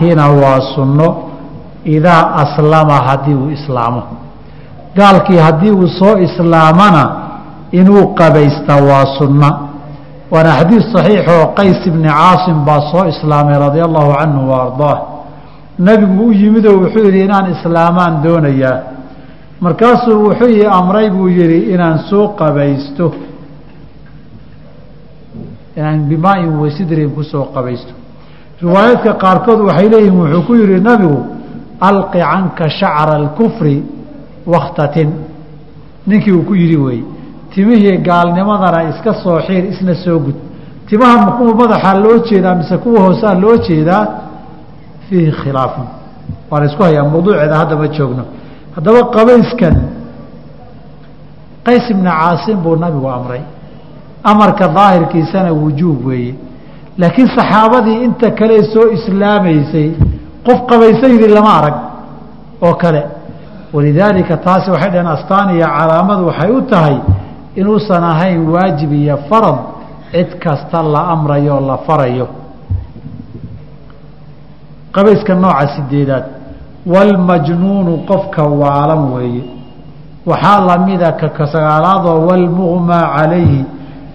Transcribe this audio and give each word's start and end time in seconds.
hina 0.00 0.24
waa 0.42 0.60
sunno 0.74 1.08
idaa 1.84 2.22
aslama 2.42 2.94
haddii 3.08 3.34
uu 3.34 3.50
islaamo. 3.50 4.02
Gaalkii 4.96 5.36
haddii 5.38 5.70
uu 5.70 5.88
soo 5.88 6.18
islaamana 6.18 7.02
inuu 7.72 8.14
qabaysta 8.14 8.74
waa 8.88 9.06
sunna. 9.18 9.50
Waana 10.30 10.50
xadiid 10.58 10.82
صaxiix 10.94 11.24
oo 11.34 11.46
qays 11.58 11.86
ibni 11.86 12.08
caasim 12.08 12.64
baa 12.66 12.80
soo 12.92 13.04
islaamay 13.12 13.58
radia 13.58 13.84
allahu 13.84 14.12
canhu 14.18 14.50
wa 14.50 14.56
ardaah. 14.64 14.98
Nebigu 15.78 16.24
u 16.26 16.32
yimidoo 16.32 16.76
wuxuu 16.82 17.04
yidhi 17.06 17.20
inaan 17.24 17.46
islaamaan 17.54 18.22
doonayaa. 18.24 18.78
Markaasuu 19.60 20.22
wuxuu 20.26 20.48
ii 20.48 20.66
amray 20.78 21.10
buu 21.10 21.28
yihi 21.28 21.58
inaan 21.74 21.98
soo 22.10 22.28
qabaysto. 22.28 23.12
Inaan 25.76 26.08
bimaain 26.08 26.52
wasidrin 26.62 27.10
ku 27.14 27.22
soo 27.24 27.44
qabaysto 27.54 27.92
riwaayaadka 28.62 29.12
qaarkood 29.24 29.60
waxay 29.68 29.88
leeyihiin 29.92 30.18
wuxuu 30.20 30.42
ku 30.46 30.52
yihi 30.60 30.80
nabigu 30.88 31.18
alqi 31.88 32.18
canka 32.30 32.66
shacra 32.78 33.14
اlkufri 33.20 33.76
wakhtatin 34.52 35.10
ninkii 36.06 36.32
uu 36.32 36.42
ku 36.48 36.54
yidhi 36.54 36.76
weeye 36.76 37.04
timihii 37.54 37.96
gaalnimadana 38.08 38.80
iska 38.90 39.12
soo 39.22 39.38
xiir 39.46 39.64
isna 39.72 39.94
soo 40.04 40.18
gud. 40.24 40.34
Timaha 40.88 41.32
kuwa 41.36 41.54
madaxaa 41.54 41.94
loo 42.04 42.18
jeedaa 42.28 42.54
mise 42.54 42.76
kuwa 42.78 43.00
hoosaa 43.04 43.34
loo 43.34 43.56
jeedaa? 43.56 44.06
Fiihi 45.08 45.32
khilaafun. 45.32 45.86
Waa 46.50 46.60
la 46.60 46.66
isku 46.66 46.82
hayaa 46.82 47.04
mawduuceeda 47.04 47.56
hadda 47.56 47.76
ma 47.76 47.88
joogno. 47.88 48.24
Haddaba 48.74 49.00
qabayskan 49.16 49.76
qays 51.66 51.90
ibna 51.90 52.10
caasim 52.20 52.56
buu 52.62 52.76
nabigu 52.76 53.08
amray. 53.10 53.40
Amarka 54.24 54.68
daahirkiisana 54.68 55.52
wujuub 55.52 56.06
weeye 56.06 56.34
laakiin 57.00 57.28
saxaabadii 57.36 57.98
inta 58.06 58.28
kale 58.38 58.56
soo 58.72 58.86
islaamaysay 58.96 59.88
qof 60.46 60.58
qabaysaydi 60.70 61.26
lama 61.36 61.52
arag. 61.58 61.76
oo 62.66 62.74
kale. 62.82 63.02
Walidaalika 63.74 64.36
taasi 64.36 64.70
waxay 64.70 64.90
dhaheen 64.90 65.06
astaan 65.16 65.48
iyo 65.56 65.66
calaamadu 65.78 66.22
waxay 66.30 66.50
u 66.58 66.62
tahay 66.72 66.96
inuusan 67.60 68.04
ahayn 68.12 68.40
waajib 68.54 68.92
iyo 68.92 69.16
farad 69.28 69.58
cid 70.12 70.30
kasta 70.44 70.82
la 70.82 71.00
amrayo 71.14 71.60
la 71.68 71.76
farayo. 71.86 72.26
Qabayska 74.94 75.34
nooca 75.34 75.66
sideedaad 75.76 76.24
walmajnuunu 76.86 77.92
qofka 78.10 78.42
waalan 78.42 79.02
weeye. 79.14 79.42
Waxaa 80.26 80.60
lamida 80.68 81.12
ka 81.12 81.46
sagaalaadoo 81.52 82.26
walmuqmaa 82.28 83.06
calayhi 83.16 83.64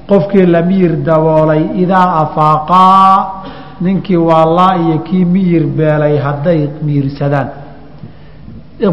qofkii 0.10 0.46
la 0.54 0.62
miyir 0.62 0.94
daboolay 1.08 1.62
idaa 1.84 2.08
afaaqaa 2.24 3.44
ninkii 3.82 4.18
waalaa 4.30 4.76
iyo 4.84 4.98
kii 5.08 5.26
miyir 5.26 5.66
beelay 5.78 6.18
hadday 6.26 6.60
miyirsadaan 6.86 7.50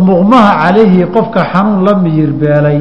muqmaha 0.09 0.51
calayhi 0.63 1.07
qofka 1.17 1.41
xanuun 1.53 1.85
la 1.87 1.95
miyir 2.05 2.31
beelay 2.43 2.79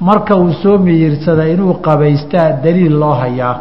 marka 0.00 0.34
uu 0.36 0.52
soo 0.62 0.78
miyirsada 0.86 1.44
inuu 1.54 1.74
qabaystaa 1.86 2.48
daliil 2.64 2.94
loo 3.02 3.14
hayaa 3.22 3.56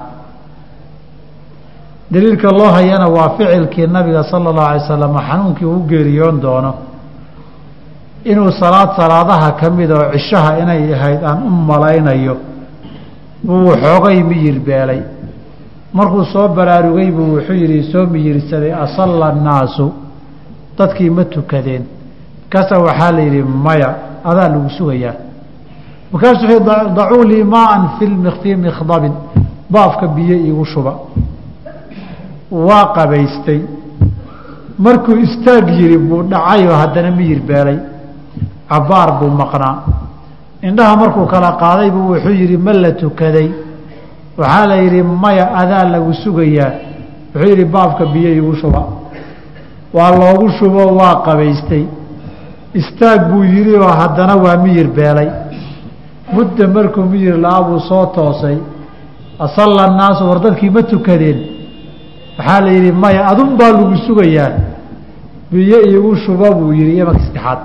daliilka 2.11 2.49
loo 2.59 2.71
hayana 2.77 3.07
waa 3.15 3.29
ficilkii 3.37 3.87
nabiga 3.87 4.23
sala 4.23 4.49
allahu 4.49 4.67
alay 4.69 4.79
slam 4.87 5.13
xanuunkii 5.29 5.65
uu 5.65 5.83
geeriyoon 5.91 6.41
doono. 6.41 6.73
Inuu 8.25 8.51
salaad 8.51 8.89
salaadaha 8.99 9.51
ka 9.59 9.69
mid 9.69 9.91
oo 9.91 10.11
cishaha 10.13 10.57
inay 10.61 10.93
ahayd 10.93 11.23
aan 11.23 11.39
u 11.47 11.49
malaynayo 11.49 12.35
buu 13.43 13.65
waxoogay 13.69 14.23
miyir 14.23 14.59
beelay. 14.59 15.01
Markuu 15.93 16.23
soo 16.33 16.47
baraarugay 16.47 17.11
buu 17.11 17.35
wuxuu 17.35 17.53
yidhi 17.61 17.91
soo 17.91 18.05
miyirsaday 18.05 18.73
asalla 18.73 19.25
annaasu 19.33 19.91
dadkii 20.77 21.09
ma 21.09 21.23
tukadeen. 21.25 21.83
Markaasa 22.43 22.79
waxaa 22.79 23.11
la 23.11 23.21
yidhi 23.21 23.43
maya 23.43 23.89
adaa 24.23 24.49
lagu 24.53 24.69
sugayaa. 24.77 25.13
Markaasuu 26.11 26.47
wuxuu 26.47 26.95
dacuu 26.95 27.23
lii 27.23 27.43
maaan 27.43 27.83
fi 27.99 28.05
fii 28.41 28.55
mikhdabin 28.55 29.13
baafka 29.69 30.07
biyo 30.07 30.35
iigu 30.37 30.65
shuba. 30.65 30.93
Waa 32.51 32.85
qabaystay. 32.95 33.61
Markuu 34.77 35.15
istaag 35.25 35.67
yiri 35.79 35.97
buu 35.97 36.23
dhacayoo 36.23 36.75
haddana 36.81 37.11
miyir 37.11 37.39
beelay. 37.41 37.79
Cabbaar 38.69 39.19
buu 39.19 39.29
maqnaa 39.41 39.75
indhaha 40.67 40.95
markuu 41.01 41.25
kala 41.33 41.51
qaaday 41.61 41.89
buu 41.91 42.07
wuxuu 42.13 42.33
yidhi 42.41 42.57
ma 42.57 42.73
la 42.73 42.91
tukaday. 42.91 43.49
Waxaa 44.37 44.65
la 44.67 44.75
yidhi 44.83 45.01
maya 45.03 45.45
adaa 45.61 45.85
lagu 45.93 46.13
sugayaa. 46.23 46.71
Wuxuu 47.33 47.49
yidhi 47.49 47.65
baafka 47.65 48.05
biyo 48.05 48.29
iigu 48.33 48.55
shuba. 48.55 48.83
Waa 49.93 50.11
loogu 50.19 50.49
shubo 50.59 50.81
waa 50.99 51.15
qabaystay. 51.25 51.85
Istaag 52.73 53.21
buu 53.31 53.43
yidhi 53.43 53.75
oo 53.75 53.87
haddana 53.99 54.35
waa 54.35 54.57
miyir 54.63 54.87
beelay. 54.87 55.29
Mudda 56.33 56.67
markuu 56.67 57.03
miyir 57.03 57.37
la-a 57.37 57.61
buu 57.63 57.79
soo 57.79 58.05
toosay. 58.15 58.57
Asalla 59.39 59.83
annaasu 59.89 60.23
war 60.29 60.39
dadkii 60.39 60.69
ma 60.69 60.83
tukadeen. 60.83 61.39
Waxaa 62.37 62.61
la 62.61 62.71
yidhi 62.71 62.91
maya 62.91 63.27
adun 63.31 63.57
baa 63.57 63.71
lagu 63.71 63.95
sugayaa. 64.07 64.51
Biyo 65.51 65.77
iigu 65.89 66.15
shubo 66.15 66.47
buu 66.55 66.71
yidhi 66.73 66.97
imarka 67.01 67.19
saddexaad 67.25 67.59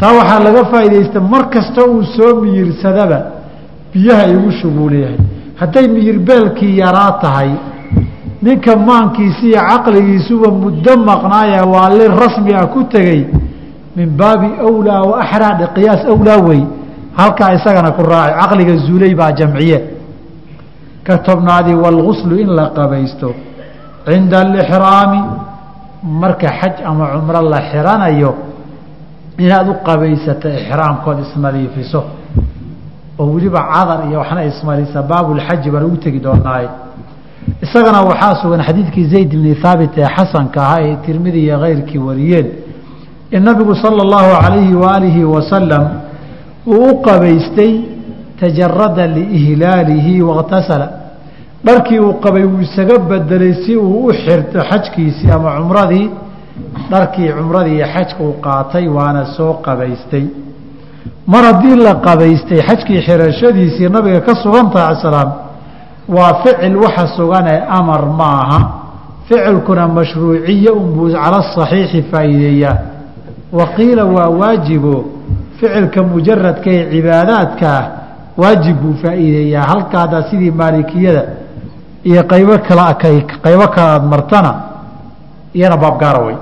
taa 0.00 0.12
waxaa 0.18 0.40
laga 0.46 0.62
faa'iidaysta 0.72 1.20
mar 1.20 1.42
kasta 1.54 1.80
uu 1.86 2.02
soo 2.16 2.40
miyirsadaba 2.42 3.18
biyaha 3.92 4.24
iigu 4.32 4.50
shubuu 4.60 4.88
leeyahay 4.88 5.18
hadday 5.60 5.86
miyirbeelkii 5.88 6.78
yaraa 6.78 7.12
tahay 7.22 7.50
ninka 8.42 8.76
maankiisi 8.76 9.46
iyo 9.48 9.60
caqligiisuba 9.70 10.48
muddo 10.62 10.92
maqnaaya 11.10 11.64
waa 11.72 11.88
li 11.98 12.06
rasmi 12.22 12.52
ah 12.54 12.66
ku 12.66 12.84
tegey 12.92 13.26
min 13.96 14.08
baabi 14.20 14.48
awlaa 14.68 15.02
wa 15.10 15.14
axraa 15.22 15.66
qiyaas 15.74 16.02
awlaa 16.12 16.40
wey. 16.48 16.62
Halkaa 17.16 17.54
isagana 17.54 17.90
ku 17.94 18.02
raacay 18.02 18.34
caqliga 18.40 18.74
zuulay 18.86 19.14
baa 19.14 19.32
jamciye. 19.32 19.78
Ka 21.06 21.18
tobnaadi 21.18 21.74
walguslu 21.74 22.38
in 22.42 22.50
la 22.58 22.70
qabaysto. 22.76 23.34
Cinda 24.06 24.40
alixraami 24.40 25.20
marka 26.02 26.48
xaj 26.60 26.74
ama 26.84 27.06
cumro 27.14 27.40
la 27.48 27.60
xiranayo 27.70 28.34
inaad 29.38 29.68
u 29.68 29.74
qabaysato 29.86 30.48
ixraamkood 30.48 31.18
isnadiifiso 31.26 32.00
oo 33.18 33.26
weliba 33.34 33.60
cadar 33.72 34.00
iyo 34.08 34.18
waxna 34.18 34.44
ismarisa 34.44 35.02
baabulxaji 35.02 35.70
baa 35.70 35.80
lagu 35.80 35.96
tegi 35.96 36.20
doonaaye. 36.20 36.68
Isagana 37.64 38.00
waxaa 38.10 38.34
sugan 38.42 38.62
xadiidkii 38.68 39.06
zayd 39.14 39.30
bni 39.40 39.54
haabit 39.62 39.98
ee 39.98 40.08
xasanka 40.16 40.60
ahaa 40.62 40.80
ee 40.82 40.96
tirmidi 41.06 41.38
iyo 41.46 41.58
keyrkii 41.64 41.98
wariyeen. 41.98 42.46
In 43.30 43.42
nabigu 43.44 43.74
sala 43.74 44.02
allahu 44.06 44.30
calayhi 44.42 44.74
waaalihi 44.74 45.24
wasalam 45.24 45.84
uu 46.66 46.84
u 46.90 47.02
qabaystay 47.02 47.72
tajarada 48.40 49.06
liihlaalihi 49.06 50.22
wakhtasala 50.22 50.86
dharkii 51.64 51.98
uu 52.00 52.14
qabay 52.24 52.44
wuu 52.44 52.60
isaga 52.60 52.98
bedelay 52.98 53.54
si 53.64 53.76
uu 53.76 54.06
u 54.06 54.12
xirto 54.12 54.58
xajkiisii 54.70 55.30
ama 55.30 55.50
cumradii 55.58 56.10
dharkii 56.90 57.28
cumradii 57.38 57.76
iyo 57.76 57.86
xajka 57.94 58.20
uu 58.24 58.34
qaatay 58.44 58.86
waana 58.88 59.24
soo 59.36 59.52
qabaystay. 59.64 60.24
Mar 61.26 61.44
haddii 61.44 61.76
la 61.76 61.94
qabaystay 62.06 62.60
xajkii 62.68 63.00
xirashadiisii 63.06 63.88
nabiga 63.88 64.20
ka 64.20 64.34
sugan 64.42 64.70
tahay 64.70 64.96
salaam 65.02 65.30
waa 66.08 66.34
ficil 66.42 66.76
waxa 66.76 67.06
suganee 67.16 67.60
amar 67.78 68.02
ma 68.18 68.28
aha 68.42 68.60
ficilkuna 69.28 69.88
mashruuciye 69.88 70.70
unbuu 70.70 71.08
cala 71.12 71.40
saxiixi 71.54 72.02
faa'iideeyaa. 72.10 72.76
Waqiila 73.52 74.04
waa 74.04 74.28
waajibo 74.40 75.04
ficilka 75.58 76.02
mujaradka 76.02 76.70
ee 76.70 76.84
cibaadaadkaa 76.92 77.80
waajib 78.36 78.76
buu 78.82 78.94
faa'iideeyaa. 79.02 79.62
Halkaada 79.70 80.18
sidii 80.30 80.50
maalikiyada 80.50 81.22
iyo 82.04 82.22
qaybo 82.22 82.58
kala 82.68 82.94
qaybo 83.44 83.66
kalaad 83.76 84.04
martana 84.12 84.52
iyana 85.54 85.76
baabgaara 85.76 86.18
way 86.26 86.36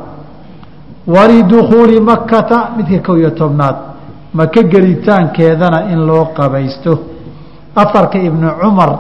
walidukhuuli 1.07 2.01
makata 2.01 2.71
midka 2.77 2.99
kow 3.07 3.17
iyo 3.19 3.31
tobnaad 3.31 3.77
maka 4.35 4.63
gelitaankeedana 4.63 5.91
in 5.93 6.07
loo 6.07 6.25
qabaysto. 6.37 6.99
Afarka 7.77 8.19
ibnu 8.19 8.49
cumar 8.61 8.99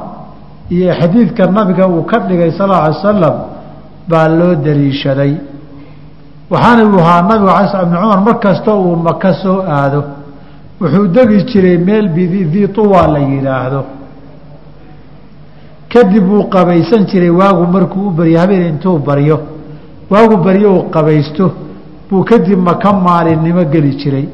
iyo 0.71 0.93
xadiidka 0.95 1.47
nabiga 1.47 1.87
uu 1.89 2.03
ka 2.05 2.19
dhigay 2.21 2.53
sal 2.59 2.69
lla 2.69 2.83
alay 2.85 3.03
salam 3.03 3.35
baa 4.09 4.29
loo 4.29 4.55
daliishaday. 4.55 5.35
Waxaana 6.51 6.85
uu 6.85 6.99
ahaa 7.01 7.23
nabigu 7.23 7.49
ala 7.51 7.69
sl 7.69 7.83
ibnu 7.87 7.97
cumar 8.01 8.21
mar 8.21 8.39
kasta 8.41 8.75
uu 8.75 8.97
maka 8.97 9.33
soo 9.35 9.63
aado. 9.63 10.05
Wuxuu 10.81 11.07
degi 11.09 11.45
jiray 11.47 11.79
meel 11.79 12.09
bidii 12.09 12.69
tuwa 12.69 13.07
la 13.07 13.19
yidhaahdo 13.19 13.85
kadib 15.93 16.25
wuu 16.31 16.45
qabaysan 16.49 17.07
jiray 17.07 17.31
waagu 17.31 17.67
markuu 17.67 18.07
u 18.09 18.11
baryo 18.11 18.39
habeen 18.41 18.63
intuu 18.69 18.99
baryo. 18.99 19.39
Waagu 20.11 20.37
baryo 20.37 20.75
uu 20.77 20.83
qabaysto 20.91 21.53
buu 22.13 22.25
kadib 22.31 22.59
maka 22.59 22.93
maalinimo 22.93 23.65
geli 23.73 23.97
jiray. 23.97 24.29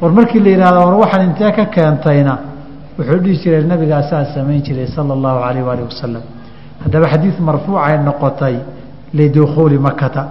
War 0.00 0.10
markii 0.18 0.40
la 0.40 0.50
yidhahdo 0.54 0.78
war 0.86 0.96
waxaan 1.02 1.22
intee 1.28 1.52
ka 1.52 1.64
keentayna 1.74 2.34
wuxuu 2.98 3.18
dhihi 3.24 3.36
jiray 3.42 3.62
nabigaasaa 3.72 4.24
samayn 4.34 4.62
jiray 4.66 4.86
sala 4.96 5.12
allahu 5.16 5.38
calayh 5.44 5.62
waalih 5.68 5.84
wasalam 5.90 6.22
haddaba 6.82 7.06
xadiid 7.12 7.36
marfuucay 7.48 7.96
noqotay 8.08 8.56
lidukhuuli 9.18 9.78
makata 9.86 10.22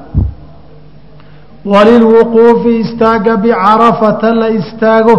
walilwuquufi 1.71 2.71
istaaga 2.83 3.37
bicarafata 3.43 4.33
la 4.41 4.49
istaago. 4.59 5.15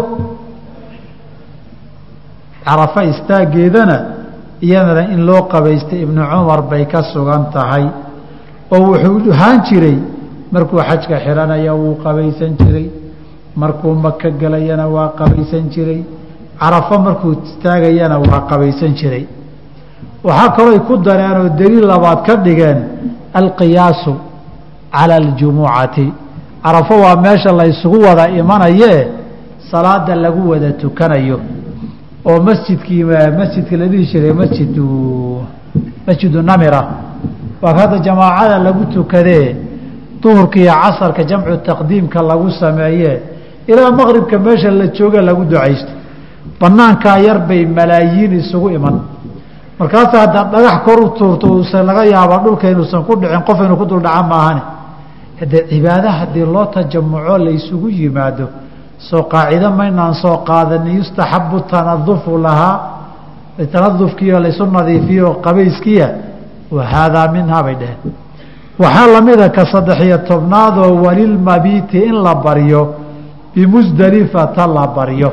Carafa 2.65 3.01
istaageedana 3.13 3.97
iyadana 4.67 5.03
in 5.13 5.19
loo 5.25 5.41
qabaystay 5.51 5.99
ibnu 6.05 6.21
cumar 6.31 6.61
bay 6.69 6.83
ka 6.91 6.99
sugan 7.13 7.43
tahay. 7.55 7.85
Oo 8.73 8.83
wuxuu 8.91 9.31
ahaan 9.31 9.59
jiray 9.67 9.97
markuu 10.51 10.79
xajka 10.79 11.19
xiranaya 11.25 11.73
wuu 11.75 11.95
qabaysan 12.03 12.55
jiray. 12.59 12.89
Markuu 13.55 13.93
maka 13.95 14.29
gelayana 14.31 14.87
waa 14.87 15.09
qabaysan 15.17 15.69
jiray. 15.69 16.03
Carafo 16.59 16.99
markuu 16.99 17.33
istaagayana 17.45 18.17
waa 18.19 18.41
qabaysan 18.49 18.93
jiray. 18.95 19.25
Waxaa 20.23 20.49
kalooy 20.55 20.79
ku 20.79 20.97
dareen 20.97 21.37
oo 21.41 21.49
daliil 21.49 21.85
labaad 21.87 22.25
ka 22.25 22.35
dhigeen 22.35 22.79
alqiyaasu 23.33 24.13
cala 24.91 25.15
aljumucati. 25.15 26.13
Carafo 26.63 26.93
waa 27.03 27.15
meesha 27.15 27.51
la 27.51 27.65
ysugu 27.67 28.01
wada 28.01 28.29
imanayee 28.29 29.07
salaada 29.71 30.15
lagu 30.15 30.49
wada 30.49 30.71
tukanayo. 30.71 31.39
Oo 32.25 32.41
masjidkii 32.41 33.03
masjidka 33.39 33.77
la 33.77 33.85
dhihi 33.87 34.05
jiray 34.11 34.33
masjidu 34.33 34.85
masjidu 36.07 36.41
namira. 36.41 36.81
Waa 37.61 37.73
hadda 37.73 37.99
jamaacada 37.99 38.57
lagu 38.59 38.85
tukadee 38.85 39.55
duhurka 40.27 40.59
iyo 40.59 40.73
casarka 40.83 41.23
jamcu 41.29 41.57
taqdiimka 41.67 42.19
lagu 42.29 42.49
sameeye 42.59 43.21
ilaa 43.67 43.91
maqribka 43.91 44.39
meesha 44.39 44.71
la 44.71 44.87
jooga 44.97 45.21
lagu 45.21 45.43
ducaysto. 45.45 45.91
Banaankaa 46.59 47.17
yar 47.27 47.39
bay 47.47 47.65
malaayiin 47.65 48.33
isugu 48.41 48.69
iman. 48.77 48.95
Markaasa 49.79 50.19
haddaad 50.23 50.47
dhagax 50.53 50.77
kor 50.85 50.99
u 51.05 51.09
tuurto 51.17 51.47
uusan 51.53 51.85
laga 51.85 52.03
yaaba 52.05 52.37
dhulka 52.43 52.69
inuusan 52.69 53.03
ku 53.07 53.13
dhicin 53.15 53.41
qof 53.47 53.59
inuu 53.65 53.77
ku 53.77 53.85
dul 53.85 54.01
dhaca 54.01 54.23
maahane. 54.31 54.61
Haddee 55.39 55.63
cibaada 55.69 56.11
haddii 56.19 56.45
loo 56.53 56.65
tajamuco 56.65 57.37
la 57.37 57.51
ysugu 57.51 57.89
yimaado 57.89 58.45
soo 58.97 59.23
qaacido 59.31 59.69
maynaan 59.79 60.13
soo 60.21 60.37
qaadanin 60.47 60.95
yustaxabu 60.99 61.59
tanadufu 61.71 62.37
lahaa. 62.37 62.75
Tanadufkiiyo 63.73 64.39
laysu 64.39 64.65
nadiifiyo 64.65 65.33
qabayskiya 65.45 66.07
wa 66.71 66.83
haadaa 66.85 67.27
minhaa 67.35 67.63
bay 67.63 67.75
dheheen 67.75 68.13
waxaa 68.79 69.07
lamida 69.13 69.49
ka 69.49 69.65
saddex-iyo 69.73 70.17
tobnaadoo 70.29 71.01
walilmabiiti 71.05 71.97
in 72.09 72.15
la 72.23 72.35
baryo 72.35 72.81
bimusdelifata 73.55 74.67
la 74.67 74.87
baryo. 74.87 75.31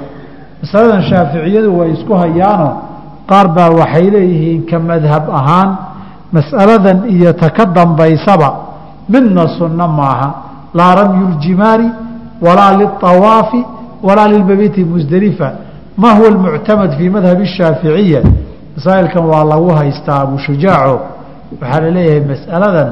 Masaladan 0.63 1.03
shaaficiyadu 1.11 1.79
way 1.79 1.91
isku 1.93 2.15
hayaano 2.15 2.69
qaar 3.29 3.49
baa 3.57 3.71
waxay 3.71 4.11
leeyihiin 4.11 4.63
ka 4.71 4.79
madhab 4.79 5.25
ahaan 5.31 5.71
masaladan 6.33 6.99
iyo 7.15 7.33
ta 7.33 7.51
ka 7.51 7.65
dambaysaba 7.67 8.49
midna 9.09 9.45
sunno 9.59 9.89
maaha. 9.89 10.29
Laa 10.75 10.95
ramyu 10.95 11.27
ljimaari 11.39 11.89
walaa 12.43 12.73
liawaafi 12.81 13.61
walaa 14.03 14.29
lilmabiiti 14.29 14.85
musdelifa 14.85 15.53
ma 15.97 16.13
huwa 16.17 16.29
almuctamad 16.29 16.97
fii 16.99 17.09
madhabi 17.11 17.47
shaaficiya 17.47 18.21
masaa'ilkan 18.77 19.25
waa 19.25 19.45
lagu 19.45 19.71
haystaa 19.75 20.21
abushujaaco 20.27 21.01
waxaa 21.61 21.81
la 21.81 21.91
leeyahay 21.91 22.21
masaladan 22.33 22.89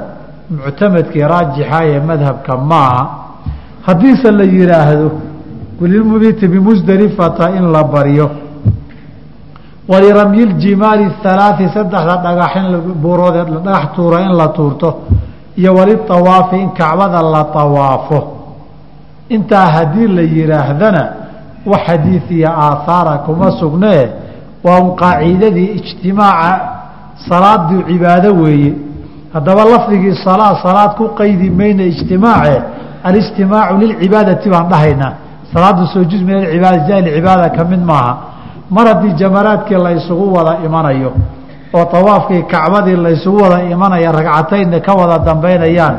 muctamadkii 0.51 1.21
raajixa 1.23 1.79
ee 1.85 2.01
madhabka 2.01 2.57
maaha 2.57 3.03
haddiise 3.87 4.31
la 4.31 4.45
yihaahdo 4.45 5.11
lilmabiiti 5.81 6.49
bimusdelifata 6.49 7.51
in 7.59 7.73
la 7.73 7.85
baryo 7.85 8.31
waliramyi 9.89 10.45
ljimaali 10.47 11.05
halaai 11.23 11.69
saddexda 11.75 12.17
dhagaxin 12.25 12.67
buuroodee 13.03 13.45
dhagax 13.45 13.85
tuura 13.97 14.21
in 14.21 14.33
la 14.37 14.49
tuurto 14.49 14.95
iyo 15.57 15.75
waliawaafi 15.75 16.57
in 16.57 16.71
kacbada 16.71 17.23
la 17.23 17.47
awaafo 17.55 18.19
intaa 19.29 19.67
haddii 19.67 20.07
la 20.09 20.23
yidhaahdana 20.23 21.03
wax 21.67 21.81
xadiid 21.87 22.23
iyo 22.31 22.51
aathaara 22.51 23.19
kuma 23.19 23.51
sugnee 23.61 24.09
waa 24.65 24.81
un 24.81 24.97
qaaciidadii 24.97 25.65
ijtimaaca 25.79 26.61
salaadii 27.29 27.83
cibaado 27.89 28.35
weeye 28.43 28.73
haddaba 29.35 29.65
lafdigii 29.65 30.15
salaa 30.25 30.55
salaad 30.63 30.97
ku 30.97 31.09
qaydi 31.21 31.51
mayna 31.51 31.83
ijtimaace 31.83 32.63
alijtimaacu 33.05 33.75
lilcibaadati 33.83 34.49
baan 34.51 34.69
dhahaynaa 34.69 35.13
salaadu 35.55 35.87
soo 35.93 36.05
juz 36.11 36.23
min 36.23 36.37
acibaada 36.37 36.79
jahilcibaada 36.89 37.49
ka 37.57 37.65
mid 37.65 37.81
maaha. 37.91 38.17
Mar 38.71 38.87
haddii 38.87 39.13
jamaraadkii 39.23 39.75
la 39.85 39.91
ysugu 39.93 40.33
wada 40.35 40.59
imanayo 40.67 41.13
oo 41.75 41.85
tawaafkii 41.85 42.43
kacbadii 42.43 42.97
la 42.97 43.11
ysugu 43.11 43.43
wada 43.43 43.63
imanaya 43.65 44.13
ragcataynna 44.13 44.81
ka 44.81 44.93
wada 44.95 45.19
dambaynayaan 45.19 45.97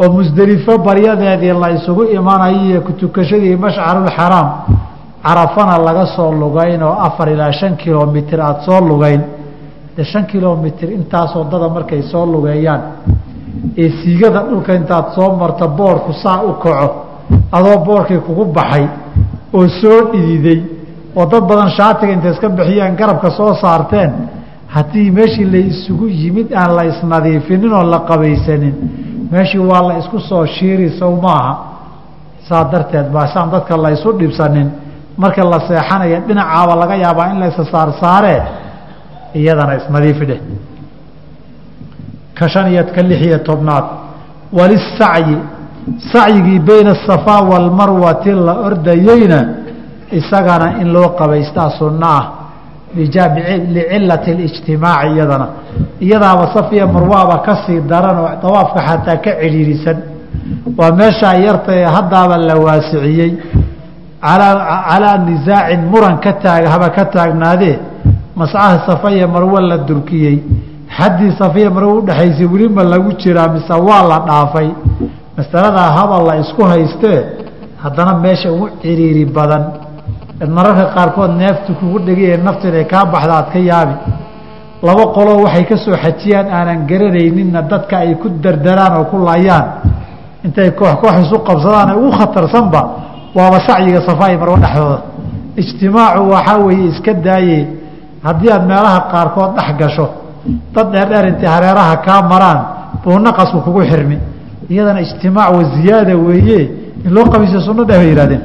oo 0.00 0.08
musdelifo 0.12 0.78
baryadeedii 0.78 1.52
la 1.62 1.68
ysugu 1.70 2.04
imanayo 2.04 2.56
iyo 2.68 2.80
kutukashadii 2.80 3.56
mashcarulxaraam 3.56 4.48
carafana 5.22 5.78
laga 5.78 6.06
soo 6.16 6.32
lugayn 6.32 6.82
oo 6.82 6.92
afar 7.06 7.28
ilaa 7.28 7.52
shan 7.52 7.76
kilomitir 7.76 8.40
aada 8.40 8.60
soo 8.66 8.80
lugayn 8.80 9.20
de 9.96 10.04
shan 10.04 10.24
kilomitir 10.26 10.90
intaas 10.98 11.34
waddada 11.36 11.68
markay 11.68 12.02
soo 12.02 12.24
lugeeyaan 12.32 12.80
ee 13.82 13.90
siigada 14.00 14.40
dhulka 14.48 14.72
intaad 14.80 15.06
soo 15.14 15.28
marto 15.40 15.68
boorku 15.68 16.12
saa 16.22 16.42
u 16.42 16.52
kaco 16.62 16.88
adoo 17.56 17.78
boorkii 17.86 18.18
kugu 18.26 18.44
baxay 18.44 18.86
oo 19.56 19.68
soo 19.80 19.98
dhididay 20.12 20.58
oo 21.16 21.26
dad 21.26 21.44
badan 21.50 21.70
shaatiga 21.78 22.12
intay 22.12 22.32
iska 22.32 22.48
bixiyeen 22.48 22.94
garabka 23.00 23.30
soo 23.38 23.54
saarteen 23.62 24.10
haddii 24.74 25.10
meeshii 25.10 25.44
la 25.54 25.58
isugu 25.72 26.06
yimid 26.08 26.48
aan 26.60 26.70
la 26.76 26.84
isnadiifinin 26.92 27.72
oo 27.72 27.84
la 27.92 27.98
qabaysanin 28.08 28.74
meeshii 29.32 29.58
waa 29.70 29.82
la 29.88 29.94
isku 29.98 30.18
soo 30.20 30.44
shiiri 30.46 30.88
sow 30.98 31.12
maaha. 31.26 31.52
Saa 32.48 32.64
darteed 32.72 33.06
baasaan 33.14 33.50
dadka 33.50 33.76
la 33.76 33.90
ysu 33.96 34.12
dhibsanin. 34.18 34.68
Marka 35.16 35.42
la 35.52 35.58
seexanaya 35.68 36.18
dhinacaaba 36.26 36.74
laga 36.82 36.94
yaabaa 37.04 37.28
in 37.32 37.38
la 37.40 37.46
isa 37.52 37.64
saarsaaree 37.72 38.40
iyadana 39.40 39.74
isnadiifi 39.80 40.24
dheh 40.30 40.40
ka 42.38 42.48
shan 42.48 42.66
iyo 42.72 42.84
ka 42.94 43.02
lix 43.02 43.20
iyo 43.26 43.38
tobnaad. 43.48 43.84
Walisacyi 44.58 45.36
sacyigii 46.12 46.58
bayna 46.68 46.90
asafaa 46.96 47.40
waalmarwati 47.50 48.30
la 48.46 48.54
ordayeyna 48.68 49.38
isagana 50.18 50.66
in 50.80 50.88
loo 50.92 51.08
qabaystaa 51.18 51.70
sunno 51.78 52.06
ah 52.18 52.24
licilati 52.96 54.30
اlijtimaaci 54.34 55.08
iyadana. 55.14 55.46
Iyadaaba 56.00 56.44
safiya 56.54 56.86
marwaaba 56.86 57.36
ka 57.46 57.54
sii 57.66 57.80
daran 57.90 58.16
oo 58.18 58.30
dawaafka 58.42 58.80
xataa 58.88 59.16
ka 59.24 59.30
cidhiirisan 59.40 59.98
waa 60.78 60.92
meeshaa 61.00 61.34
yarta 61.46 61.72
ee 61.80 61.84
haddaaba 61.96 62.36
la 62.48 62.54
waasiciyey. 62.64 63.32
Calaa 64.22 65.16
nisaacin 65.26 65.80
muran 65.92 66.16
ka 66.24 66.32
taag 66.42 66.64
haba 66.72 66.88
ka 66.96 67.04
taagnaadee 67.14 67.78
mascaha 68.36 68.86
safaya 68.86 69.26
marwo 69.28 69.60
la 69.60 69.78
durkiyey 69.78 70.38
xaddii 70.98 71.32
safiya 71.38 71.70
marwo 71.70 71.98
udhexaysay 72.00 72.46
weli 72.46 72.68
ma 72.68 72.82
lagu 72.84 73.12
jiraa 73.18 73.48
mise 73.48 73.72
waa 73.88 74.02
la 74.08 74.18
dhaafay. 74.26 74.68
Masaladaa 75.36 75.90
haba 75.96 76.16
la 76.28 76.34
isku 76.40 76.62
haystee 76.64 77.20
haddana 77.82 78.18
meesha 78.18 78.52
ugu 78.52 78.68
ciriiri 78.82 79.24
badan. 79.24 79.64
Mararka 80.48 80.84
qaarkood 80.94 81.30
neeftu 81.40 81.74
kugu 81.80 81.98
dhegay 82.06 82.36
nafta 82.36 82.68
inay 82.68 82.84
kaa 82.84 83.04
baxda 83.04 83.32
aad 83.36 83.48
ka 83.52 83.58
yaabi. 83.58 83.94
Laba 84.82 85.04
qoloo 85.14 85.42
waxay 85.44 85.64
ka 85.64 85.76
soo 85.76 85.96
xajiyaan 85.96 86.48
aanan 86.50 86.86
garanayninna 86.86 87.62
dadka 87.62 87.98
ay 87.98 88.14
ku 88.20 88.28
dardaraan 88.28 88.92
oo 88.98 89.04
ku 89.04 89.16
laayaan. 89.24 89.66
Intay 90.44 90.70
koox 90.74 90.94
koox 91.00 91.14
isu 91.26 91.36
qabsadaan 91.46 91.96
ugu 91.96 92.10
khatarsanba 92.18 92.80
waaba 93.34 93.58
sacyiga 93.66 94.00
safaayi 94.08 94.36
marwo 94.36 94.56
dhexdooda. 94.56 94.98
Ijtimaacu 95.56 96.22
waxaa 96.30 96.58
weeye 96.66 96.88
iska 96.92 97.12
daaye 97.14 97.58
haddii 98.26 98.50
aad 98.56 98.64
meelaha 98.72 98.98
qaarkood 99.12 99.50
dhex 99.56 99.68
gasho 99.80 100.06
dad 100.74 100.86
dheerdheer 100.94 101.24
intay 101.30 101.48
hareeraha 101.54 101.94
kaa 102.06 102.20
maraan 102.32 102.60
buu 103.02 103.18
naqasku 103.26 103.58
kugu 103.66 103.82
xirmi. 103.90 104.18
Iyadana 104.72 105.00
ijtimaac 105.06 105.48
wa 105.56 105.62
ziyaada 105.74 106.14
weeye 106.26 106.60
in 107.06 107.10
loo 107.16 107.24
qabiisa 107.32 107.58
sunno 107.66 107.82
dheh 107.88 107.98
bay 108.02 108.08
yihahdeen 108.12 108.42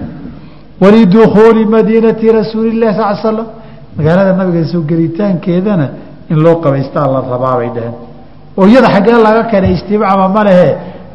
walidukuuli 0.82 1.66
madiinati 1.66 2.32
rasuuli 2.32 2.80
lahi 2.80 2.94
sal 2.98 3.14
l 3.14 3.18
slam 3.22 3.48
magaalada 3.98 4.34
nabiga 4.40 4.66
soo 4.72 4.82
gelitaankeedana 4.90 5.88
in 6.32 6.38
loo 6.46 6.56
qabaystaa 6.64 7.08
la 7.14 7.20
rabaabay 7.34 7.70
dheheen 7.76 7.96
oo 8.58 8.66
iyada 8.72 8.88
xaggee 8.96 9.18
laga 9.28 9.44
keenay 9.52 9.72
ijtimaacba 9.78 10.28
ma 10.36 10.42
lehe 10.48 10.68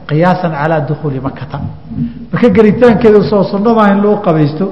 qiyaasan 0.08 0.52
calaa 0.60 0.80
dukuuli 0.88 1.20
makata 1.26 1.58
maka 2.32 2.48
gelitaankeeda 2.56 3.20
soo 3.30 3.42
sunno 3.52 3.70
maaha 3.76 3.90
in 3.94 4.00
loo 4.06 4.16
qabaysto 4.26 4.64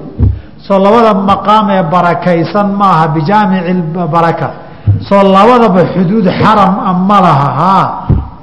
soo 0.66 0.78
labada 0.78 1.12
maqaam 1.30 1.66
ee 1.76 1.82
barakaysan 1.94 2.68
maaha 2.80 3.04
bijaamici 3.14 3.72
baraka. 4.14 4.48
Soo 5.08 5.22
labadaba 5.36 5.80
xuduud 5.94 6.26
xaram 6.40 6.74
a 6.88 6.92
ma 7.08 7.18
laha 7.26 7.48
haa 7.60 7.86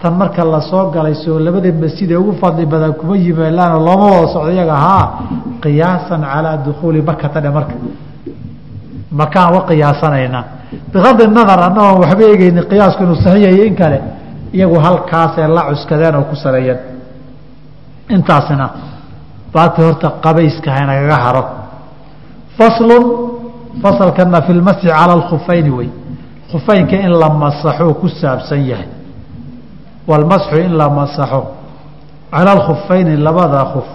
tan 0.01 0.13
marka 0.19 0.43
la 0.45 0.61
soo 0.69 0.89
galay 0.95 1.15
soo 1.23 1.39
labada 1.39 1.69
masjid 1.83 2.09
ee 2.11 2.15
ugu 2.21 2.33
fadli 2.41 2.65
badan 2.65 2.93
kuma 2.99 3.15
yimaalaano 3.17 3.77
looma 3.87 4.05
wada 4.15 4.27
socdo 4.33 4.51
iyaga 4.51 4.75
haa 4.85 5.05
qiyaasan 5.63 6.21
calaa 6.33 6.57
dukuuli 6.65 7.01
makata 7.09 7.39
dhe 7.41 7.49
marka. 7.57 7.75
Makaan 9.19 9.49
wa 9.55 9.61
qiyaasanaynaa. 9.69 10.43
Bikadi 10.93 11.23
nadar 11.37 11.59
annagoon 11.67 11.99
waxba 12.03 12.23
eegeyni 12.31 12.61
qiyaasku 12.71 13.01
inuu 13.03 13.15
saxiixayo 13.25 13.63
in 13.69 13.75
kale. 13.81 13.99
Iyagu 14.57 14.77
halkaasee 14.85 15.47
la 15.55 15.61
cuskadeen 15.69 16.15
oo 16.15 16.23
ku 16.29 16.35
saleeyeen 16.35 16.79
intaasina 18.15 18.65
baati 19.53 19.81
horta 19.85 20.07
qabayska 20.23 20.69
haynagaga 20.75 21.17
haro 21.25 21.43
faslun 22.57 23.03
fasalkana 23.81 24.41
fi 24.45 24.53
lmasxi 24.53 24.87
cala 24.87 25.13
alkhufayni 25.19 25.69
wey. 25.69 25.89
Khufeynka 26.51 26.95
in 26.95 27.11
la 27.11 27.29
masaxo 27.29 27.93
ku 27.99 28.07
saabsan 28.09 28.61
yahay. 28.65 28.87
Walmasxu 30.07 30.55
in 30.65 30.73
la 30.77 30.89
masaxo. 30.89 31.43
Cala 32.31 32.51
alkhufayni 32.57 33.17
labada 33.17 33.65
khuf 33.73 33.87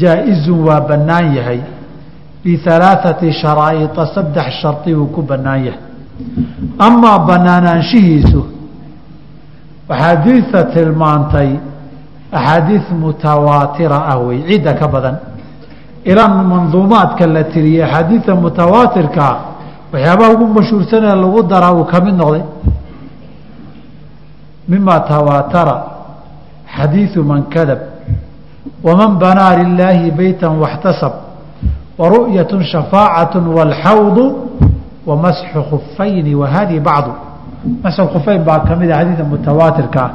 jaa-izun 0.00 0.60
waa 0.66 0.80
bannaan 0.80 1.34
yahay. 1.36 1.60
Bihalaaثati 2.44 3.32
sharaa'ita 3.32 4.06
saddex 4.14 4.48
shardi 4.62 4.94
buu 4.94 5.06
ku 5.14 5.22
bannaan 5.22 5.64
yahay. 5.64 5.80
Amaa 6.78 7.18
bannaanaanshihiisu 7.28 8.42
axaadiidta 9.88 10.64
tilmaantay 10.74 11.50
axaadiid 12.32 12.84
mutawaatira 13.02 13.98
ah 14.12 14.18
wey 14.26 14.38
cidda 14.48 14.72
ka 14.74 14.86
badan 14.88 15.16
ilaa 16.11 16.27
manduumaadka 16.53 17.27
la 17.27 17.43
tiriyey 17.43 17.83
axaadiidta 17.83 18.35
mutawaatirkaa 18.35 19.35
waxyaabaha 19.93 20.31
ugu 20.35 20.45
mashhuursanee 20.57 21.15
lagu 21.23 21.43
daraa 21.43 21.73
uu 21.73 21.85
ka 21.91 21.97
mid 22.05 22.15
noqday 22.21 22.43
mima 24.67 24.99
tawaatara 24.99 25.75
xadiiثu 26.77 27.23
man 27.23 27.43
kadab 27.53 27.79
waman 28.83 29.11
banaa 29.23 29.55
lilaahi 29.63 30.11
beyta 30.11 30.49
واxtasab 30.61 31.13
waru'yaة 31.99 32.51
shafaacaة 32.71 33.35
wاlxawdu 33.57 34.23
wamasxu 35.07 35.59
khufayni 35.69 36.35
wahadi 36.35 36.79
bacdu 36.79 37.11
masxu 37.83 38.03
khufayn 38.13 38.43
baa 38.47 38.59
ka 38.67 38.75
mida 38.75 38.93
xadiidka 38.99 39.23
mutawaatirka 39.23 39.99
ah 40.05 40.11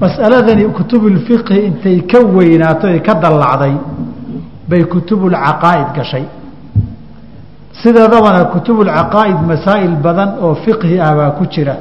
mas'aladani 0.00 0.64
kutub 0.76 1.02
اlfiqhi 1.12 1.56
intay 1.68 1.98
ka 2.10 2.18
weynaato 2.36 2.86
ay 2.86 3.00
ka 3.06 3.14
dallacday 3.14 3.74
bay 4.69 4.83
kutubulcaqaa'id 4.93 5.89
gashay. 5.97 6.25
Sideedabana 7.81 8.41
kutubulcaqaa'id 8.53 9.39
masaa'il 9.51 9.95
badan 10.05 10.29
oo 10.45 10.55
fiqhi 10.63 10.99
ah 11.07 11.13
baa 11.19 11.31
ku 11.37 11.43
jira 11.53 11.75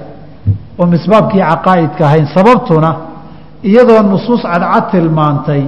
oo 0.79 0.87
misbaabkii 0.95 1.43
caqaa'idka 1.51 2.03
ahayn 2.09 2.27
sababtuna 2.37 2.91
iyadoo 3.71 4.03
nusuus 4.13 4.43
cadcad 4.53 4.85
tilmaantay 4.91 5.63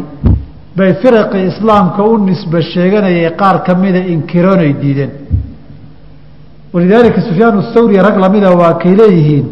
bay 0.76 0.90
firaqii 1.02 1.44
islaamka 1.50 2.00
u 2.10 2.12
nisba 2.28 2.58
sheeganayay 2.72 3.30
qaar 3.40 3.56
ka 3.66 3.74
mida 3.82 4.00
inkiroonay 4.14 4.72
diideen. 4.82 5.10
Walidaalika 6.72 7.20
sufyaan 7.28 7.56
thawri 7.74 7.96
rag 8.06 8.16
lamida 8.24 8.50
waa 8.60 8.74
kay 8.82 8.94
leeyihiin 9.00 9.46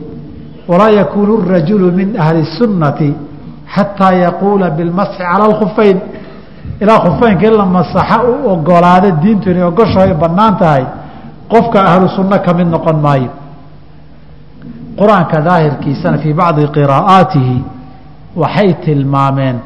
walaa 0.70 0.90
yakuunu 1.00 1.34
rajulu 1.54 1.86
min 1.98 2.08
ahli 2.24 2.44
sunnati 2.58 3.10
xataa 3.74 4.12
yaquula 4.26 4.70
bilmasxi 4.70 5.18
cala 5.18 5.44
alkhufayn 5.50 5.98
ilaa 6.82 6.98
khufeynka 7.04 7.46
in 7.46 7.54
la 7.60 7.66
masaxa 7.66 8.18
u 8.30 8.48
ogolaada 8.52 9.10
diintu 9.22 9.50
inay 9.50 9.62
ogosho 9.70 9.98
ay 10.00 10.12
bannaan 10.22 10.54
tahay 10.58 10.84
qofka 11.52 11.78
ahlu 11.90 12.08
sunno 12.16 12.36
ka 12.44 12.54
mid 12.58 12.66
noqon 12.74 12.96
maayo. 13.06 13.30
Qur'aanka 15.00 15.38
daahirkiisana 15.48 16.18
fii 16.22 16.34
bacdi 16.40 16.62
qiraa'aatihi 16.76 17.56
waxay 18.42 18.70
tilmaameen 18.84 19.56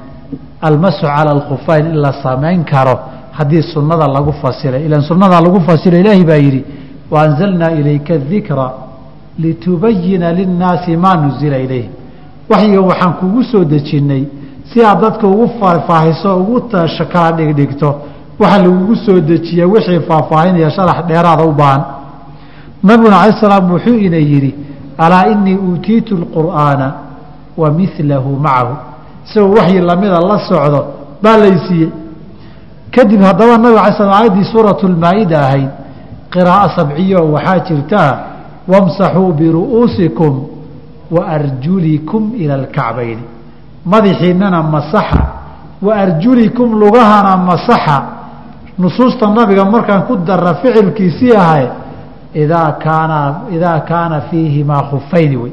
almasu 0.68 1.06
cala 1.14 1.30
alkhufayn 1.36 1.84
in 1.92 1.96
la 2.04 2.12
samayn 2.24 2.64
karo 2.72 2.96
haddii 3.38 3.62
sunnada 3.74 4.06
lagu 4.16 4.32
fasiray. 4.42 4.82
Ilan 4.86 5.02
sunnadaa 5.10 5.40
lagu 5.46 5.60
fasira 5.68 5.96
ilaahi 6.02 6.24
baa 6.30 6.40
yidhi 6.46 6.62
waanzalnaa 7.12 7.70
ilayka 7.80 8.14
dikra 8.30 8.66
litubayina 9.38 10.32
linnaasi 10.38 10.96
maa 10.96 11.16
nuzila 11.22 11.58
ilayh. 11.66 11.86
Waxyigan 12.50 12.84
waxaan 12.90 13.12
kugu 13.20 13.42
soo 13.50 13.64
dejinnay 13.64 14.24
si 14.72 14.84
aad 14.84 15.00
dadka 15.00 15.26
ugu 15.26 15.48
faahfaahiso 15.60 16.36
ugu 16.36 16.60
kala 17.12 17.32
dhigdhigto 17.32 17.94
waxa 18.38 18.58
lagugu 18.62 18.96
soo 18.96 19.20
dejiya 19.20 19.66
wixii 19.66 20.00
faahfaahinaya 20.08 20.70
sharax 20.70 21.06
dheeraada 21.06 21.44
u 21.44 21.52
baahan. 21.52 21.82
Nabiguna 22.82 23.20
alay 23.20 23.40
salaam 23.40 23.70
wuxuu 23.72 23.98
ina 23.98 24.16
yidhi 24.16 24.54
alaa 24.98 25.26
inii 25.26 25.56
uutiitu 25.56 26.16
lqur'aana 26.16 26.92
wa 27.56 27.70
milahu 27.70 28.36
macahu. 28.36 28.76
Isagoo 29.26 29.54
waxyi 29.54 29.80
lamida 29.80 30.20
la 30.20 30.38
socdo 30.48 30.86
baa 31.22 31.36
laysiiyey 31.36 31.90
kadib 32.90 33.20
haddaba 33.22 33.58
nabig 33.58 33.78
alay 33.78 33.92
slam 33.96 34.12
aayaddii 34.12 34.44
suuratu 34.44 34.88
lmaa-ida 34.88 35.38
ahayd 35.46 35.70
qiraa'o 36.32 36.68
sabciyo 36.76 37.20
waxaa 37.32 37.58
jirtaa 37.68 38.10
wamsaxuu 38.68 39.32
biru'uusikum 39.32 40.32
wa 41.10 41.26
arjulikum 41.36 42.32
ila 42.36 42.54
alkacbayni 42.54 43.31
madaxiinana 43.84 44.62
masaxa. 44.62 45.22
Wa 45.82 45.94
arjulikum 45.94 46.78
lugahana 46.80 47.36
masaxa. 47.36 47.98
Nusuusta 48.78 49.26
nabiga 49.30 49.64
markaan 49.64 50.02
ku 50.06 50.16
dara 50.16 50.54
ficilkiisii 50.62 51.36
ahay 51.36 51.66
idaa 52.34 52.72
kaana 52.84 53.40
idaa 53.50 53.80
kaana 53.80 54.20
fiihimaa 54.30 54.82
khufayni 54.90 55.36
wey. 55.36 55.52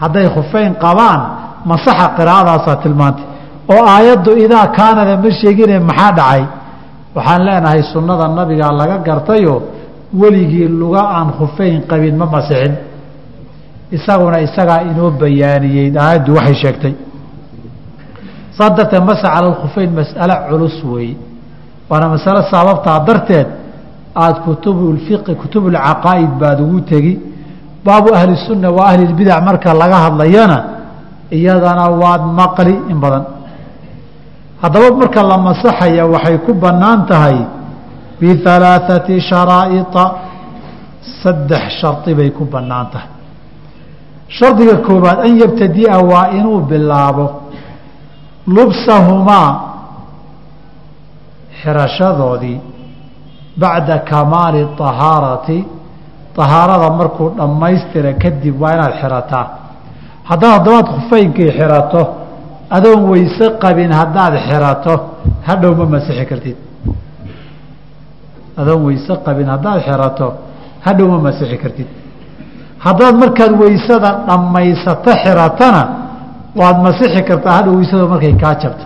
Hadday 0.00 0.28
khufayn 0.28 0.74
qabaan 0.74 1.20
masaxa 1.64 2.06
qiraa'adaasaa 2.18 2.76
tilmaantay. 2.82 3.24
Oo 3.72 3.82
aayaddu 3.94 4.36
idaa 4.44 4.66
kaanada 4.78 5.16
ma 5.16 5.30
sheegine 5.40 5.78
maxaa 5.80 6.12
dhacay? 6.12 6.42
Waxaan 7.14 7.42
leenahay 7.46 7.82
sunnada 7.92 8.28
nabigaa 8.28 8.72
laga 8.72 8.98
gartayoo 8.98 9.62
weligii 10.20 10.68
luga 10.68 11.02
aan 11.16 11.28
khufayn 11.38 11.82
qabin 11.90 12.16
ma 12.16 12.26
masixin. 12.26 12.74
Isaguna 13.96 14.40
isagaa 14.40 14.80
inoo 14.90 15.10
bayaaniyey 15.10 15.92
aayaddu 15.96 16.34
waxay 16.36 16.54
sheegtay 16.62 16.94
saa 18.58 18.70
darteed 18.76 19.02
masa 19.10 19.22
cala 19.34 19.46
alkhufayn 19.54 19.90
mas'alo 19.98 20.34
culus 20.48 20.76
weeye 20.84 21.16
waana 21.90 22.08
masalo 22.14 22.40
sababtaa 22.52 22.98
darteed 23.08 23.48
aada 24.22 24.40
kutubulfiqi 24.46 25.32
kutubulcaqaa'id 25.40 26.32
baad 26.40 26.58
ugu 26.60 26.80
tegi. 26.80 27.14
Baabu 27.84 28.08
ahli 28.18 28.36
sunna 28.46 28.68
wa 28.70 28.82
ahli 28.90 29.06
lbidac 29.12 29.38
marka 29.48 29.70
laga 29.74 29.96
hadlayana 30.06 30.58
iyadana 31.30 31.84
waad 32.00 32.22
maqli 32.40 32.74
in 32.90 32.98
badan. 33.00 33.24
Haddaba 34.62 34.88
marka 35.00 35.22
la 35.22 35.38
masaxaya 35.38 36.04
waxay 36.06 36.36
ku 36.46 36.52
bannaan 36.54 37.06
tahay 37.06 37.38
bihalaaثati 38.20 39.20
sharaa'ita 39.30 40.04
saddex 41.22 41.64
shardi 41.80 42.14
bay 42.18 42.30
ku 42.34 42.44
bannaan 42.44 42.86
tahay. 42.92 43.10
Shardiga 44.28 44.76
koowaad 44.86 45.18
an 45.26 45.32
yabtadi'a 45.42 45.96
waa 46.10 46.30
inuu 46.38 46.60
bilaabo 46.70 47.47
lubsahumaa 48.56 49.50
xirashadoodii 51.60 52.60
bacda 53.62 53.96
kamaali 54.10 54.60
طahaarati 54.80 55.58
طahaarada 56.36 56.88
markuu 57.00 57.28
dhammaystira 57.38 58.12
kadib 58.22 58.54
waa 58.62 58.72
inaad 58.76 58.94
xirataa. 59.00 59.46
Haddaad 60.30 60.52
haddabaad 60.56 60.86
khufeynkii 60.94 61.50
xirato 61.58 62.02
adoon 62.76 63.02
weyse 63.10 63.46
qabin 63.62 63.90
haddaad 64.00 64.34
xirato 64.46 64.94
hadhow 65.48 65.72
ma 65.80 65.86
masixi 65.94 66.24
kartid. 66.30 66.56
Adoon 68.60 68.80
weyse 68.86 69.14
qabin 69.26 69.48
haddaad 69.54 69.78
xirato 69.88 70.26
hadhow 70.86 71.08
ma 71.12 71.18
masixi 71.26 71.56
kartid. 71.62 71.88
Haddaad 72.86 73.14
markaad 73.22 73.52
weysada 73.62 74.10
dhammaysato 74.28 75.10
xiratana 75.22 75.82
waad 76.58 76.76
masixi 76.86 77.20
kartaa 77.28 77.52
hadhow 77.58 77.74
weysada 77.78 78.06
markay 78.12 78.34
kaa 78.42 78.54
jabto. 78.62 78.84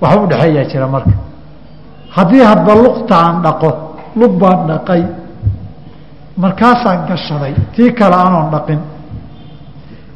Wax 0.00 0.14
u 0.22 0.26
dhexeeyaa 0.30 0.64
jira 0.72 0.86
marka. 0.94 1.14
Haddii 2.16 2.42
hadba 2.50 2.72
luqtaan 2.84 3.34
dhaqo 3.44 3.70
lug 4.20 4.32
baan 4.42 4.60
dhaqay. 4.70 5.02
Markaasaan 6.42 7.00
gashaday 7.08 7.54
tii 7.76 7.90
kale 7.98 8.16
anoon 8.26 8.48
dhaqin. 8.54 8.80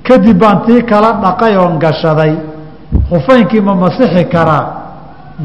Kadib 0.07 0.39
baan 0.43 0.59
tii 0.67 0.83
kala 0.91 1.11
dhaqay 1.25 1.55
oon 1.63 1.75
gashaday. 1.85 2.33
Khufeynkii 3.09 3.61
ma 3.69 3.75
masixi 3.85 4.25
karaa 4.35 4.65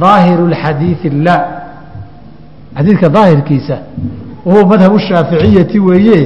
daahiru 0.01 0.43
اlxadiidi 0.51 1.09
laa 1.25 1.41
xadiidka 2.77 3.07
daahirkiisa 3.15 3.75
wahuwa 4.45 4.65
madhabu 4.71 4.99
shaaficiyati 5.07 5.79
weeye 5.79 6.19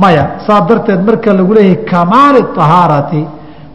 maya. 0.00 0.24
Saa 0.46 0.60
darteed 0.68 1.00
marka 1.08 1.30
lagu 1.38 1.52
leeyahay 1.54 1.84
kamaali 1.92 2.40
طahaarati 2.58 3.20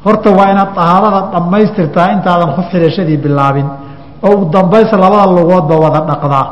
horta 0.06 0.30
waa 0.38 0.48
inaad 0.54 0.72
طahaarada 0.78 1.20
dhammaystirtaa 1.34 2.08
intaadan 2.16 2.50
khuf 2.56 2.68
xidhashadii 2.74 3.18
bilaabin. 3.26 3.68
Oo 4.26 4.32
ugu 4.36 4.46
dambaysa 4.56 4.96
labada 5.04 5.26
lugoodba 5.38 5.76
wada 5.84 6.00
dhaqdaa 6.10 6.46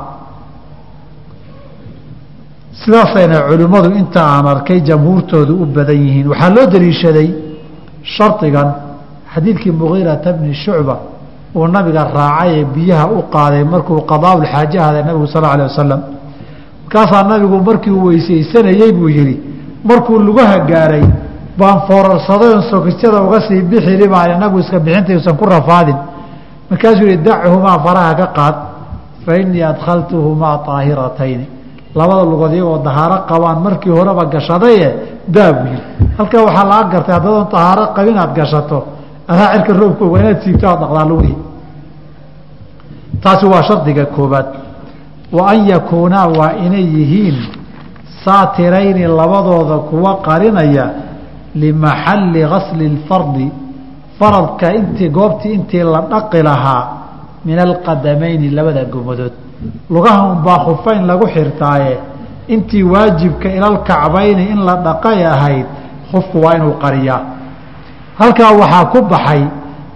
sidaasayna 2.81 3.37
culimmadu 3.49 3.89
inta 4.01 4.21
aan 4.33 4.45
arkay 4.53 4.79
jamhuurtoodu 4.89 5.53
u 5.63 5.65
badan 5.75 5.97
yihiin. 6.05 6.27
Waxaa 6.31 6.49
loo 6.55 6.65
daliishaday 6.73 7.29
shardigan 8.15 8.69
xadiidkii 9.33 9.71
mugiirata 9.81 10.29
bni 10.37 10.53
shucba 10.63 10.95
uu 11.55 11.67
nabiga 11.75 12.03
raacay 12.17 12.51
ee 12.59 12.65
biyaha 12.75 13.05
u 13.17 13.19
qaaday 13.33 13.63
markuu 13.73 13.99
qadaaulxaaje 14.11 14.77
ahday 14.85 15.03
nabigu 15.07 15.27
sal 15.33 15.45
alay 15.53 15.65
wasalam 15.71 16.01
markaasaa 16.83 17.23
nabigu 17.31 17.57
markii 17.69 17.91
uu 17.97 18.05
weysaysanayey 18.09 18.91
buu 18.97 19.09
yihi 19.17 19.35
markuu 19.89 20.19
lugaha 20.27 20.57
gaaray 20.71 21.03
baan 21.61 21.79
foorarsaday 21.87 22.53
sokisyada 22.71 23.19
uga 23.27 23.39
sii 23.47 23.61
bixili 23.71 24.07
baan 24.13 24.29
inagu 24.37 24.59
iska 24.63 24.79
bixintayuusan 24.85 25.35
ku 25.39 25.45
rafaadin. 25.55 25.97
Markaasuu 26.69 27.05
yihi 27.09 27.17
dachumaa 27.27 27.77
faraha 27.85 28.13
ka 28.19 28.27
qaad 28.37 28.55
fa 29.25 29.31
innii 29.41 29.63
adkhaltuhumaa 29.71 30.57
طaahiratayni 30.67 31.45
labada 31.99 32.23
lugood 32.31 32.53
iyagoo 32.53 32.77
dahaaro 32.87 33.17
qabaan 33.29 33.59
markii 33.65 33.91
horeba 33.97 34.23
gashadaye 34.33 34.87
daa 35.35 35.51
buu 35.57 35.67
yihi 35.73 35.81
halkaa 36.17 36.41
waxaa 36.47 36.65
laga 36.71 36.87
gartay 36.93 37.13
haddadoon 37.17 37.47
tahaaro 37.55 37.83
qabin 37.95 38.17
aad 38.23 38.31
gashato 38.39 38.77
adaa 39.31 39.47
cirka 39.53 39.73
roobka 39.79 40.03
oga 40.07 40.17
inaad 40.21 40.39
siibto 40.43 40.65
aad 40.71 40.79
dhaqdaa 40.83 41.05
lugihii 41.11 41.37
taasi 43.23 43.45
waa 43.45 43.63
shardiga 43.69 44.05
koobaad 44.15 44.47
wa 45.37 45.43
an 45.51 45.59
yakuunaa 45.69 46.27
waa 46.39 46.51
inay 46.65 46.85
yihiin 46.97 47.37
saatirayni 48.25 49.03
labadooda 49.19 49.77
kuwa 49.89 50.11
qarinaya 50.27 50.85
limaxalli 51.55 52.41
gasli 52.53 52.85
اlfardi 52.93 53.47
faradka 54.19 54.73
intii 54.79 55.09
goobtii 55.09 55.53
intii 55.53 55.83
la 55.83 56.01
dhaqi 56.11 56.41
lahaa 56.43 56.83
min 57.45 57.59
alqadamayni 57.59 58.49
labada 58.49 58.83
gomadood 58.85 59.33
lugaha 59.89 60.21
unbaa 60.33 60.59
khufayn 60.65 61.05
lagu 61.09 61.25
xirtaaye 61.35 61.97
intii 62.47 62.83
waajibka 62.83 63.49
ilalkacbayni 63.57 64.43
in 64.53 64.59
la 64.67 64.75
dhaqay 64.75 65.25
ahayd 65.25 65.65
khufku 66.11 66.37
waa 66.43 66.55
inuu 66.55 66.73
qariyaa 66.83 67.21
halkaa 68.19 68.51
waxaa 68.61 68.85
ku 68.93 68.99
baxay 69.11 69.41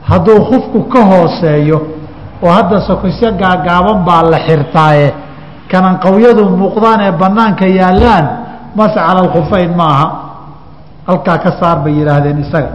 hadduu 0.10 0.40
khufku 0.50 0.80
ka 0.94 1.02
hooseeyo 1.12 1.80
oo 2.44 2.50
hadda 2.58 2.82
sokosyo 2.88 3.32
gaagaaban 3.42 4.00
baa 4.08 4.22
la 4.24 4.40
xirtaaye 4.48 5.14
kananqawyadu 5.72 6.44
muuqdaan 6.62 7.00
ee 7.08 7.12
banaanka 7.12 7.66
yaallaan 7.80 8.26
mase 8.78 8.96
cala 8.96 9.20
alkhufayn 9.26 9.72
maaha 9.82 10.25
halkaa 11.08 11.38
ka 11.44 11.52
saar 11.60 11.78
bay 11.84 11.94
yidhaahdeen 12.00 12.38
isaga. 12.46 12.72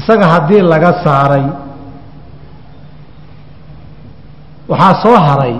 Isaga 0.00 0.26
haddii 0.34 0.62
laga 0.72 0.90
saaray 1.04 1.44
waxaa 4.70 4.94
soo 5.02 5.16
haray 5.28 5.54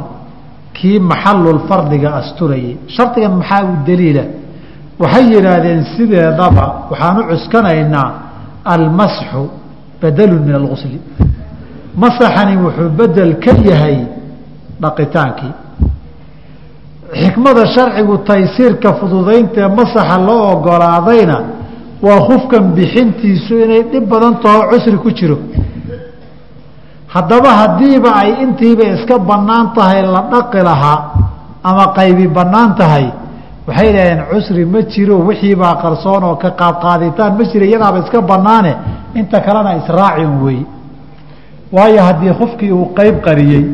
kii 0.76 0.98
maxalulfardiga 1.10 2.08
asturayay. 2.20 2.76
Shardigan 2.96 3.32
maxaa 3.40 3.62
u 3.64 3.74
daliila? 3.86 4.24
Waxay 5.02 5.24
yidhaahdeen 5.34 5.80
sideedaba 5.94 6.66
waxaan 6.90 7.16
u 7.20 7.22
cuskanaynaa 7.30 8.08
almasxu 8.74 9.42
badalun 10.02 10.42
min 10.48 10.54
algusli 10.60 10.98
masaxani 12.02 12.54
wuxuu 12.64 12.88
bedel 12.98 13.32
ka 13.44 13.52
yahay 13.70 13.96
dhaqitaankii 14.82 15.52
xikmada 17.12 17.64
sharcigu 17.74 18.18
taysiirka 18.28 18.94
fududaynta 19.00 19.60
ee 19.60 19.68
masaxa 19.78 20.18
loo 20.28 20.42
ogolaadayna 20.52 21.36
waa 22.06 22.20
khufkan 22.28 22.64
bixintiisu 22.76 23.54
inay 23.64 23.82
dhib 23.92 24.04
badan 24.12 24.34
taho 24.42 24.60
cusri 24.70 24.96
ku 25.04 25.10
jiro. 25.18 25.38
Haddaba 27.14 27.50
haddiiba 27.60 28.10
ay 28.22 28.30
intiiba 28.44 28.84
iska 28.94 29.18
bannaan 29.18 29.72
tahay 29.76 30.02
la 30.02 30.22
dhaqi 30.32 30.60
lahaa 30.68 30.98
ama 31.64 31.84
qaybi 31.98 32.26
bannaan 32.28 32.74
tahay 32.80 33.06
waxay 33.66 33.86
yidhahdeen 33.88 34.20
cusri 34.30 34.64
ma 34.64 34.80
jiro 34.92 35.14
wixiibaa 35.28 35.74
qarsoon 35.82 36.22
oo 36.24 36.36
ka 36.36 36.50
qaadqaaditaan 36.60 37.32
ma 37.38 37.44
jira 37.50 37.64
iyadaaba 37.66 37.98
iska 38.04 38.20
bannaane 38.20 38.72
inta 39.14 39.40
kalena 39.40 39.76
israacin 39.80 40.32
wey. 40.44 40.60
Waayo 41.72 42.00
haddii 42.08 42.32
khufkii 42.40 42.72
uu 42.72 42.86
qayb 42.98 43.16
qariyey 43.26 43.64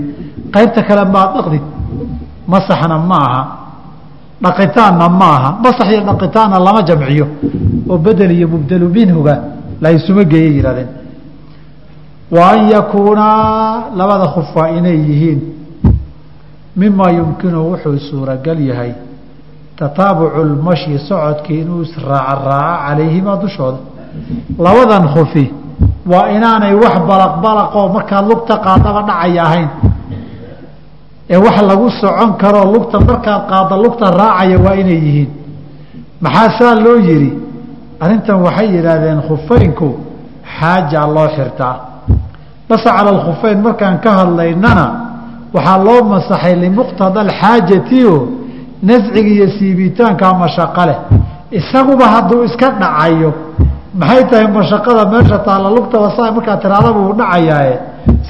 qaybta 0.54 0.80
kale 0.88 1.04
maad 1.14 1.30
dhaqdid 1.36 1.62
masaxna 2.52 2.98
ma 2.98 3.18
aha 3.28 3.42
dhaqitaanna 4.44 5.08
ma 5.08 5.28
aha 5.36 5.50
masax 5.64 5.88
iyo 5.92 6.00
dhaqitaanna 6.10 6.58
lama 6.66 6.82
jamciyo 6.88 7.26
oo 7.90 7.98
bedel 7.98 8.30
iyo 8.30 8.48
mubdelu 8.48 8.88
minhuga 8.88 9.34
la 9.82 9.90
isuma 9.92 10.24
geeyay 10.24 10.52
yihahdeen 10.58 10.88
wa 12.30 12.42
an 12.52 12.68
yakuunaa 12.68 13.94
labada 13.96 14.26
khuf 14.34 14.48
waa 14.56 14.68
inay 14.78 14.96
yihiin. 15.08 15.40
Mimaa 16.76 17.10
yumkinu 17.10 17.58
wuxuu 17.70 17.98
suuragal 18.10 18.58
yahay 18.60 18.92
tataabucu 19.78 20.42
lmashyi 20.44 20.98
socodkii 20.98 21.60
inuu 21.62 21.82
israaca 21.82 22.34
raaco 22.34 22.82
calayhimaa 22.88 23.36
dushooda. 23.42 23.78
Labadan 24.58 25.04
khufi 25.14 25.52
waa 26.12 26.28
inaanay 26.36 26.74
wax 26.74 26.94
balaqbalaqoo 27.10 27.88
markaad 27.94 28.24
lugta 28.30 28.56
qaadaba 28.66 29.02
dhacaya 29.08 29.42
ahayn 29.46 29.68
ee 31.30 31.36
wax 31.44 31.56
lagu 31.70 31.88
socon 32.00 32.30
karoo 32.42 32.66
lugta 32.74 33.00
markaad 33.00 33.42
qaadda 33.50 33.76
lugta 33.84 34.06
raacaya 34.20 34.58
waa 34.64 34.74
inay 34.82 35.00
yihiin. 35.06 35.30
Maxaa 36.20 36.48
saa 36.58 36.74
loo 36.84 36.96
yidhi? 37.08 37.30
Arrintan 38.00 38.38
waxay 38.46 38.68
yidhaahdeen 38.76 39.20
khufaynku 39.28 39.88
xaajaa 40.58 41.06
loo 41.16 41.28
xirtaa. 41.36 41.74
Base 42.68 42.84
cala 42.96 43.10
alkhufayn 43.16 43.58
markaan 43.66 43.96
ka 44.04 44.10
hadlaynana 44.18 44.86
waxaa 45.54 45.78
loo 45.86 46.00
masaxay 46.12 46.54
limuqtada 46.62 47.20
alxaajatio 47.26 48.14
nasciga 48.88 49.30
iyo 49.34 49.46
siibitaankaa 49.58 50.32
mashaqo 50.42 50.82
leh. 50.88 50.98
Isaguba 51.58 52.06
hadduu 52.14 52.44
iska 52.48 52.68
dhacayo 52.80 53.30
maxay 54.00 54.22
tahay 54.30 54.46
mashaqada 54.58 55.02
meesha 55.12 55.38
taalla 55.46 55.68
lugtaba 55.76 56.08
saa 56.16 56.32
markaa 56.36 56.56
tiraadaba 56.62 56.98
uu 57.00 57.12
dhacayaaye 57.20 57.74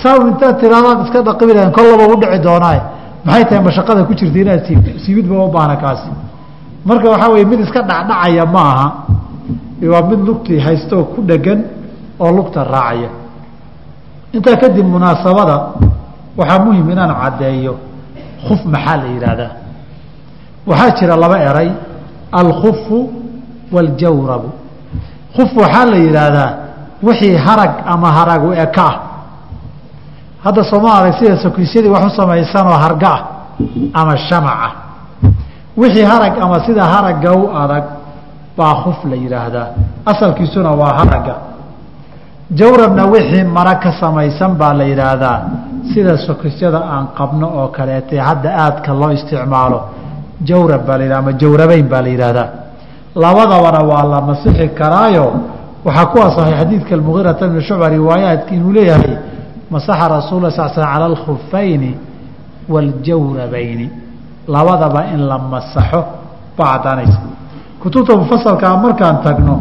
saa 0.03 0.17
intaad 0.31 0.55
tiraadaad 0.61 0.99
iska 1.07 1.19
dhaqibi 1.29 1.53
lahayn 1.57 1.73
kollaba 1.79 2.05
u 2.13 2.17
dhici 2.23 2.39
doonaaye 2.47 2.81
maxay 3.27 3.45
tahay 3.49 3.63
mashaqada 3.69 4.01
ku 4.09 4.13
jirta 4.19 4.39
inaad 4.45 4.61
siibto 4.67 4.91
siibidba 5.05 5.35
u 5.45 5.51
baahna 5.55 5.77
kaasi. 5.83 6.11
Marka 6.89 7.07
waxaa 7.13 7.31
weye 7.35 7.45
mid 7.45 7.61
iska 7.67 7.81
dhacdhacaya 7.91 8.45
ma 8.55 8.63
aha. 8.73 8.89
Waa 9.93 10.03
mid 10.11 10.21
lugtii 10.29 10.59
haystooo 10.67 11.05
ku 11.13 11.23
dhegan 11.29 11.61
oo 12.21 12.31
lugta 12.37 12.65
raacaya. 12.65 13.09
Intaa 14.37 14.57
kadib 14.63 14.87
munaasabada 14.87 15.57
waxaa 16.39 16.59
muhiim 16.65 16.91
inaan 16.91 17.13
caddeeyo 17.23 17.75
khuf 18.47 18.61
maxaa 18.73 18.97
la 19.03 19.07
yidhaahdaa 19.15 19.51
waxaa 20.67 20.91
jira 20.99 21.17
laba 21.17 21.39
eray 21.49 21.71
alkhufu 22.41 22.99
waاljawrabu 23.75 24.49
khuf 25.37 25.51
waxaa 25.63 25.87
la 25.93 25.97
yidhaahdaa 26.05 26.51
wixii 27.07 27.37
harag 27.47 27.73
ama 27.87 28.09
haragu 28.17 28.53
eka 28.65 28.85
ah 28.91 28.95
hadda 30.45 30.63
sooma 30.71 30.91
arag 30.99 31.15
sida 31.21 31.37
sokisyadii 31.45 31.89
wax 31.95 32.05
u 32.11 32.11
samaysanoo 32.21 32.77
harga 32.85 33.09
ah 33.17 33.21
ama 34.01 34.15
shamaca 34.29 34.71
wixii 35.81 36.03
harag 36.13 36.35
ama 36.45 36.57
sida 36.67 36.83
haragga 36.95 37.31
u 37.41 37.43
adag 37.63 37.85
baa 38.59 38.75
khuf 38.83 38.99
la 39.11 39.17
yidhaahdaa 39.25 39.67
asalkiisuna 40.13 40.71
waa 40.81 40.93
haragga 41.01 41.35
jawrabna 42.59 43.05
wixii 43.15 43.45
mara 43.57 43.75
ka 43.83 43.91
samaysan 44.01 44.55
baa 44.61 44.73
la 44.81 44.85
yidhaahdaa 44.85 45.39
sida 45.95 46.17
sokisyada 46.27 46.79
aan 46.95 47.07
qabno 47.19 47.47
oo 47.61 47.69
kaleete 47.77 48.17
hadda 48.29 48.49
aadka 48.65 48.91
loo 49.01 49.11
isticmaalo 49.19 49.81
jawrab 50.49 50.83
baa 50.87 50.97
la 50.99 51.05
yidhah 51.05 51.19
ama 51.19 51.33
jawrabeyn 51.43 51.87
baa 51.93 52.03
la 52.07 52.09
yidhaahdaa 52.15 52.49
labadabana 53.23 53.81
waa 53.91 54.05
la 54.13 54.21
masixi 54.29 54.69
karaayo. 54.79 55.27
Waxaa 55.87 56.07
ku 56.13 56.19
asaxay 56.27 56.55
xadiidka 56.61 56.97
mugiirata 56.97 57.47
bni 57.49 57.61
shucba 57.69 57.89
riwaayaatki 57.89 58.55
inuu 58.55 58.73
leeyahay 58.73 59.13
masaxa 59.71 60.09
rasuul 60.09 60.51
sal 60.51 60.69
sl 60.71 60.81
cala 60.83 61.05
alkhufayni 61.13 61.97
waaljawrabayni 62.69 63.91
labadaba 64.49 65.07
in 65.15 65.21
la 65.27 65.39
masaxo 65.39 66.05
baa 66.59 66.79
caddaanaysa. 66.79 67.21
Kutubta 67.81 68.17
mufasalkaa 68.17 68.77
markaan 68.77 69.23
tagno 69.23 69.61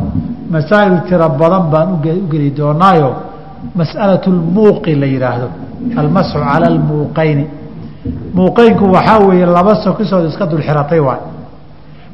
masaa'il 0.49 1.01
tiro 1.07 1.29
badan 1.29 1.63
baan 1.71 1.87
u 1.93 1.97
geli 2.31 2.51
doonaayo. 2.57 3.15
Mas'alatu 3.75 4.29
lmuuqi 4.31 4.95
la 4.95 5.05
yidhaahdo 5.05 5.47
almasxu 5.97 6.37
cala 6.39 6.67
almuuqayni 6.67 7.45
muuqeynku 8.33 8.85
waxaa 8.95 9.19
weeye 9.27 9.45
laba 9.45 9.75
sokisood 9.83 10.25
iska 10.29 10.45
dul 10.45 10.61
xiratay 10.61 10.99
waay. 10.99 11.21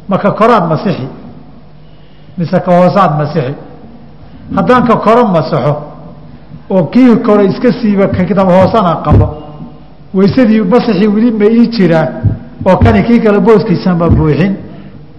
Maka 0.07 0.31
koraad 0.31 0.65
masixi 0.69 1.07
mise 2.37 2.59
ka 2.65 2.71
hoosaad 2.71 3.11
masixi. 3.17 3.53
Haddaan 4.55 4.83
ka 4.87 4.95
koro 4.97 5.27
masaxo 5.27 5.88
oo 6.69 6.83
kii 6.93 7.15
kore 7.25 7.45
iska 7.45 7.71
siiba 7.81 8.07
kadaba 8.07 8.43
hoosana 8.53 8.95
qabo. 9.05 9.27
Waysadii 10.13 10.61
masaxii 10.61 11.07
weli 11.07 11.29
ii 11.59 11.67
jiraa 11.75 12.07
oo 12.65 12.77
kani 12.77 13.03
kii 13.03 13.19
kale 13.19 13.39
booskiisa 13.39 13.95
ma 13.95 14.09
buuxin. 14.09 14.53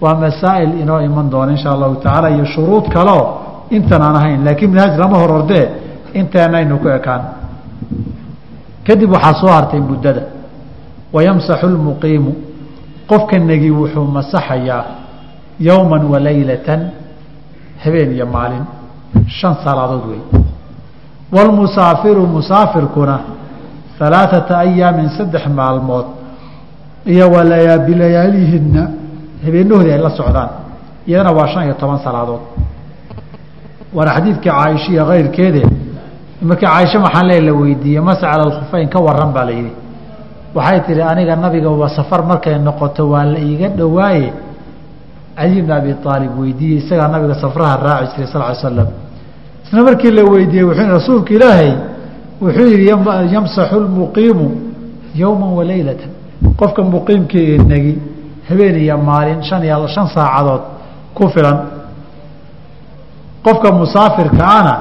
Waa 0.01 0.15
masaa'il 0.15 0.79
inoo 0.81 0.99
iman 1.01 1.29
doona 1.29 1.51
insha 1.51 1.69
allahu 1.71 1.95
tacaala 1.95 2.29
iyo 2.29 2.45
shuruud 2.45 2.85
kaleo 2.93 3.21
intan 3.69 4.01
aan 4.01 4.15
ahayn. 4.15 4.43
Laakiin 4.45 4.71
minhaaj 4.71 4.97
lama 4.99 5.17
hor 5.17 5.31
ordee 5.31 5.65
inteenaynu 6.13 6.77
ku 6.79 6.87
ekaan. 6.87 7.21
Kadib 8.87 9.11
waxaa 9.11 9.33
soo 9.41 9.47
hartay 9.49 9.79
muddada. 9.79 10.21
Wayamsaxu 11.13 11.67
lmuqiimu 11.67 12.31
qofka 13.09 13.37
negi 13.39 13.69
wuxuu 13.71 14.05
masaxayaa 14.17 14.83
yowma 15.59 15.97
walaylatan 16.13 16.81
habeen 17.83 18.11
iyo 18.15 18.25
maalin 18.25 18.63
shan 19.27 19.55
salaadood 19.63 20.05
wey 20.09 20.21
wاlmusaafiru 21.31 22.27
musaafirkuna 22.27 23.19
alaaثata 23.99 24.57
ayaamin 24.59 25.09
saddex 25.17 25.45
maalmood 25.47 26.05
iyo 27.05 27.29
bilayaalihina 27.87 28.83
habeenahoodii 29.45 29.91
ay 29.93 30.01
la 30.01 30.09
socdaan 30.09 30.49
iyadana 31.07 31.31
waa 31.37 31.47
shan 31.47 31.63
iyo 31.63 31.73
toban 31.73 31.99
salaadood 32.05 32.41
waana 33.93 34.11
xadiidkii 34.15 34.49
caaisha 34.49 34.91
iyo 34.91 35.05
kayrkeede 35.05 35.61
markii 36.41 36.65
caaisha 36.65 36.99
maxaa 36.99 37.23
le 37.23 37.41
la 37.41 37.53
weydiiyey 37.53 38.01
masa 38.01 38.21
cala 38.31 38.87
ka 38.93 38.99
waran 38.99 39.31
baa 39.33 39.45
la 39.45 39.51
yidhi 39.51 39.73
waxay 40.55 40.79
tihi 40.79 41.01
aniga 41.01 41.35
nabiga 41.35 41.89
safar 41.89 42.23
markay 42.23 42.57
noqoto 42.59 43.09
waa 43.09 43.25
la 43.25 43.39
iiga 43.39 43.67
dhowaaye 43.69 44.33
cali 45.37 45.61
bn 45.61 45.71
abi 45.71 45.95
aalib 46.05 46.39
weydiiyey 46.39 46.77
isagaa 46.77 47.07
nabiga 47.07 47.35
safraha 47.35 47.77
raaci 47.77 48.11
jiray 48.15 48.27
sal 48.33 48.41
ly 48.49 48.55
slam 48.61 48.87
isna 49.65 49.83
markii 49.87 50.11
la 50.11 50.23
weydiiyey 50.31 50.65
wuxuu 50.69 50.87
rasuulka 50.97 51.33
ilaahay 51.37 51.71
wuxuu 52.41 52.67
yihi 52.73 52.85
yamsaxu 53.35 53.79
lmuqiimu 53.85 54.47
yowma 55.21 55.47
walaylata 55.57 56.07
qofka 56.59 56.81
muqiimkii 56.93 57.45
ee 57.53 57.57
negi 57.71 57.93
habeen 58.49 58.75
iyo 58.83 58.97
maalin 58.97 59.39
shan 59.49 59.63
iyo 59.63 59.87
shan 59.87 60.07
saacadood 60.15 60.61
ku 61.17 61.29
filan. 61.33 61.57
Qofka 63.45 63.69
musaafirka 63.79 64.43
ana 64.59 64.73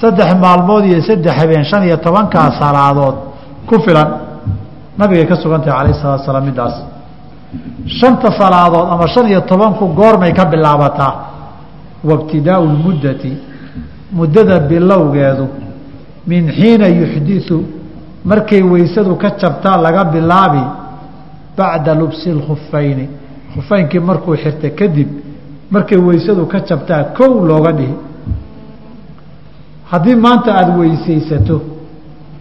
saddex 0.00 0.30
maalmood 0.44 0.84
iyo 0.84 1.00
saddex 1.08 1.34
habeen 1.40 1.64
shan 1.70 1.82
iyo 1.88 1.96
tobankaa 1.96 2.48
salaadood 2.60 3.16
ku 3.68 3.74
filan. 3.84 4.08
Nabigay 4.98 5.26
ka 5.30 5.36
sugan 5.42 5.60
tahay 5.64 5.80
alayh 5.80 5.94
salatu 6.02 6.24
salaam 6.26 6.44
middaas. 6.44 6.74
Shanta 7.98 8.28
salaadood 8.40 8.86
ama 8.92 9.06
shan 9.14 9.26
iyo 9.32 9.40
tobanku 9.40 9.84
goormay 9.98 10.32
ka 10.32 10.44
bilaabataa. 10.44 11.14
Wabtidaau 12.04 12.64
lmuddati 12.74 13.32
muddada 14.12 14.60
bilowgeedu 14.60 15.46
min 16.26 16.50
xiina 16.52 16.88
yuxdiu 16.88 17.64
markay 18.24 18.62
weysadu 18.62 19.16
ka 19.16 19.30
jabtaa 19.38 19.76
laga 19.76 20.04
bilaabi 20.04 20.62
bacda 21.56 21.94
lubsi 21.94 22.30
اkhufayni 22.30 23.08
khufaynkii 23.54 24.00
markuu 24.00 24.36
xirta 24.36 24.70
kadib 24.70 25.08
markay 25.70 25.98
weysadu 25.98 26.46
ka 26.46 26.60
jabtaa 26.60 27.04
kow 27.16 27.44
looga 27.44 27.72
dhihi. 27.72 27.94
Haddii 29.90 30.16
maanta 30.16 30.54
aada 30.54 30.72
weysaysato 30.78 31.60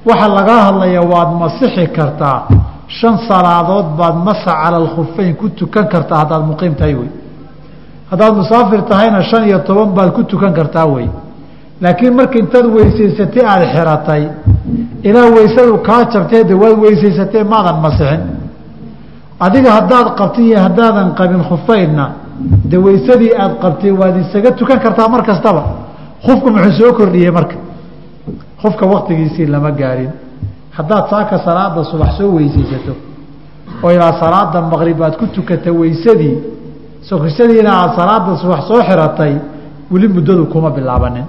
waxa 0.06 0.28
laga 0.28 0.56
hadlaya 0.66 1.02
waad 1.02 1.30
masixi 1.42 1.88
kartaa. 1.88 2.48
Shan 2.88 3.18
salaadood 3.28 3.86
baad 3.98 4.16
masa 4.28 4.52
cala 4.62 4.78
alkhufayn 4.78 5.36
ku 5.36 5.50
tukan 5.50 5.88
kartaa 5.88 6.18
haddaad 6.18 6.44
muqiim 6.52 6.76
tahay 6.76 6.96
wey. 6.96 7.10
Haddaad 8.12 8.34
musaafir 8.36 8.82
tahayna 8.92 9.24
shan 9.24 9.48
iyo 9.48 9.60
toban 9.60 9.90
baad 9.96 10.14
ku 10.14 10.24
tukan 10.24 10.54
kartaa 10.54 10.86
wey 10.86 11.08
laakiin 11.82 12.14
marka 12.20 12.36
intaad 12.44 12.66
weysaysatay 12.76 13.44
aada 13.52 13.66
xiratay 13.76 14.24
ilaa 15.10 15.28
weysadu 15.38 15.78
kaa 15.88 16.04
jabtee 16.14 16.44
de 16.50 16.54
waad 16.62 16.78
weysaysatee 16.84 17.44
maadan 17.54 17.78
masixin 17.86 18.22
adiga 19.46 19.72
haddaad 19.78 20.08
qabtay 20.20 20.46
iyo 20.50 20.60
haddaadan 20.66 21.10
qabin 21.20 21.42
khufaynna 21.50 22.06
de 22.72 22.78
weysadii 22.86 23.32
aada 23.44 23.56
qabtay 23.64 23.92
waad 24.02 24.16
isaga 24.24 24.52
tukan 24.60 24.80
kartaa 24.86 25.08
mar 25.14 25.22
kastaba 25.30 25.64
khufku 26.26 26.48
muxuu 26.56 26.74
soo 26.80 26.92
kordhiyey 27.00 27.32
marka 27.38 27.56
khufka 28.62 28.86
waktigiisii 28.94 29.46
lama 29.54 29.72
gaarin 29.80 30.12
haddaad 30.78 31.04
saaka 31.10 31.36
salaada 31.46 31.84
subax 31.92 32.12
soo 32.18 32.30
weysaysato 32.38 32.94
oo 33.84 33.92
ilaa 33.96 34.14
salaada 34.24 34.62
maqrib 34.62 35.02
aad 35.04 35.16
ku 35.20 35.26
tukata 35.36 35.72
weysadii 35.82 36.36
sokisadiina 37.10 37.72
aada 37.80 37.94
salaada 38.00 38.32
subax 38.42 38.62
soo 38.70 38.82
xiratay 38.90 39.34
weli 39.92 40.08
muddadu 40.16 40.46
kuma 40.54 40.70
bilaabanin 40.78 41.26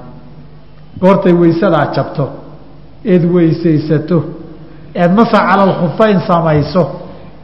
goortay 1.01 1.33
weysadaa 1.33 1.87
jabto 1.97 2.25
eed 3.05 3.25
weysaysato 3.35 4.19
eed 4.95 5.11
masa 5.19 5.39
cala 5.49 5.63
alkhufayn 5.69 6.21
samayso 6.29 6.83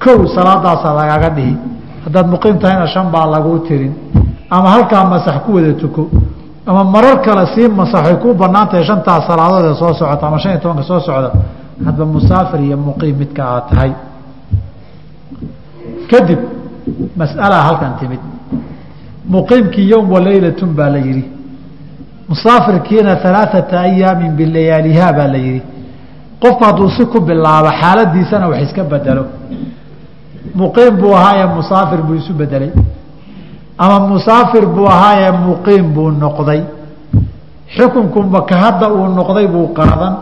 kow 0.04 0.18
salaadaasa 0.34 0.88
lagaaga 0.98 1.30
dhihi. 1.36 1.56
Haddaad 2.04 2.26
muqiim 2.34 2.58
tahayna 2.62 2.86
shan 2.86 3.10
baa 3.14 3.26
laguu 3.26 3.58
tirin 3.68 3.94
ama 4.50 4.68
halkaa 4.70 5.04
masax 5.04 5.36
ku 5.44 5.54
wada 5.56 5.72
tuko 5.74 6.08
ama 6.66 6.84
marar 6.84 7.16
kale 7.24 7.46
sii 7.54 7.68
masaxay 7.68 8.16
ku 8.22 8.34
bannaan 8.34 8.68
tahay 8.68 8.84
shantaa 8.84 9.20
salaadood 9.28 9.64
ee 9.70 9.74
soo 9.80 9.92
socota 9.94 10.26
ama 10.26 10.38
shan 10.38 10.52
iyo 10.52 10.60
tobanka 10.62 10.82
soo 10.90 11.00
socda 11.00 11.30
hadba 11.86 12.04
musaafir 12.04 12.60
iyo 12.60 12.76
muqiim 12.76 13.16
midka 13.18 13.42
aad 13.44 13.64
tahay. 13.70 13.92
Kadib 16.10 16.40
mas'alaa 17.16 17.62
halkan 17.68 17.92
timid. 18.00 18.20
Muqiimkii 19.34 19.88
yowm 19.92 20.06
walaylatun 20.14 20.68
baa 20.78 20.88
la 20.94 20.98
yidhi 20.98 21.24
musaafirkiina 22.28 23.12
alaaثata 23.24 23.80
ayaamin 23.80 24.32
bilayaaliha 24.38 25.12
baa 25.18 25.28
la 25.34 25.38
yihi 25.46 25.62
qofku 26.42 26.64
hadduu 26.64 26.90
si 26.96 27.04
ku 27.12 27.20
bilaabo 27.20 27.70
xaaladiisana 27.80 28.48
wax 28.48 28.60
iska 28.66 28.82
bedelo. 28.92 29.24
Muqiim 30.54 30.94
buu 31.00 31.14
ahaaye 31.16 31.46
musaafir 31.46 32.00
buu 32.06 32.14
isu 32.14 32.32
bedelay. 32.40 32.70
Ama 33.78 33.98
musaafir 34.12 34.64
buu 34.66 34.86
ahaaye 34.86 35.30
muqiim 35.46 35.86
buu 35.94 36.10
noqday. 36.10 36.60
Xukunku 37.76 38.22
maka 38.22 38.54
hadda 38.62 38.86
uu 38.96 39.06
noqday 39.18 39.46
buu 39.54 39.66
qaadan. 39.78 40.14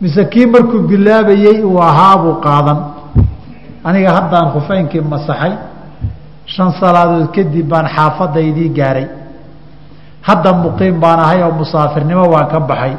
Mise 0.00 0.24
kii 0.32 0.46
markuu 0.46 0.78
bilaabayey 0.88 1.62
uu 1.64 1.78
ahaa 1.82 2.16
buu 2.22 2.34
qaadan. 2.46 2.78
Aniga 3.84 4.10
haddaan 4.16 4.46
khufeynkii 4.52 5.00
masaxay 5.12 5.52
shan 6.54 6.70
salaadood 6.80 7.28
kadib 7.36 7.66
baan 7.72 7.86
xaafadaydii 7.96 8.68
gaaray 8.78 9.06
hadda 10.28 10.50
muqiim 10.64 10.94
baan 11.02 11.20
ahay 11.24 11.40
oo 11.46 11.52
musaafirnimo 11.60 12.24
waan 12.34 12.46
ka 12.52 12.58
baxay. 12.70 12.94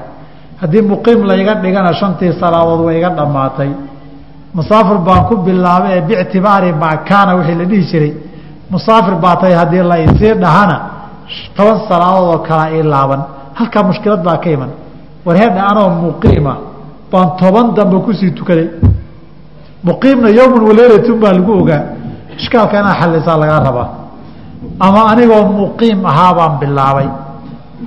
Haddii 0.62 0.82
muqiim 0.92 1.20
layga 1.30 1.54
dhigana 1.64 1.92
shantii 2.00 2.32
salaadood 2.42 2.82
way 2.88 2.96
iga 3.00 3.10
dhammaatay. 3.18 3.70
Musaafir 4.58 4.98
baan 5.08 5.22
ku 5.30 5.34
bilaabay 5.46 5.92
ee 5.98 6.02
bictibaari 6.10 6.70
makaana 6.84 7.32
wixii 7.38 7.56
la 7.62 7.66
dhihi 7.72 7.84
jiray. 7.92 8.14
Musaafir 8.74 9.16
baa 9.24 9.36
tahay 9.42 9.56
haddii 9.62 9.84
la 9.92 9.98
isii 10.06 10.34
dhahana 10.44 10.78
toban 11.56 11.78
salaadood 11.90 12.28
oo 12.34 12.40
kalaa 12.48 12.70
ii 12.78 12.84
laaban. 12.94 13.22
Halkaa 13.58 13.84
mushkilad 13.90 14.22
baa 14.28 14.38
ka 14.44 14.50
iman. 14.56 14.72
Warheedha 15.26 15.62
anoo 15.72 15.90
muqiima 16.04 16.54
baan 17.12 17.28
toban 17.40 17.68
dambe 17.78 17.98
ku 18.06 18.12
sii 18.20 18.32
tukaday. 18.38 18.68
Muqiimna 19.88 20.30
yowman 20.40 20.64
waleylatun 20.70 21.18
baa 21.24 21.34
lagu 21.38 21.52
ogaa. 21.62 21.84
Ishkaalka 22.40 22.76
inaa 22.82 22.96
xalisaa 23.02 23.38
lagaa 23.42 23.60
rabaa 23.68 23.88
ama 24.80 25.02
anigoo 25.12 25.44
muqiim 25.60 26.06
ahaa 26.06 26.34
baan 26.38 26.54
bilaabay. 26.60 27.10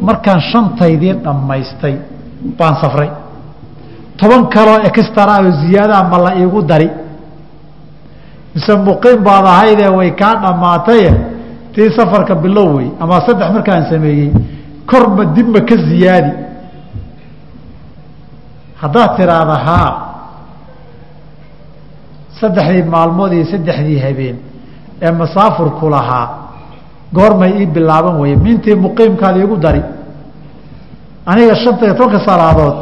Markaan 0.01 0.41
shantaydii 0.53 1.15
dhammaystay 1.25 1.95
baan 2.59 2.75
safray. 2.83 3.11
Toban 4.19 4.47
kaloo 4.55 4.79
extra 4.89 5.35
oo 5.41 5.51
ziyaadaha 5.63 6.03
ma 6.11 6.19
la 6.25 6.31
iigu 6.41 6.63
dari. 6.63 6.89
Mise 8.55 8.73
muqiim 8.89 9.19
baad 9.25 9.45
ahaydee 9.47 9.89
way 9.99 10.11
kaa 10.21 10.35
dhammaataye 10.43 11.11
tii 11.75 11.91
safarka 11.97 12.35
bilow 12.35 12.77
wey 12.77 12.89
ama 13.01 13.21
saddex 13.27 13.49
markaan 13.57 13.85
sameeyey 13.91 14.33
korma 14.91 15.25
dibma 15.25 15.61
ka 15.69 15.77
ziyaadi. 15.89 16.33
Haddaad 18.83 19.11
tiraahda 19.17 19.57
haa 19.67 19.91
saddexdii 22.41 22.83
maalmood 22.95 23.33
iyo 23.33 23.45
saddexdii 23.53 23.99
habeen 24.07 24.37
ee 25.03 25.11
masaafurku 25.11 25.91
lahaa 25.91 26.42
goormay 27.15 27.53
ii 27.61 27.67
bilaaban 27.67 28.21
weye 28.21 28.37
mintii 28.37 28.75
muqiimkaada 28.75 29.39
iigu 29.39 29.57
dari. 29.57 29.83
Aniga 31.27 31.55
shanta 31.57 31.85
iyo 31.87 31.95
tobanka 31.95 32.21
salaadood 32.27 32.77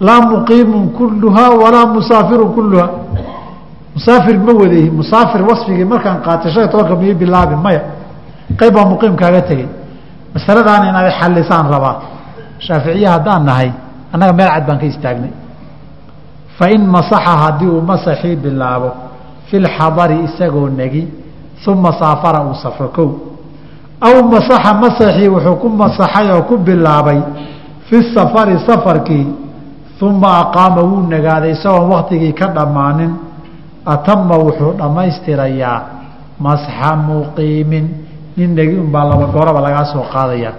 laa 0.00 0.20
muqiimun 0.20 0.88
kulluhaa 0.98 1.50
walaa 1.62 1.86
musaafirun 1.86 2.52
kulluhaa 2.54 2.90
musaafir 3.94 4.38
ma 4.38 4.52
wadahi 4.52 4.90
musaafir 4.90 5.42
wasfigii 5.50 5.84
markaan 5.84 6.18
qaatay 6.26 6.52
shan 6.52 6.62
iyo 6.62 6.70
tobanka 6.72 6.94
ma 6.96 7.04
ii 7.06 7.56
maya. 7.64 7.82
Qayb 8.58 8.74
baa 8.74 8.84
muqiimkaaga 8.92 9.40
tegey. 9.48 9.68
Masaladaana 10.34 10.88
inaad 10.90 11.12
xalisaan 11.20 11.66
rabaa. 11.74 11.96
Shaaficiye 12.58 13.08
haddaan 13.08 13.44
nahay 13.44 13.70
annaga 14.12 14.32
meel 14.32 14.48
cad 14.54 14.66
baan 14.66 14.78
ka 14.78 14.86
istaagnay. 14.86 15.32
Fain 16.58 16.82
masaxa 16.86 17.32
haddii 17.42 17.70
uu 17.74 17.80
masaxii 17.80 18.36
bilaabo 18.36 18.90
fi 19.48 19.58
lxadari 19.58 20.16
isagoo 20.26 20.68
negi 20.68 21.08
uma 21.66 21.92
saafara 22.00 22.40
uu 22.44 22.54
safro 22.54 22.88
kow 22.88 23.10
aw 24.00 24.14
masaxa 24.32 24.72
masaxii 24.82 25.28
wuxuu 25.34 25.56
ku 25.62 25.68
masaxay 25.68 26.26
oo 26.32 26.42
ku 26.48 26.56
bilaabay 26.58 27.20
fi 27.88 27.96
safari 28.14 28.56
safarkii 28.66 29.26
uma 30.02 30.30
aqaama 30.42 30.80
wuu 30.82 31.00
nagaaday 31.12 31.52
isagoon 31.52 31.90
waktigii 31.92 32.32
ka 32.32 32.46
dhammaanin. 32.56 33.12
Atama 33.84 34.36
wuxuu 34.44 34.72
dhammaystirayaa 34.80 35.80
masxa 36.40 36.96
muqiimin 36.96 37.86
nin 38.36 38.50
negi 38.56 38.76
unbaa 38.80 39.04
laba 39.04 39.26
gooraba 39.34 39.60
lagaa 39.60 39.84
soo 39.92 40.04
qaadaya. 40.12 40.52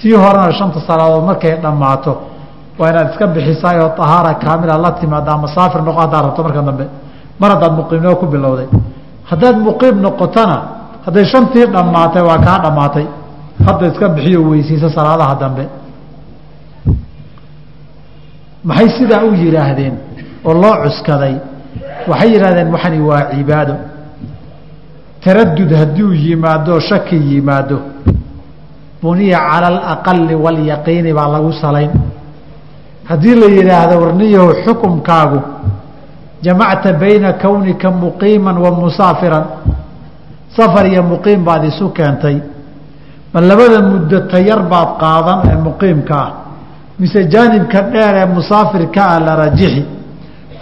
Tii 0.00 0.14
horena 0.22 0.50
shanta 0.58 0.80
salaadood 0.86 1.24
markay 1.24 1.54
dhammaato 1.62 2.12
waa 2.78 2.90
inaad 2.90 3.10
iska 3.12 3.26
bixisaay 3.26 3.78
oo 3.80 3.92
ahaara 4.04 4.34
kaamila 4.34 4.74
la 4.78 4.90
timaadaa 4.98 5.36
masaafir 5.38 5.82
noqo 5.82 6.00
haddaad 6.00 6.24
rabto 6.26 6.42
marka 6.42 6.62
dambe. 6.62 6.86
Mar 7.40 7.50
haddaad 7.54 7.72
muqiimnimo 7.78 8.16
ku 8.16 8.26
bilowday. 8.26 8.66
Haddaad 9.30 9.56
muqiim 9.66 9.96
noqotona 10.02 10.56
hadday 11.04 11.24
shantii 11.32 11.66
dhammaatay 11.74 12.22
waa 12.22 12.38
kaa 12.46 12.58
dhammaatay. 12.64 13.06
Hadda 13.66 13.86
iska 13.86 14.08
bixiyo 14.08 14.42
weysiisa 14.50 14.90
salaadaha 14.90 15.34
dambe. 15.40 15.64
Maxay 18.64 18.88
sidaa 18.98 19.24
u 19.24 19.34
yidhaahdeen 19.34 19.94
oo 20.44 20.54
loo 20.62 20.76
cuskaday? 20.84 21.34
Waxay 22.08 22.30
yidhahdeen 22.34 22.68
waxani 22.74 23.00
waa 23.00 23.22
cibaado. 23.32 23.74
Taradud 25.24 25.70
hadduu 25.80 26.12
yimaado 26.12 26.80
shaki 26.80 27.16
yimaado. 27.16 27.78
Buniya 29.02 29.38
cala 29.50 29.66
alaqali 29.72 30.34
waalyaqiini 30.34 31.12
baa 31.18 31.28
lagu 31.28 31.52
salayn. 31.52 31.90
Haddii 33.08 33.34
la 33.40 33.46
yidhaahdo 33.56 33.94
warniyahu 34.02 34.50
xukumkaagu 34.64 35.40
jamacta 36.42 36.92
bayna 36.92 37.32
kownika 37.32 37.90
muqiiman 37.90 38.56
wa 38.64 38.70
musaafiran 38.70 39.44
safar 40.56 40.86
iyo 40.86 41.02
muqiim 41.02 41.44
baad 41.44 41.64
isu 41.64 41.88
keentay. 41.96 42.36
Ma 43.32 43.40
labada 43.40 43.80
muddo 43.90 44.18
tayar 44.32 44.60
baad 44.72 44.90
qaadan 45.02 45.38
ee 45.50 45.56
muqiimka 45.66 46.14
ah. 46.24 46.30
Mise 46.98 47.20
jaanibka 47.32 47.80
dheer 47.92 48.14
ee 48.22 48.26
musaafirka 48.36 49.02
ah 49.14 49.18
la 49.26 49.32
rajixi. 49.42 49.82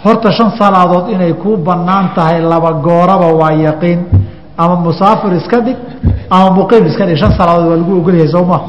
Horta 0.03 0.31
shan 0.31 0.49
salaadood 0.59 1.09
inay 1.13 1.33
kuu 1.33 1.57
bannaan 1.57 2.13
tahay 2.15 2.41
laba 2.41 2.71
gooraba 2.85 3.27
waa 3.41 3.51
yaqiin. 3.67 3.99
Ama 4.57 4.75
musaafir 4.75 5.31
iska 5.39 5.59
dhig 5.65 5.77
ama 6.29 6.49
muqiim 6.59 6.85
iska 6.89 7.05
dhig. 7.05 7.17
Shan 7.17 7.31
salaadood 7.37 7.67
waa 7.69 7.77
lagu 7.81 7.91
ogolyahay 7.99 8.27
soo 8.35 8.45
maa 8.45 8.61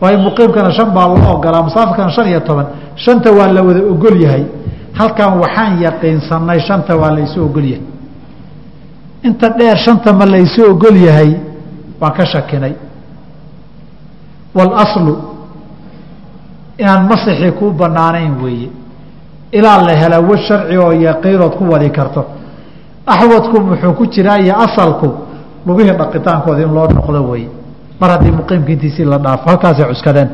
waayo 0.00 0.18
muqiimkana 0.26 0.70
shan 0.72 0.90
baa 0.96 1.06
loo 1.08 1.34
ogolaa 1.36 1.62
musaafirkana 1.68 2.10
shan 2.16 2.26
iyo 2.32 2.40
toban. 2.40 2.66
Shanta 2.96 3.28
waa 3.38 3.48
la 3.52 3.60
wada 3.62 3.80
ogol 3.92 4.16
yahay 4.24 4.44
halkan 4.98 5.38
waxaan 5.42 5.72
yaqiinsanay 5.86 6.60
shanta 6.68 6.96
waa 6.96 7.10
laysu 7.16 7.38
ogol 7.44 7.64
yahay 7.72 7.84
inta 9.22 9.48
dheer 9.58 9.76
shanta 9.76 10.12
ma 10.12 10.24
laysu 10.26 10.62
ogol 10.70 10.96
yahay 10.96 11.36
waan 12.00 12.12
ka 12.12 12.24
shakinay. 12.26 12.74
Walaslu 14.54 15.14
inaan 16.78 17.06
masixii 17.08 17.52
kuu 17.58 17.70
banaanayn 17.70 18.34
weeye. 18.42 18.70
Ilaa 19.52 19.82
la 19.82 19.94
hela 20.00 20.20
wad 20.20 20.38
sharci 20.48 20.76
oo 20.76 20.92
yaqiinood 20.92 21.56
ku 21.58 21.64
wadi 21.70 21.90
karto. 21.90 22.24
Axwadku 23.06 23.60
muxuu 23.60 23.92
ku 23.94 24.06
jiraa 24.06 24.38
iyo 24.38 24.54
asalku 24.58 25.08
lugihii 25.66 25.96
dhaqitaankooda 25.98 26.62
in 26.62 26.72
loo 26.74 26.86
noqdo 26.88 27.22
weeye. 27.30 27.48
Mar 28.00 28.10
haddii 28.10 28.30
muqiimka 28.32 28.72
intiisii 28.72 29.04
la 29.04 29.18
dhaafo 29.18 29.48
halkaasay 29.50 29.84
cuskadeen 29.92 30.28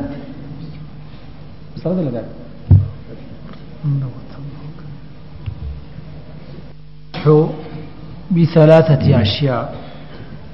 bialaaثati 8.34 9.14
ashyaa 9.14 9.64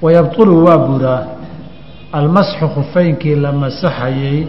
wayabطulu 0.01 0.53
waa 0.65 0.77
buraa 0.87 1.23
almasxu 2.19 2.65
khufeynkii 2.75 3.35
la 3.35 3.51
masaxayey 3.51 4.47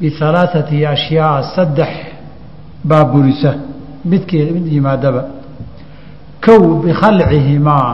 bialaaثati 0.00 0.86
ashyaa 0.94 1.42
saddex 1.54 1.92
baa 2.84 3.04
burisa 3.12 3.54
midkii 4.10 4.44
mid 4.54 4.66
yimaadaba 4.72 5.22
kow 6.46 6.60
bikhalcihimaa 6.84 7.88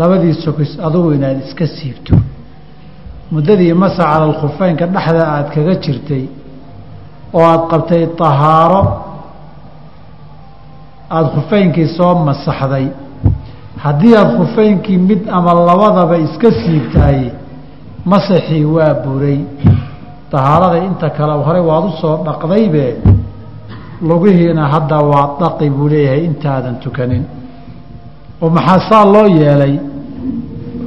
labadii 0.00 0.34
sokis 0.44 0.70
adugu 0.86 1.12
inaad 1.16 1.38
iska 1.46 1.66
siibto 1.66 2.14
muddadii 3.32 3.72
masa 3.82 4.02
cala 4.10 4.24
alkhufeynka 4.30 4.86
dhexda 4.94 5.22
aada 5.34 5.48
kaga 5.54 5.74
jirtay 5.84 6.24
oo 7.34 7.42
aada 7.50 7.64
qabtay 7.72 8.02
tahaaro 8.20 8.82
aada 11.10 11.28
khufeynkii 11.34 11.88
soo 11.96 12.14
masaxday 12.28 12.86
haddii 13.83 14.15
aada 14.15 14.31
khufeynkii 14.37 14.97
mid 14.97 15.21
ama 15.37 15.53
labadaba 15.53 16.17
iska 16.17 16.49
siibtaay 16.61 17.21
masaxii 18.05 18.65
waa 18.75 18.93
buray. 19.03 19.39
Tahaarada 20.31 20.77
inta 20.87 21.09
kale 21.09 21.33
hore 21.45 21.59
waad 21.69 21.83
u 21.89 21.91
soo 22.01 22.15
dhaqdaybe 22.27 22.85
lugihiina 24.09 24.63
hadda 24.73 24.97
waa 25.11 25.27
dhaqi 25.39 25.69
buu 25.69 25.87
leeyahay 25.93 26.23
intaadan 26.29 26.75
tukanin. 26.83 27.23
Oo 28.41 28.49
maxaa 28.49 28.79
saa 28.89 29.05
loo 29.13 29.27
yeelay? 29.39 29.73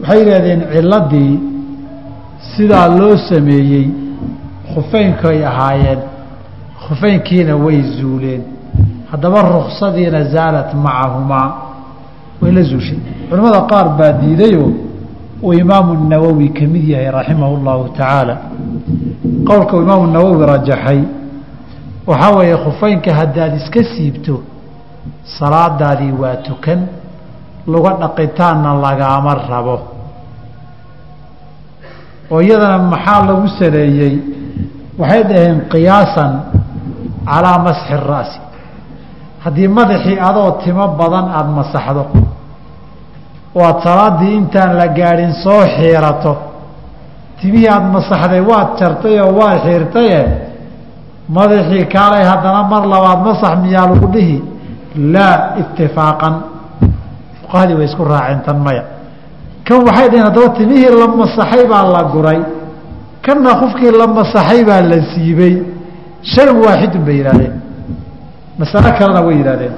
Waxay 0.03 0.19
yidhahdeen 0.21 0.61
ciladii 0.73 1.33
sidaa 2.55 2.87
loo 2.99 3.17
sameeyey 3.29 3.87
khufeynkay 4.75 5.39
ahaayeen 5.51 6.01
khufeynkiina 6.85 7.55
way 7.65 7.83
zuuleen. 7.97 8.43
Haddaba 9.11 9.43
ruksadiina 9.43 10.21
zaalat 10.35 10.71
macahumaa 10.85 11.49
way 12.41 12.53
la 12.53 12.63
zuushay. 12.63 12.99
Culimmada 13.29 13.61
qaar 13.71 13.87
baa 13.99 14.13
diidayoo 14.21 14.71
uu 15.43 15.53
imaamu 15.53 16.09
nawowi 16.09 16.49
ka 16.57 16.65
mid 16.73 16.85
yahay 16.89 17.11
raximahu 17.11 17.57
llahu 17.65 17.89
tacaala 17.99 18.35
qowlka 19.49 19.77
uu 19.77 19.83
imaamu 19.83 20.07
nawowi 20.07 20.47
rajaxay 20.47 21.01
waxaa 22.07 22.31
weeye 22.37 22.57
khufeynka 22.65 23.11
haddaad 23.15 23.53
iska 23.61 23.83
siibto 23.95 24.35
salaadaadii 25.39 26.13
waa 26.23 26.37
tukan 26.47 26.81
luga 27.67 27.91
dhaqitaanna 28.01 28.71
lagaama 28.85 29.35
rabo. 29.51 29.77
Oo 32.31 32.41
iyadana 32.41 32.79
maxaa 32.93 33.21
lagu 33.29 33.49
saleeyey 33.59 34.15
waxay 34.99 35.23
dhaheen 35.31 35.59
qiyaasan 35.73 36.33
calaa 37.27 37.59
masxi 37.67 37.97
ra'si 38.11 38.39
haddii 39.45 39.69
madaxii 39.79 40.19
adoo 40.29 40.51
timo 40.65 40.85
badan 41.01 41.27
aada 41.37 41.51
masaxdo 41.61 42.05
oo 43.57 43.65
aada 43.65 43.81
salaaddii 43.87 44.35
intaan 44.41 44.71
la 44.81 44.87
gaadhin 44.99 45.33
soo 45.45 45.63
xiirato. 45.77 46.33
Timihii 47.41 47.69
aada 47.75 47.89
masaxday 47.97 48.41
waad 48.51 48.69
jartay 48.81 49.17
oo 49.25 49.33
waad 49.41 49.59
xiirtaye 49.67 50.21
madaxii 51.37 51.85
kaalay 51.95 52.25
haddana 52.31 52.63
mar 52.73 52.83
labaad 52.93 53.21
masax 53.29 53.53
miyaa 53.65 53.87
lagu 53.93 54.07
dhihi? 54.15 54.37
Laa 55.15 55.37
itifaaqan 55.61 56.35
fuqahadii 57.41 57.75
way 57.79 57.87
isku 57.91 58.05
raaceen 58.05 58.41
tan 58.47 58.59
maya. 58.67 58.83
Kan 59.67 59.79
waxay 59.87 60.09
dhaheen 60.11 60.27
haddaba 60.29 60.49
timihii 60.59 60.91
la 61.01 61.07
masaxay 61.21 61.65
baa 61.73 61.83
la 61.95 62.03
guray. 62.15 62.41
Kanna 63.25 63.51
qofkii 63.61 63.91
la 64.01 64.07
masaxay 64.19 64.61
baa 64.69 64.81
la 64.91 64.99
siibey 65.11 65.55
shayn 66.33 66.57
waaxidun 66.65 67.03
bay 67.07 67.17
yidhahdeen 67.21 67.55
masalo 68.59 68.89
kalena 68.99 69.21
way 69.27 69.37
yidhahdeen 69.41 69.75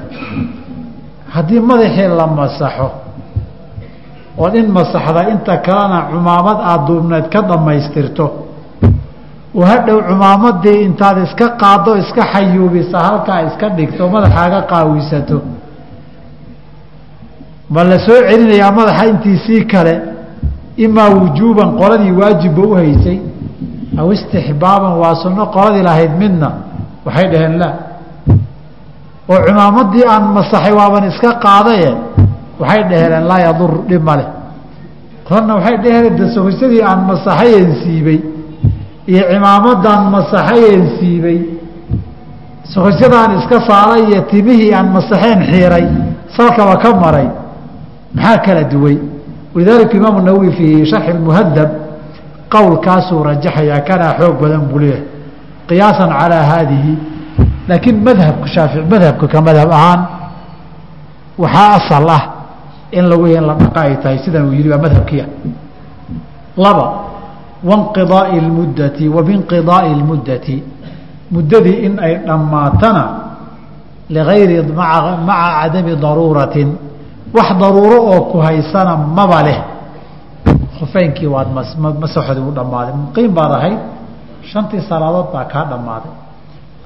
haddii 1.34 1.60
madaxii 1.70 2.08
la 2.20 2.26
masaxo 2.40 2.88
ood 4.44 4.54
in 4.60 4.68
masaxda 4.78 5.20
inta 5.32 5.54
kalena 5.66 5.98
cumaamad 6.10 6.58
aada 6.70 6.84
duubneed 6.86 7.26
ka 7.34 7.40
dhammaystirto 7.48 8.26
oo 9.58 9.64
hadhow 9.72 9.98
cumaamadii 10.08 10.78
intaad 10.88 11.16
iska 11.26 11.46
qaaddo 11.62 11.90
iska 12.02 12.22
xayuubisa 12.32 12.98
halkaa 13.08 13.40
iska 13.48 13.66
dhigto 13.76 14.02
madaxaaga 14.14 14.60
qaawisato 14.72 15.38
ma 17.74 17.82
la 17.90 17.98
soo 18.06 18.20
celinayaa 18.28 18.72
madaxa 18.78 19.04
intiisii 19.12 19.62
kale 19.72 19.94
imaa 20.86 21.08
wujuuban 21.20 21.70
qoladii 21.80 22.12
waajibba 22.20 22.62
u 22.70 22.74
haysay 22.80 23.18
aw 24.00 24.06
istixbaaban 24.16 24.94
waa 25.02 25.14
sunno 25.22 25.44
qoladii 25.56 25.82
lahayd 25.88 26.12
midna 26.22 26.48
waxay 27.06 27.26
dhaheen 27.32 27.54
la 27.62 27.68
oo 29.32 29.38
cumaamadii 29.46 30.04
aan 30.12 30.24
masaxay 30.36 30.72
waaban 30.80 31.04
iska 31.10 31.30
qaadaye 31.44 31.90
waxay 32.60 32.82
dhaheen 32.90 33.24
laa 33.30 33.40
yadur 33.46 33.72
dhib 33.88 34.02
male 34.08 34.24
qoladna 35.28 35.52
waxay 35.58 35.76
dhaheen 35.84 36.14
de 36.18 36.24
sohisadii 36.36 36.82
aan 36.90 37.00
masaxayen 37.10 37.70
siibey 37.82 38.20
iyo 39.12 39.22
cimaamadan 39.32 40.02
masaxayen 40.16 40.82
siibey 40.98 41.38
sohisadaan 42.74 43.30
iska 43.40 43.58
saaray 43.68 44.02
iyo 44.10 44.20
timihii 44.30 44.72
aan 44.74 44.88
masaxeen 44.96 45.40
xiiray 45.50 45.86
salkaba 46.36 46.76
ka 46.82 46.90
maray. 47.02 47.28
Maxaa 48.14 48.38
kala 48.46 48.62
duway? 48.72 48.96
Walidaalika 49.54 49.94
imaamu 49.96 50.20
nawowi 50.26 50.50
fii 50.56 50.86
sharxi 50.90 51.12
muhadab 51.26 51.70
qowlkaasuu 52.54 53.22
rajaxayaa 53.28 53.80
kanaa 53.88 54.14
xoog 54.18 54.36
badan 54.42 54.62
buu 54.70 54.78
leeyahay 54.78 55.04
qiyaasan 55.68 56.10
calaa 56.20 56.44
haadihi 56.50 56.92
laakiin 57.68 57.96
madhabka 58.06 58.46
shaafici 58.54 58.86
madhabka 58.92 59.26
ka 59.32 59.38
madhab 59.48 59.68
ahaan 59.78 60.00
waxaa 61.42 61.70
asal 61.78 62.08
ah 62.16 62.22
in 62.92 63.04
lagu 63.10 63.26
in 63.26 63.44
la 63.48 63.54
dhaqa 63.54 63.80
ay 63.88 63.94
tahay 64.02 64.18
sidan 64.24 64.44
uu 64.48 64.52
yihi 64.58 64.68
waa 64.72 64.78
madhabkiia 64.86 65.26
laba 66.64 66.86
wainqidaai 67.68 68.36
اlmuddati 68.42 69.04
wa 69.08 69.20
binqidaai 69.28 69.92
muddadii 71.34 71.76
in 71.86 71.98
ay 71.98 72.14
dhammaatana 72.26 73.04
ligayri 74.14 74.62
maca 74.62 75.64
cadami 75.64 75.96
daruuratin. 75.96 76.68
Wax 77.34 77.48
daruuro 77.58 77.98
oo 78.12 78.20
ku 78.30 78.38
haysana 78.38 78.94
maba 78.96 79.42
leh. 79.42 79.58
Khufeynkii 80.78 81.26
waad 81.26 81.48
masaxoodii 82.02 82.44
u 82.44 82.52
dhammaaday. 82.58 82.94
Muqiim 82.94 83.32
baad 83.34 83.52
ahayd 83.58 83.78
shantii 84.50 84.82
salaadood 84.88 85.32
baa 85.34 85.44
kaa 85.52 85.64
dhammaaday 85.72 86.12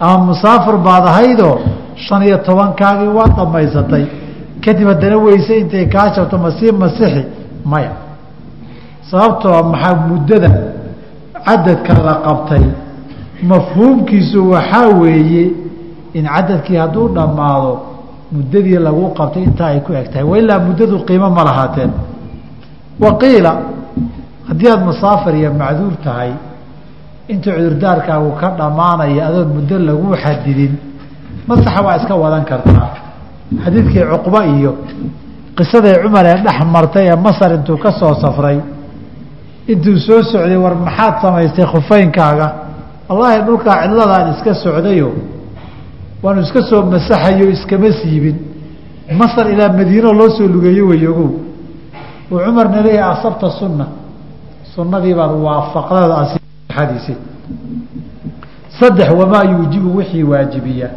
ama 0.01 0.19
musaafir 0.25 0.77
baad 0.87 1.05
ahaydoo 1.07 1.59
shan 1.97 2.23
iyo 2.23 2.39
tobankaagii 2.39 3.09
waad 3.19 3.33
dhammaysatay. 3.37 4.05
Kadib 4.65 4.89
haddana 4.89 5.17
weyse 5.19 5.59
intay 5.59 5.87
kaa 5.89 6.09
jabto 6.15 6.39
masii 6.39 6.73
masixi 6.73 7.23
maya. 7.65 7.93
Sababtoo 9.11 9.63
maxaa 9.63 9.95
muddada 10.09 10.51
cadadka 11.47 11.93
la 12.07 12.15
qabtay? 12.27 12.65
Mafhuumkiisu 13.43 14.51
waxaa 14.51 14.89
weeye 15.01 15.51
in 16.15 16.25
cadadkii 16.35 16.77
hadduu 16.77 17.09
dhammaado 17.09 17.73
muddadii 18.33 18.79
lagu 18.87 19.11
qabtay 19.19 19.43
intaa 19.43 19.67
ay 19.67 19.81
ku 19.81 19.93
eg 19.93 20.11
tahay. 20.13 20.23
Wailaa 20.33 20.59
muddadu 20.59 20.99
qiimo 21.09 21.31
ma 21.31 21.45
lahaateen. 21.45 21.91
Waqiila 23.01 23.53
haddii 24.49 24.69
aada 24.71 24.85
musaafir 24.85 25.35
iyo 25.37 25.53
macduur 25.55 25.95
tahay 26.05 26.31
intuu 27.33 27.53
cudurdaarkaagu 27.57 28.31
ka 28.41 28.49
dhammaanaya 28.59 29.23
adoon 29.29 29.49
muddo 29.57 29.77
lagu 29.89 30.07
xadidin 30.25 30.73
masaxa 31.49 31.81
waa 31.87 31.97
iska 32.01 32.15
wadan 32.23 32.45
kartaa. 32.51 32.89
Xadiidkii 33.65 34.05
cuqba 34.13 34.41
iyo 34.55 34.71
qisadii 35.57 35.97
cumar 36.03 36.27
ee 36.33 36.37
dhex 36.47 36.59
martay 36.75 37.07
ee 37.13 37.17
masar 37.27 37.51
intuu 37.59 37.77
ka 37.85 37.91
soo 38.01 38.15
safray 38.23 38.59
intuu 39.73 39.97
soo 40.07 40.21
socday 40.33 40.57
war 40.65 40.75
maxaad 40.87 41.15
samaystay 41.23 41.67
khufeynkaaga 41.73 42.49
wallaahi 43.09 43.39
dhulkaa 43.47 43.77
cidladaan 43.83 44.27
iska 44.35 44.53
socdayo 44.65 45.09
waanu 46.23 46.41
iska 46.47 46.61
soo 46.71 46.83
masaxayo 46.93 47.47
iskama 47.57 47.91
siibin 48.01 48.37
masar 49.21 49.47
ilaa 49.53 49.71
madiino 49.79 50.11
loo 50.21 50.31
soo 50.37 50.47
lugeeyo 50.55 50.85
weyogow 50.91 51.31
uu 52.31 52.39
cumarna 52.45 52.79
leeyahay 52.87 53.13
asabta 53.17 53.49
sunna. 53.61 53.87
Sunnadii 54.75 55.15
baad 55.21 55.33
waafaqdada 55.47 56.15
asiadiisi 56.79 57.17
saddex 58.81 59.11
wamaa 59.11 59.45
yuujibu 59.45 59.97
wixii 59.97 60.23
waajibiya. 60.23 60.89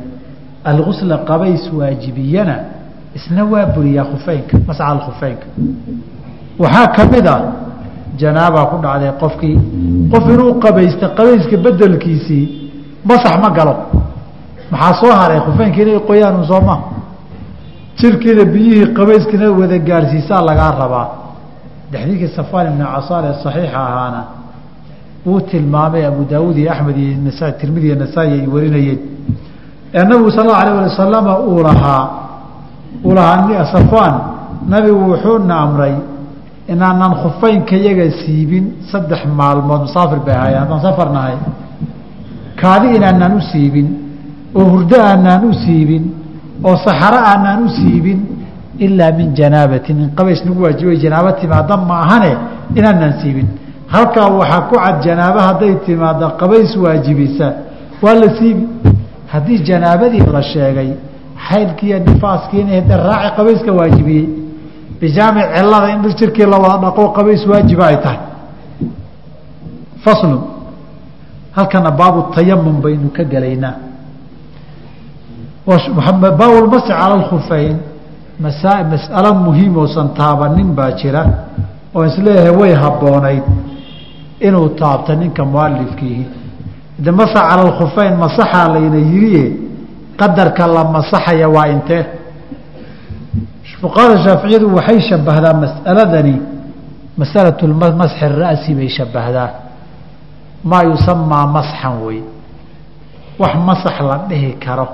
Algusla 0.64 1.18
qabays 1.18 1.72
waajibiyana 1.74 2.56
isna 3.16 3.44
waa 3.46 3.66
buriyaa 3.66 4.04
khufeynka 4.06 4.58
masca 4.68 4.96
khufeynka. 5.06 5.46
Waxaa 6.60 6.88
ka 6.88 7.06
mid 7.06 7.28
a 7.28 7.36
janaabaa 8.18 8.66
ku 8.66 8.78
dhacday 8.84 9.12
qofkii 9.20 9.58
qof 10.12 10.24
inuu 10.34 10.54
qabaysta 10.60 11.10
qabayska 11.10 11.58
bedelkiisii 11.58 12.72
masax 13.06 13.36
ma 13.42 13.50
galo. 13.50 13.76
Maxaa 14.72 14.94
soo 15.02 15.12
haray 15.12 15.40
khufeynka 15.40 15.82
inay 15.82 16.00
qoyaanu 16.00 16.46
soo 16.46 16.62
ma? 16.62 16.76
Jirkiina 17.98 18.46
biyihii 18.46 18.94
qabayskina 18.98 19.52
wada 19.52 19.78
gaarhsiisaa 19.80 20.42
lagaa 20.46 20.72
rabaa. 20.80 21.08
Xadiidkii 21.92 22.28
safaan 22.36 22.68
ibni 22.68 22.86
casaal 22.86 23.26
ee 23.26 23.34
saxiixa 23.44 23.78
ahaana 23.88 24.22
wuu 25.26 25.42
tilmaamay 25.52 26.04
abu 26.12 26.22
daawuud 26.32 26.58
iyo 26.58 26.72
axmed 26.74 26.98
iyo 26.98 27.18
nasa 27.26 27.52
tirmidi 27.60 27.86
iyo 27.88 27.96
nasaa-i 28.04 28.32
ay 28.42 28.48
warinayeen. 28.54 29.00
Ee 29.94 30.04
nabigu 30.10 30.32
sal 30.32 30.42
allau 30.50 30.56
alah 30.62 30.74
wasalama 30.90 31.34
uu 31.50 31.60
lahaa 31.68 32.04
uu 33.06 33.14
lahaa 33.18 33.66
safaan 33.76 34.16
nabigu 34.74 35.02
wuxuuna 35.12 35.56
amray 35.66 35.96
inaanan 36.74 37.14
khufeynka 37.22 37.76
yaga 37.88 38.06
siibin 38.22 38.66
saddex 38.92 39.22
maalmood 39.40 39.82
musaafir 39.88 40.20
bay 40.26 40.36
ahaayeen 40.36 40.60
haddaan 40.64 40.82
safar 40.88 41.10
nahay. 41.16 41.36
Kaadi 42.62 42.88
inaanaan 42.98 43.34
u 43.40 43.42
siibin 43.52 43.88
oo 44.56 44.66
hurdo 44.74 44.98
aanaan 45.10 45.44
u 45.50 45.54
siibin 45.64 46.04
oo 46.68 46.76
saxaro 46.86 47.20
aanaan 47.32 47.60
u 47.66 47.70
siibin 47.80 48.20
ilaa 48.86 49.12
min 49.20 49.28
janaabatin 49.40 49.98
in 50.04 50.10
qabays 50.18 50.42
nagu 50.46 50.60
waajibay 50.66 50.98
janaabo 51.04 51.32
timaada 51.42 51.76
ma 51.90 51.96
ahane 52.06 52.32
inaanaan 52.80 53.14
siibin 53.22 53.48
halkaa 53.94 54.28
waxaa 54.40 54.62
ku 54.70 54.76
cad 54.76 54.96
janaabo 55.06 55.40
hadday 55.40 55.76
timaado 55.86 56.30
qabays 56.40 56.76
waajibisa. 56.84 57.48
Waa 58.02 58.14
la 58.14 58.28
siibi 58.38 58.68
haddii 59.28 59.60
janaabadii 59.70 60.24
la 60.34 60.42
sheegay 60.44 60.90
xaylkiiyo 61.48 62.00
nifaaskiina 62.00 62.70
hede 62.72 62.96
raaci 62.98 63.30
qabayska 63.38 63.72
waajibiyey 63.80 64.26
bijaamic 65.02 65.46
cilada 65.56 65.90
in 65.94 66.02
jirkii 66.20 66.46
la 66.46 66.58
wada 66.58 66.78
dhaqo 66.78 67.10
qabays 67.18 67.46
waajiba 67.48 67.88
ay 67.88 67.98
tahay. 68.04 68.20
Faslun 70.04 70.42
halkana 71.56 71.92
baabu 71.92 72.22
tayamum 72.36 72.82
baynu 72.82 73.10
ka 73.10 73.24
gelaynaa 73.24 73.76
baabulmasi 76.40 76.88
cala 76.88 77.16
lkhufeyn 77.22 77.78
masa 78.40 78.84
mas'alo 78.84 79.34
muhiim 79.46 79.78
oosan 79.78 80.10
taabanin 80.18 80.74
baa 80.76 80.92
jira 80.92 81.24
oo 81.96 82.06
is 82.06 82.18
leeyahay 82.18 82.56
way 82.62 82.74
habboonayd 82.74 83.44
inuu 84.48 84.70
taabto 84.80 85.16
ninka 85.16 85.46
mualifkiihi 85.46 86.26
de 87.04 87.12
masa 87.12 87.40
cala 87.50 87.64
lkhufeyn 87.70 88.14
masaxaa 88.24 88.68
layna 88.74 88.98
yiriye 89.12 89.46
qadarka 90.20 90.68
la 90.76 90.84
masaxaya 90.96 91.48
waa 91.56 91.68
intee 91.76 92.04
fuqahada 93.82 94.16
shaaficiyadu 94.26 94.68
waxay 94.78 95.00
shabahdaa 95.10 95.54
mas'aladani 95.64 96.36
masalatu 97.18 97.68
masxi 98.02 98.26
ra'si 98.42 98.72
bay 98.80 98.90
shabahdaa 98.98 99.50
maa 100.70 100.84
yusamaa 100.90 101.46
masxan 101.56 101.96
wey. 102.06 102.20
Wax 103.42 103.54
masax 103.70 103.96
la 104.10 104.18
dhihi 104.30 104.54
karo. 104.66 104.88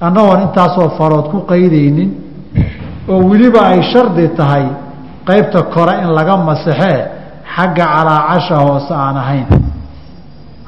Annagoon 0.00 0.40
intaasoo 0.46 0.88
farood 0.98 1.26
ku 1.30 1.38
qaydaynin 1.50 2.10
oo 3.08 3.20
weliba 3.30 3.60
ay 3.70 3.80
shardi 3.92 4.28
tahay 4.38 4.66
qaybta 5.28 5.62
kore 5.74 5.94
in 6.02 6.10
laga 6.18 6.36
masaxee 6.36 6.98
xagga 7.56 7.84
calaacasha 7.94 8.56
hoose 8.66 8.92
aan 9.04 9.16
ahayn. 9.22 9.46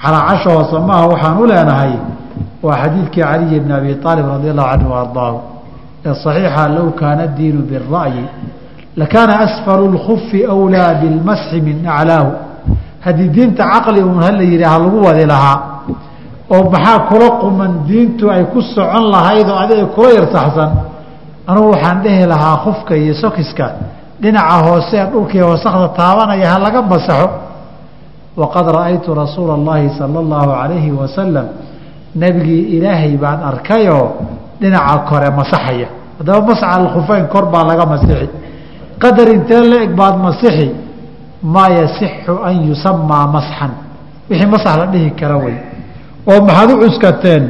Calaacasha 0.03 0.51
hoose 0.57 0.77
maaha 0.89 1.07
waxaan 1.13 1.39
u 1.43 1.47
leenahay 1.51 1.93
waa 2.63 2.77
xadiidkii 2.83 3.23
caliyi 3.23 3.61
bn 3.65 3.71
abi 3.79 3.91
aalib 4.05 4.27
radi 4.35 4.49
allahu 4.53 4.71
canhu 4.73 4.93
ardaahu. 5.03 5.39
Ee 6.07 6.15
saxiixa 6.25 6.65
low 6.77 6.89
kaana 7.01 7.27
diinu 7.39 7.63
bira'yi 7.71 8.25
lakaana 9.01 9.35
asfalu 9.47 9.85
lkufi 9.97 10.41
wlaa 10.63 10.95
bilmasxi 11.01 11.61
min 11.69 11.77
aclaahu. 11.99 12.31
Haddii 13.05 13.29
diinta 13.37 13.65
caqli 13.73 14.01
uun 14.03 14.19
hala 14.27 14.43
yidhi 14.53 14.65
ha 14.73 14.79
lagu 14.79 14.99
wadi 15.07 15.25
lahaa 15.33 15.59
oo 16.55 16.63
maxaa 16.75 16.99
kula 17.11 17.29
quman 17.43 17.73
diintu 17.89 18.25
ay 18.35 18.43
ku 18.53 18.61
socon 18.75 19.05
lahaydoo 19.15 19.57
adiga 19.63 19.87
kula 19.97 20.11
yarsaxsan 20.19 20.71
anugu 21.51 21.69
waxaan 21.75 21.99
dhehi 22.05 22.25
lahaa 22.33 22.57
kufka 22.65 22.93
iyo 23.03 23.15
sokiska 23.23 23.67
dhinaca 24.22 24.58
hoose 24.68 24.96
ee 24.98 25.08
dhulkii 25.12 25.42
wasakda 25.52 25.88
taabanaya 26.00 26.48
ha 26.54 26.58
laga 26.66 26.82
masaxo 26.82 27.30
waqad 28.42 28.66
ra'aytu 28.78 29.10
rasuula 29.22 29.54
اllahi 29.60 29.90
salى 30.00 30.18
اllahu 30.24 30.50
عalayhi 30.62 30.92
wasalam 31.02 31.46
nebigii 32.16 32.64
ilaahay 32.78 33.14
baan 33.24 33.40
arkayoo 33.52 34.08
dhinaca 34.62 34.98
kore 35.10 35.30
masaxaya 35.40 35.88
haddaba 36.20 36.42
masxa 36.50 36.68
alkhufeyn 36.80 37.26
kor 37.34 37.46
baa 37.54 37.64
laga 37.70 37.86
masixi 37.94 38.28
qadar 39.04 39.28
intee 39.36 39.62
la 39.72 39.78
eg 39.86 39.92
baad 40.00 40.16
masixi 40.28 40.68
maa 41.54 41.70
yasixu 41.80 42.34
an 42.50 42.56
yusamaa 42.70 43.26
masxan 43.36 43.72
wixii 44.30 44.50
masax 44.56 44.74
la 44.82 44.86
dhihi 44.94 45.10
kara 45.20 45.38
wey 45.46 45.58
oo 46.32 46.40
maxaad 46.48 46.70
u 46.74 46.78
cuskateen 46.84 47.44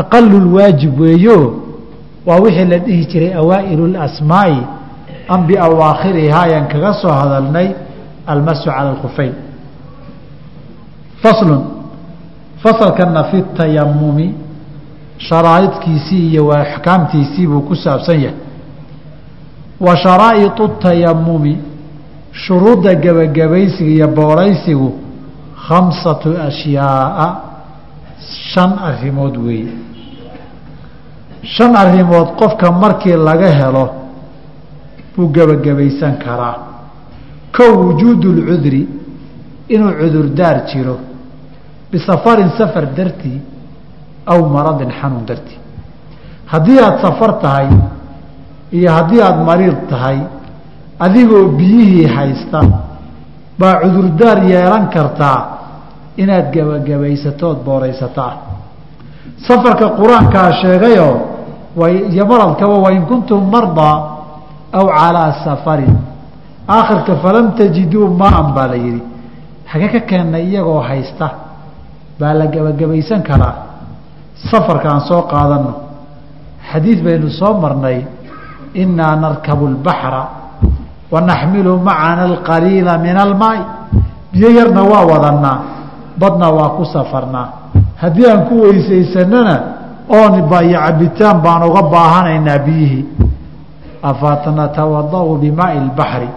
aqalu 0.00 0.36
lwaajib 0.46 0.94
weeyo 1.00 1.38
waa 2.26 2.38
wixii 2.44 2.66
la 2.72 2.78
dhihi 2.86 3.02
jiray 3.12 3.32
awaa'ilu 3.40 3.82
اlasmaa'i 3.90 4.58
am 5.29 5.41
ayaan 5.47 6.67
kaga 6.67 6.93
soo 7.01 7.11
hadalnay 7.11 7.75
almasu 8.27 8.65
cala 8.69 8.89
alkhufeyn 8.95 9.33
faslun 11.23 11.63
fasalkana 12.63 13.23
fi 13.31 13.43
tayamumi 13.57 14.35
sharaa'idkiisii 15.17 16.29
iyo 16.31 16.51
axkaamtiisii 16.51 17.47
buu 17.47 17.61
ku 17.61 17.75
saabsan 17.75 18.21
yahay 18.21 18.37
wa 19.79 19.97
sharaa'iطu 19.97 20.67
tayamumi 20.81 21.57
shuruudda 22.31 22.93
gebagabaysiga 22.95 23.91
iyo 23.91 24.07
booraysigu 24.07 24.89
khamsatu 25.67 26.37
ashyaaa 26.47 27.29
shan 28.53 28.71
arrimood 28.89 29.37
weeye 29.37 29.73
shan 31.43 31.75
arrimood 31.75 32.27
qofka 32.39 32.71
markii 32.71 33.17
laga 33.27 33.49
helo 33.59 33.85
buu 35.17 35.27
gebagabaysan 35.33 36.17
karaa. 36.25 36.55
Kow 37.57 37.73
wujuudu 37.87 38.29
اlcudri 38.37 38.87
inuu 39.69 39.91
cudurdaar 39.99 40.57
jiro 40.69 40.95
bisafarin 41.91 42.49
safar 42.57 42.85
dartii 42.97 43.41
aw 44.25 44.39
maradin 44.55 44.91
xanuun 44.99 45.25
dartii 45.25 45.57
haddii 46.51 46.79
aada 46.79 47.01
safar 47.01 47.31
tahay 47.41 47.67
iyo 48.71 48.89
haddii 48.91 49.21
aada 49.21 49.43
mariid 49.43 49.77
tahay 49.89 50.19
adigoo 50.99 51.47
biyihii 51.57 52.07
haysta 52.15 52.59
baa 53.59 53.75
cudurdaar 53.83 54.37
yeelan 54.51 54.85
kartaa 54.95 55.39
inaad 56.17 56.47
gebagabaysatood 56.53 57.57
booraysataa. 57.65 58.33
Safarka 59.47 59.87
qur'aankaa 59.99 60.49
sheegayoo 60.61 61.15
iyo 62.13 62.25
maradkaba 62.25 62.75
wain 62.85 63.01
kuntum 63.09 63.41
mardaa 63.51 64.16
aw 64.73 64.85
calaa 64.87 65.31
safarin 65.43 65.95
aakhirka 66.67 67.15
falam 67.23 67.51
tajiduu 67.57 68.07
maan 68.07 68.53
baa 68.55 68.67
la 68.67 68.75
yidhi 68.75 69.01
hage 69.71 69.87
ka 69.93 69.99
keennay 70.09 70.43
iyagoo 70.51 70.81
haysta 70.81 71.27
baa 72.19 72.33
la 72.33 72.45
gebagabaysan 72.47 73.21
karaa 73.23 73.55
safarkaan 74.51 75.01
soo 75.07 75.21
qaadanno 75.31 75.73
xadiid 76.71 76.99
baynu 77.03 77.29
soo 77.39 77.53
marnay 77.63 78.05
innaa 78.73 79.15
narkabu 79.15 79.65
اlbaxra 79.71 80.23
wa 81.11 81.21
naxmilu 81.21 81.79
macana 81.79 82.23
alqaliila 82.31 82.97
min 82.97 83.15
almaai 83.17 83.61
biyo 84.33 84.49
yarna 84.59 84.81
waa 84.83 85.05
wadanaa 85.11 85.57
badna 86.19 86.47
waa 86.57 86.69
ku 86.77 86.83
safarnaa 86.85 87.47
haddii 88.01 88.27
aan 88.31 88.41
ku 88.51 88.55
weysaysanana 88.67 89.55
oonba 90.09 90.63
iyo 90.67 90.79
cabitaan 90.85 91.37
baan 91.45 91.63
uga 91.69 91.81
baahanaynaa 91.93 92.59
biyihii 92.67 93.05
afanatawadau 94.09 95.37
bimaai 95.41 95.77
اlbaxri 95.85 96.29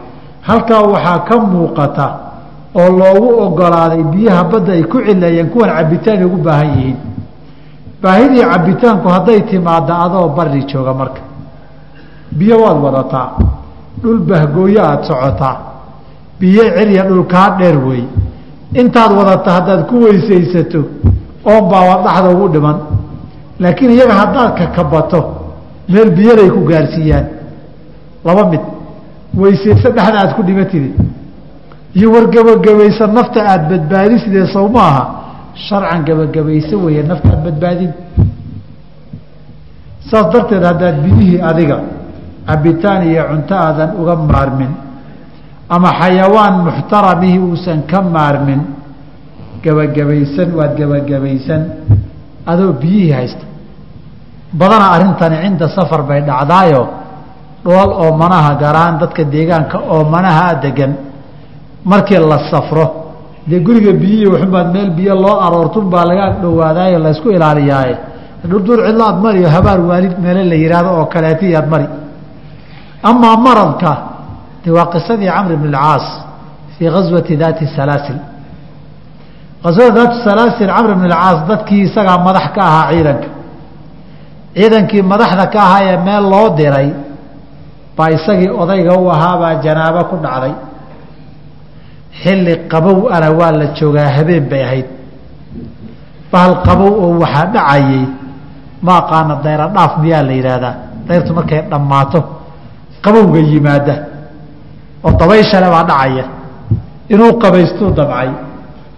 halkaa 0.48 0.82
waxaa 0.92 1.18
ka 1.28 1.36
muuqata 1.52 2.06
oo 2.80 2.88
loogu 2.98 3.28
ogolaaday 3.46 4.02
biyaha 4.12 4.44
badda 4.52 4.72
ay 4.72 4.82
ku 4.92 4.98
cileeyeen 5.06 5.48
kuwan 5.52 5.70
cabitaan 5.76 6.24
ugu 6.24 6.36
baahan 6.46 6.68
yihiin. 6.76 6.96
Baahidii 8.02 8.44
cabitaanku 8.52 9.08
hadday 9.08 9.40
timaadda 9.50 9.94
adoo 10.04 10.28
bari 10.36 10.64
jooga 10.70 10.94
marka. 10.94 11.20
Biyo 12.38 12.56
waad 12.62 12.78
wadataa 12.84 13.28
dhul 14.02 14.18
bahgooyo 14.28 14.80
aada 14.84 15.02
socotaa 15.08 15.56
biyo 16.40 16.62
cirya 16.76 17.02
dhulkaa 17.08 17.48
dheer 17.58 17.78
wey. 17.88 18.04
Intaad 18.80 19.12
wadata 19.18 19.50
haddaad 19.56 19.80
ku 19.88 19.94
weysaysato 20.04 20.80
oon 21.44 21.62
baa 21.70 21.96
dhaxda 22.04 22.28
ugu 22.34 22.48
dhiman. 22.54 22.76
Laakiin 23.60 23.90
iyaga 23.90 24.14
haddaad 24.22 24.50
kakabato 24.58 25.20
meel 25.88 26.10
biyaday 26.10 26.48
ku 26.50 26.60
gaarsiiyaan 26.70 27.26
laba 28.24 28.44
mid. 28.50 28.60
Weysayso 29.40 29.88
dhexda 29.96 30.18
aad 30.20 30.32
ku 30.36 30.42
dhimatide 30.42 30.90
iyo 31.94 32.10
wargabagabaysa 32.14 33.06
nafta 33.06 33.40
aada 33.46 33.68
badbaadisidee 33.70 34.46
sow 34.52 34.66
maaha 34.68 35.02
sharcan 35.54 36.04
gabagabayso 36.08 36.74
weeye 36.84 37.02
nafta 37.02 37.28
aad 37.34 37.42
badbaadin. 37.46 37.92
Saas 40.10 40.26
darteed 40.32 40.62
haddaad 40.64 40.96
biyihii 41.04 41.40
adiga 41.50 41.78
cabitaan 42.46 43.02
iyo 43.10 43.22
cunto 43.30 43.54
aadan 43.54 43.90
uga 44.00 44.14
maarmin 44.16 44.72
ama 45.70 45.90
xayawaan 46.00 46.54
muxtaramihi 46.66 47.38
uusan 47.38 47.86
ka 47.90 48.02
maarmin 48.02 48.60
gabagabaysan 49.64 50.48
waad 50.58 50.72
gabagabaysan 50.80 51.60
adoo 52.46 52.72
biyihii 52.82 53.12
haysta. 53.12 53.44
Badanaa 54.52 54.90
arrintani 54.98 55.36
cinda 55.46 55.66
safar 55.70 56.02
bay 56.02 56.20
dhacdaayo 56.26 56.82
dhool 57.64 57.90
oomanaha 58.04 58.50
garaan 58.62 58.94
dadka 59.02 59.22
deegaanka 59.34 59.78
oomanaha 59.94 60.46
degan 60.64 60.92
markii 61.90 62.18
la 62.32 62.38
safro 62.50 62.86
dee 63.48 63.60
guriga 63.66 63.92
biyihii 64.02 64.26
waxunbaad 64.32 64.68
meel 64.74 64.90
biyo 64.98 65.14
loo 65.24 65.36
aroortun 65.46 65.84
baa 65.92 66.04
laga 66.10 66.26
dhowaadaayo 66.42 66.98
laysku 67.06 67.28
ilaaliyaaye 67.36 67.96
dhurdur 68.50 68.78
cidlo 68.86 69.04
aad 69.10 69.18
mariyo 69.24 69.48
habaar 69.56 69.80
waalid 69.90 70.14
meele 70.24 70.42
la 70.52 70.56
yidhaahdo 70.62 70.90
oo 70.98 71.06
kaleeti 71.14 71.56
aad 71.56 71.66
mari. 71.72 71.86
Amaa 73.10 73.36
maradka 73.46 73.92
de 74.64 74.70
waa 74.76 74.86
qisadii 74.94 75.30
camr 75.36 75.52
bn 75.62 75.66
اlcaas 75.74 76.06
fii 76.76 76.88
gaswati 76.94 77.36
daati 77.42 77.64
salaasil. 77.76 78.18
Gaswada 79.64 79.90
daati 79.98 80.16
salaasil 80.28 80.68
camr 80.76 80.92
bn 80.98 81.04
اlcaas 81.10 81.38
dadkii 81.50 81.82
isagaa 81.88 82.18
madax 82.26 82.46
ka 82.54 82.60
ahaa 82.70 82.86
ciidanka. 82.92 83.28
Ciidankii 84.56 85.02
madaxda 85.12 85.44
ka 85.52 85.58
ahaa 85.66 85.82
ee 85.90 85.96
meel 86.06 86.24
loo 86.32 86.48
diray 86.58 86.88
baa 88.00 88.10
isagii 88.16 88.48
odayga 88.62 88.92
u 88.96 89.06
ahaabaa 89.14 89.54
janaabo 89.64 90.00
ku 90.10 90.16
dhacday. 90.24 90.54
Xilli 92.22 92.54
qabow 92.72 92.98
ana 93.14 93.28
waa 93.38 93.52
la 93.60 93.66
joogaa 93.78 94.08
habeen 94.16 94.44
bay 94.50 94.62
ahayd. 94.68 94.88
Bahal 96.32 96.52
qabow 96.66 96.90
oo 97.04 97.10
waxaa 97.22 97.46
dhacayay 97.54 98.04
ma 98.86 98.92
aqaana 99.00 99.34
dayra 99.44 99.66
dhaaf 99.76 99.92
miyaa 100.02 100.22
la 100.28 100.32
yidhaahdaa 100.38 100.74
dayrtu 101.08 101.30
markay 101.38 101.60
dhammaato 101.70 102.20
qabowga 103.04 103.40
yimaada. 103.50 103.94
Oo 105.04 105.12
dabayshale 105.20 105.68
baa 105.74 105.84
dhacaya. 105.90 106.24
Inuu 107.12 107.32
qabaystuu 107.42 107.90
damcay 107.98 108.28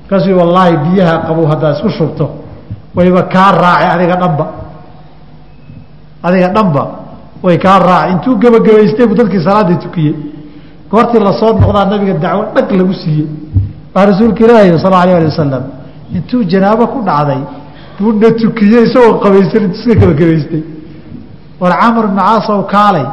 markaasuu 0.02 0.36
wallaahi 0.40 0.74
biyaha 0.84 1.14
qabow 1.26 1.44
haddaad 1.52 1.74
isku 1.76 1.90
shubto 1.98 2.24
wayba 2.96 3.22
kaa 3.34 3.50
raaci 3.62 3.86
adiga 3.94 4.16
dhanba. 4.22 4.44
Adiga 6.26 6.48
dhanba 6.56 6.82
way 7.44 7.56
kaa 7.64 7.78
raaci 7.88 8.12
intuu 8.12 8.34
gebagabaystay 8.42 9.06
buu 9.06 9.14
dadkii 9.20 9.42
salaaddii 9.48 9.78
tukiyey. 9.84 10.14
Goortii 10.90 11.20
la 11.26 11.32
soo 11.40 11.52
noqdaa 11.60 11.84
nabiga 11.92 12.14
dacwo 12.24 12.42
dhag 12.54 12.70
lagu 12.80 12.94
siiyey. 13.02 13.26
Baa 13.94 14.04
rasuulka 14.10 14.40
ilaahi 14.44 14.78
sal 14.84 14.94
alay 15.02 15.14
ali 15.18 15.26
wasalam 15.32 15.64
intuu 16.16 16.42
janaabo 16.52 16.84
ku 16.92 16.98
dhacday 17.08 17.40
buu 17.98 18.12
na 18.22 18.28
tukiyey 18.40 18.82
isagoo 18.88 19.14
qabaysan 19.24 19.62
intuu 19.66 19.80
iska 19.80 19.94
gebagabaystay 20.00 20.62
war 21.60 21.72
camar 21.80 22.04
ibna 22.08 22.22
caasow 22.28 22.60
kaalay 22.74 23.06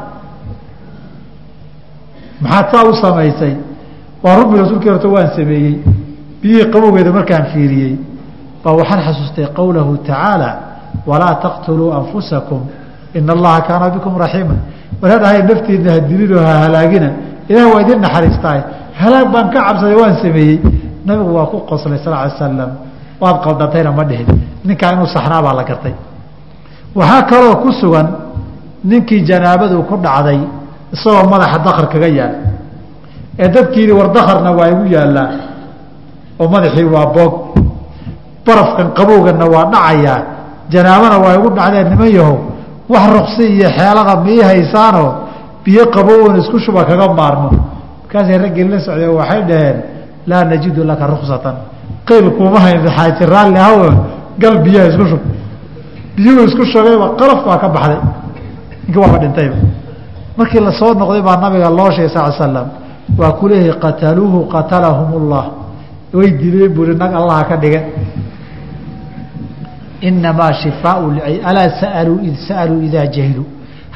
maxaad 2.42 2.66
saa 2.72 2.84
u 2.90 2.94
samaysay? 3.04 3.54
Waa 4.24 4.36
rubi 4.40 4.58
rasuulkii 4.62 4.90
horta 4.90 5.08
waan 5.16 5.30
sameeyey. 5.36 5.76
Biyihii 6.42 6.72
qabowgeeda 6.74 7.12
markaan 7.18 7.46
fiiriyey. 7.54 7.94
Baa 8.64 8.74
waxaan 8.80 9.02
xasuustay 9.06 9.46
qowlahu 9.58 9.98
tacaala 10.08 10.50
walaa 11.10 11.36
taqtuluu 11.46 11.92
anfusakum 12.00 12.62
ina 13.18 13.32
allaha 13.38 13.60
kaana 13.68 13.86
bikum 13.96 14.14
raxiima 14.24 14.56
waraan 15.02 15.24
ahay 15.28 15.42
naftiina 15.50 15.90
hadilinoo 15.98 16.42
ha 16.48 16.54
halaagina 16.66 17.10
ilaah 17.52 17.68
waa 17.74 17.82
idin 17.84 18.00
naxariistaay 18.06 18.60
halaag 19.02 19.28
baan 19.34 19.48
ka 19.54 19.60
cabsaday 19.68 19.96
waan 20.02 20.16
sameeyey 20.24 20.58
nabigu 21.08 21.32
waa 21.38 21.48
ku 21.52 21.58
qoslay 21.70 22.00
sal 22.04 22.14
ly 22.14 22.30
slam 22.38 22.72
waad 23.22 23.38
qaldatayna 23.46 23.92
ma 23.98 24.04
dhihin 24.10 24.28
ninkaa 24.68 24.92
inuu 24.96 25.08
saxnaa 25.16 25.42
baa 25.46 25.54
la 25.60 25.64
gartay 25.70 25.94
waxaa 27.00 27.22
kaloo 27.32 27.56
ku 27.64 27.70
sugan 27.82 28.08
ninkii 28.90 29.22
janaabadu 29.30 29.78
ku 29.90 29.96
dhacday 30.06 30.40
isagoo 30.96 31.26
madaxa 31.34 31.58
dakar 31.66 31.86
kaga 31.94 32.10
yaal 32.20 32.34
ee 33.44 33.48
dadkiini 33.56 33.92
war 34.00 34.08
dakarna 34.18 34.50
waa 34.60 34.68
igu 34.74 34.84
yaallaa 34.96 35.28
oo 36.42 36.48
madaxii 36.54 36.88
waa 36.96 37.06
boog 37.16 37.34
barafkan 38.46 38.88
qabowganna 38.98 39.46
waa 39.54 39.66
dhacayaa 39.74 40.18
janaabana 40.74 41.18
waa 41.24 41.34
igu 41.40 41.50
dhacdeen 41.58 41.88
niman 41.94 42.10
yahow 42.18 42.38
wax 42.90 43.06
ruksi 43.18 43.44
iyo 43.56 43.70
xeelada 43.78 44.16
mii 44.26 44.42
haysaanoo 44.42 45.12
biyo 45.64 45.86
qabowan 45.96 46.40
isku 46.42 46.60
shuba 46.60 46.86
kaga 46.86 47.08
maarmo 47.14 47.50
markaasay 48.02 48.38
raggii 48.38 48.68
la 48.74 48.80
socdeen 48.80 49.14
waxay 49.20 49.42
dhaheen 49.50 49.78
laa 50.30 50.44
najidu 50.44 50.84
laka 50.84 51.08
ruksatan 51.08 51.56
qeyl 52.10 52.26
kuuma 52.38 52.60
hayn 52.60 52.82
xaaji 52.98 53.24
raalli 53.34 53.60
gal 54.40 54.64
biyaha 54.64 54.88
isku 54.90 55.06
shub. 55.12 55.22
Biyuhu 56.16 56.48
isku 56.48 56.64
shugayba 56.66 57.16
qalaf 57.20 57.44
baa 57.46 57.58
ka 57.60 57.68
baxday. 57.70 58.00
Ninki 58.88 58.98
waaba 59.00 59.18
dhintayba 59.20 59.56
markii 60.38 60.60
la 60.60 60.72
soo 60.72 60.94
noqday 60.94 61.22
baa 61.22 61.38
nabiga 61.38 61.70
loo 61.70 61.92
sheegay 61.92 62.10
sal 62.10 62.32
slam 62.34 62.68
waa 63.20 63.32
ku 63.40 63.48
leeyahay 63.48 63.80
qataluuhu 63.80 64.48
qatalahum 64.48 65.10
ullah 65.20 65.46
way 66.14 66.32
dileen 66.32 66.72
buuri 66.74 66.96
nag 66.96 67.14
allaha 67.14 67.44
ka 67.44 67.56
dhiga 67.58 67.82
inamaa 70.02 70.54
shifaau 70.62 71.12
alaa 71.50 71.70
saaluu 71.82 72.20
sa'aluu 72.48 72.82
idaa 72.88 73.06
jahiluu 73.16 73.46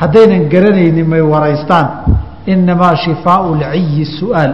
haddaynan 0.01 0.43
garanaynin 0.53 1.07
may 1.13 1.21
waraystaan 1.21 1.87
inamaa 2.53 2.95
shifaau 3.05 3.55
lciyi 3.61 4.05
su'aal 4.19 4.53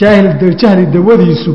jahli 0.00 0.86
dawadiisu 0.96 1.52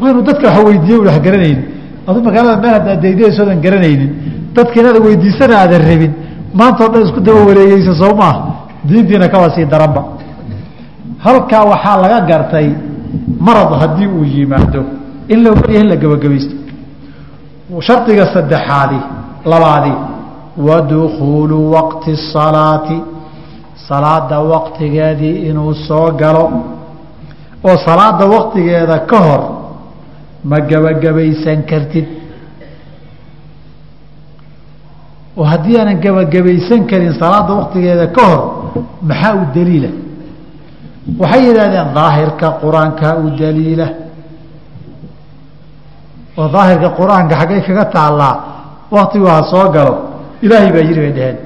waa 0.00 0.10
inuu 0.10 0.22
dadka 0.22 0.46
wax 0.48 0.64
weydiiye 0.68 0.98
wax 0.98 1.18
garanaynin 1.26 1.64
adu 2.08 2.18
magaalada 2.26 2.56
meel 2.62 2.74
haddaad 2.78 3.00
daydayasoodan 3.02 3.60
garanaynin 3.66 4.10
dadka 4.56 4.74
inaad 4.80 4.96
weydiisana 5.06 5.54
aadan 5.62 5.82
rabin 5.90 6.12
maanta 6.58 6.84
o 6.86 6.88
dhan 6.92 7.02
isku 7.06 7.20
daba 7.20 7.40
wareegeysa 7.48 7.92
soo 8.02 8.14
maaha 8.20 8.40
diintiina 8.88 9.28
kaba 9.34 9.46
sii 9.54 9.64
daranba 9.72 10.02
halkaa 11.26 11.64
waxaa 11.72 11.96
laga 12.02 12.18
gartay 12.30 12.68
marad 13.46 13.70
haddii 13.82 14.06
uu 14.16 14.24
yimaado 14.24 14.82
in 15.32 15.38
la 15.44 15.50
warya 15.50 15.80
in 15.80 15.88
la 15.88 15.96
gebagabaysto 16.02 16.54
shardiga 17.80 18.26
saddexaadi 18.34 19.00
labaadi 19.44 19.92
wadukuulu 20.56 21.72
waqti 21.72 22.16
salaati 22.32 23.02
salaada 23.88 24.40
waqtigeedii 24.40 25.48
inuu 25.48 25.74
soo 25.74 26.12
galo. 26.12 26.46
Oo 27.64 27.76
salaada 27.86 28.26
waqtigeeda 28.26 28.98
ka 29.10 29.18
hor 29.26 29.42
ma 30.44 30.60
gebagabaysan 30.60 31.62
kartid. 31.70 32.06
Oo 35.36 35.44
haddii 35.44 35.78
aanan 35.78 36.00
gebagabaysan 36.00 36.86
karin 36.90 37.12
salaada 37.22 37.52
waqtigeeda 37.60 38.06
ka 38.06 38.22
hor 38.30 38.42
maxaa 39.02 39.34
u 39.34 39.44
daliila? 39.54 39.90
Waxay 41.18 41.42
yidhahdeen 41.48 41.88
daahirka 41.94 42.46
qur'aanka 42.62 43.16
u 43.24 43.30
daliila 43.42 43.86
oo 46.38 46.48
daahirka 46.54 46.88
qur'aanka 47.00 47.34
xaggay 47.40 47.60
kaga 47.66 47.84
taallaa 47.96 48.34
waktigu 48.96 49.26
ha 49.32 49.42
soo 49.52 49.66
galo. 49.76 49.94
Ilaahay 50.44 50.70
baa 50.74 50.84
yidhi 50.88 51.00
bay 51.04 51.12
dheheen 51.18 51.36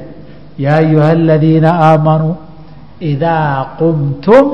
yaa 0.64 0.76
ayuha 0.82 1.08
aladiina 1.16 1.70
aamanuu 1.88 2.34
idaa 3.12 3.76
qumtum 3.80 4.44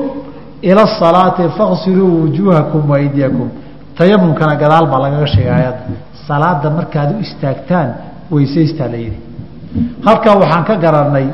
ila 0.69 0.81
asalaati 0.89 1.43
faqsiluu 1.57 2.11
wujuuhakum 2.23 2.81
waaydiyakum 2.91 3.47
tayamumkana 3.97 4.55
gadaal 4.63 4.85
baa 4.91 4.99
lagaga 5.05 5.27
sheegay 5.35 5.53
ayadda 5.61 5.85
salaada 6.27 6.67
markaad 6.77 7.09
u 7.15 7.19
istaagtaan 7.25 7.89
weysaystaa 8.33 8.87
la 8.93 8.97
yidhi. 9.05 9.19
Halkaa 10.05 10.35
waxaan 10.41 10.63
ka 10.69 10.75
garanay 10.83 11.27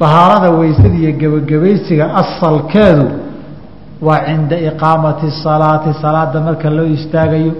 dahaarada 0.00 0.48
weysada 0.60 0.96
iyo 1.02 1.12
gebagabaysiga 1.20 2.04
asalkeedu 2.22 3.06
waa 4.06 4.20
cinda 4.26 4.56
iqaamati 4.68 5.26
salaati 5.44 5.90
salaada 6.02 6.38
marka 6.46 6.68
loo 6.78 6.88
istaagayo 6.96 7.52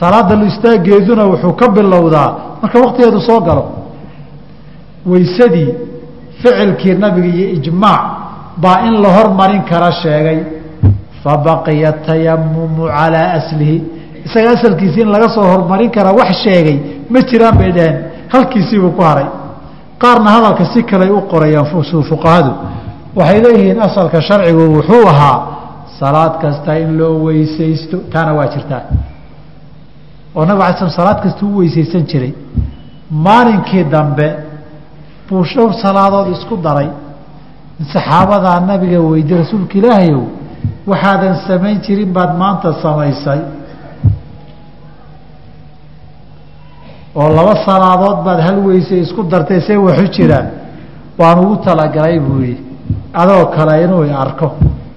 salaada 0.00 0.34
istaageeduna 0.50 1.24
wuxuu 1.24 1.52
ka 1.60 1.68
bilowdaa. 1.68 2.30
Marka 2.62 2.78
waktigeedu 2.80 3.20
soo 3.20 3.40
galo 3.40 3.64
weysadii 5.06 5.68
ficilkii 6.42 6.94
nabiga 6.94 7.28
iyo 7.38 7.48
ijmaac 7.58 8.02
baa 8.62 8.80
in 8.86 8.94
la 9.02 9.08
hormarin 9.16 9.62
kara 9.70 9.92
sheegay 9.92 10.38
fabaqiya 11.24 11.92
tayamumu 12.06 12.86
calaa 12.88 13.32
aslihi. 13.38 13.82
Isaga 14.26 14.50
asalkiisi 14.58 15.00
in 15.00 15.08
laga 15.08 15.28
soo 15.34 15.42
hormarin 15.52 15.90
kara 15.90 16.12
wax 16.12 16.30
sheegay 16.44 16.78
ma 17.10 17.20
jiraan 17.22 17.56
bay 17.58 17.72
dhaheen. 17.72 17.96
Halkiisiibuu 18.32 18.90
ku 18.96 19.02
haray. 19.02 19.26
Qaarna 19.98 20.30
hadalka 20.30 20.64
si 20.74 20.82
kaley 20.82 21.10
u 21.10 21.20
qorayaan 21.32 21.66
fuqahadu. 22.10 22.52
Waxay 23.16 23.40
leeyihiin 23.44 23.80
asalka 23.80 24.20
sharcigu 24.20 24.62
wuxuu 24.76 25.08
ahaa 25.08 25.38
salaad 26.00 26.34
kasta 26.42 26.78
in 26.78 26.98
loo 26.98 27.24
weysaysto. 27.24 27.96
Taana 28.12 28.32
waa 28.38 28.46
jirtaa 28.46 28.82
oo 30.36 30.44
nabig 30.44 30.62
ala 30.62 30.76
sl 30.78 30.90
salaad 31.00 31.18
kasta 31.24 31.42
u 31.46 31.56
weysaysan 31.58 32.04
jiray. 32.10 32.32
Maalinkii 33.10 33.84
dambe 33.84 34.28
buu 35.28 35.42
dhowr 35.44 35.72
salaadood 35.84 36.28
isku 36.36 36.56
daray. 36.56 36.88
Saxaabadaa 37.92 38.60
nabiga 38.60 39.00
weydiye 39.00 39.38
rasuulka 39.42 39.74
ilaahayow 39.78 40.22
waxaadan 40.90 41.34
samayn 41.46 41.78
jirin 41.84 42.10
baad 42.16 42.30
maanta 42.42 42.68
samaysay. 42.82 43.40
Oo 47.14 47.28
laba 47.36 47.54
salaadood 47.66 48.18
baad 48.26 48.40
hal 48.46 48.58
weysay 48.66 49.00
isku 49.06 49.22
dartay 49.32 49.60
see 49.66 49.76
waxu 49.76 50.06
jiraan. 50.16 50.46
Waan 51.18 51.38
ugu 51.44 51.56
talagalay 51.64 52.18
buu 52.20 52.40
yihi 52.42 52.56
adoo 53.14 53.46
kale 53.56 53.74
inuu 53.84 54.02
arko. 54.24 54.48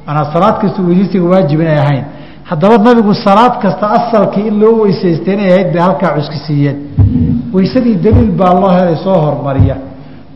Manaa 0.07 0.25
salaad 0.33 0.55
kasta 0.61 0.81
weysaysiga 0.81 1.25
waajib 1.33 1.59
inay 1.61 1.77
ahayn 1.85 2.05
haddaba 2.51 2.77
nabigu 2.87 3.13
salaad 3.25 3.53
kasta 3.63 3.85
asalkii 3.97 4.47
in 4.49 4.55
loo 4.61 4.73
weysaystay 4.83 5.33
inay 5.35 5.49
ahayd 5.53 5.69
bay 5.73 5.81
halkaa 5.87 6.11
cuski 6.17 6.39
siiyeen. 6.47 6.77
Weysadii 7.55 7.95
daliil 8.05 8.31
baa 8.39 8.53
loo 8.61 8.71
helay 8.77 8.97
soo 9.05 9.17
hormariya. 9.25 9.75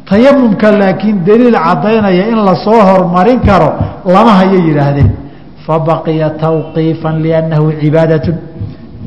Tayamumka 0.09 0.71
laakiin 0.81 1.17
daliil 1.27 1.57
caddaynaya 1.65 2.23
in 2.31 2.39
la 2.47 2.55
soo 2.65 2.79
hormarin 2.89 3.39
karo 3.47 3.69
lama 4.13 4.33
hayay 4.39 4.61
yidhaahdeen. 4.67 5.11
Fabaqiya 5.65 6.29
tawqiifan 6.43 7.15
liannahu 7.25 7.65
cibaadatun. 7.81 8.35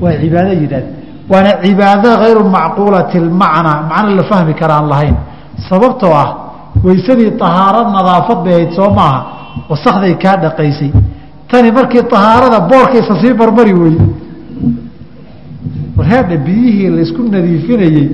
Waa 0.03 0.15
cibaado 0.23 0.53
yidhahdeen 0.63 0.95
waana 1.31 1.53
cibaado 1.65 2.11
hayru 2.23 2.43
macquulati 2.57 3.19
lmacnaa 3.27 3.79
macno 3.91 4.11
la 4.19 4.25
fahmi 4.31 4.55
karaan 4.61 4.87
lahayn. 4.93 5.17
Sababtoo 5.69 6.15
ah 6.25 6.29
weysadii 6.85 7.31
tahaaro 7.43 7.81
nadaafad 7.97 8.39
bay 8.45 8.55
ahayd 8.55 8.73
soo 8.79 8.91
maaha. 8.99 9.21
Wasakday 9.71 10.15
kaa 10.23 10.37
dhaqaysay 10.45 10.91
tani 11.51 11.71
markii 11.79 12.03
tahaarada 12.15 12.61
boorkaysa 12.71 13.15
sii 13.21 13.35
marmari 13.41 13.73
weye 13.83 14.01
warheedha 15.97 16.37
biyihii 16.47 16.89
laysku 16.97 17.23
nadiifinayey 17.35 18.07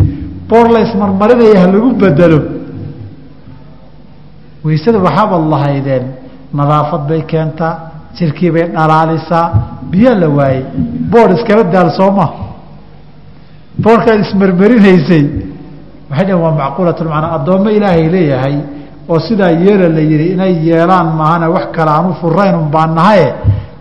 boor 0.51 0.67
laysmarmarinaya 0.77 1.61
ha 1.63 1.67
lagu 1.75 1.91
bedelo. 2.03 2.41
Weysada 4.65 4.99
waxaabaad 5.07 5.45
lahaydeen 5.53 6.05
nadaafad 6.59 7.03
bay 7.09 7.23
keentaa 7.33 7.73
jirkii 8.19 8.51
bay 8.55 8.67
dhalaalisaa 8.77 9.45
biyaa 9.93 10.15
la 10.23 10.29
waayey 10.39 10.63
boor 11.13 11.29
iskala 11.37 11.63
daal 11.75 11.91
sooma 11.99 12.27
boorkaad 13.85 14.21
ismarmarinaysay 14.27 15.25
waxay 16.11 16.27
dhaheen 16.27 16.41
waa 16.45 16.55
macquulatulmacnaa 16.63 17.33
addoommo 17.39 17.71
ilaahay 17.77 18.07
leeyahay 18.15 18.57
oo 19.09 19.19
sidaa 19.21 19.51
yeela 19.51 19.89
la 19.89 20.01
yihi 20.01 20.33
inay 20.33 20.53
yeelaan 20.69 21.09
maahane 21.19 21.47
wax 21.55 21.67
kale 21.77 21.91
aan 21.91 22.07
u 22.61 22.71
baan 22.71 22.95
nahaye. 22.95 23.35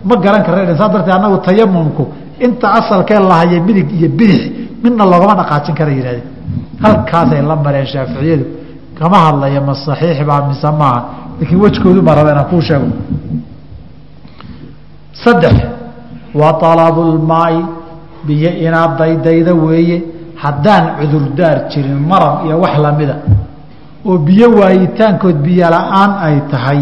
Ma 0.04 0.16
garan 0.16 0.42
karra 0.44 0.76
saa 0.76 0.88
darteed 0.88 1.14
annagu 1.14 1.38
tayamumku 1.38 2.04
inta 2.40 2.66
asalkee 2.78 3.18
lahaya 3.18 3.60
midig 3.60 3.88
iyo 3.92 4.08
bidix 4.08 4.40
midna 4.82 5.04
loogama 5.04 5.34
dhaqaajin 5.40 5.74
kara 5.74 5.90
yihahdeen 5.90 6.26
halkaasay 6.82 7.42
la 7.42 7.56
mareen 7.56 7.86
shaaficiyadu. 7.86 8.44
Kama 8.98 9.16
hadlaya 9.26 9.60
ma 9.60 9.74
saxiix 9.74 10.18
baa 10.28 10.46
mise 10.48 10.70
maaha. 10.80 11.00
Laakiin 11.40 11.60
wejkoodu 11.64 12.02
ma 12.02 12.14
raba 12.14 12.30
inaan 12.32 12.48
kuu 12.50 12.60
sheego. 12.60 12.86
Saddex 15.24 15.56
waa 16.34 16.58
alabulmaai 16.72 17.64
biyo 18.26 18.50
inaad 18.66 18.98
daydayda 18.98 19.54
weeye. 19.54 20.02
Haddaan 20.36 20.84
cudurdaar 21.00 21.58
jirin 21.70 21.98
marad 22.10 22.46
iyo 22.46 22.60
wax 22.60 22.74
lamida 22.78 23.16
oo 24.06 24.18
biyo 24.18 24.46
waayitaankood 24.60 25.36
biyo 25.46 25.66
la'aan 25.74 26.10
ay 26.26 26.36
tahay. 26.50 26.80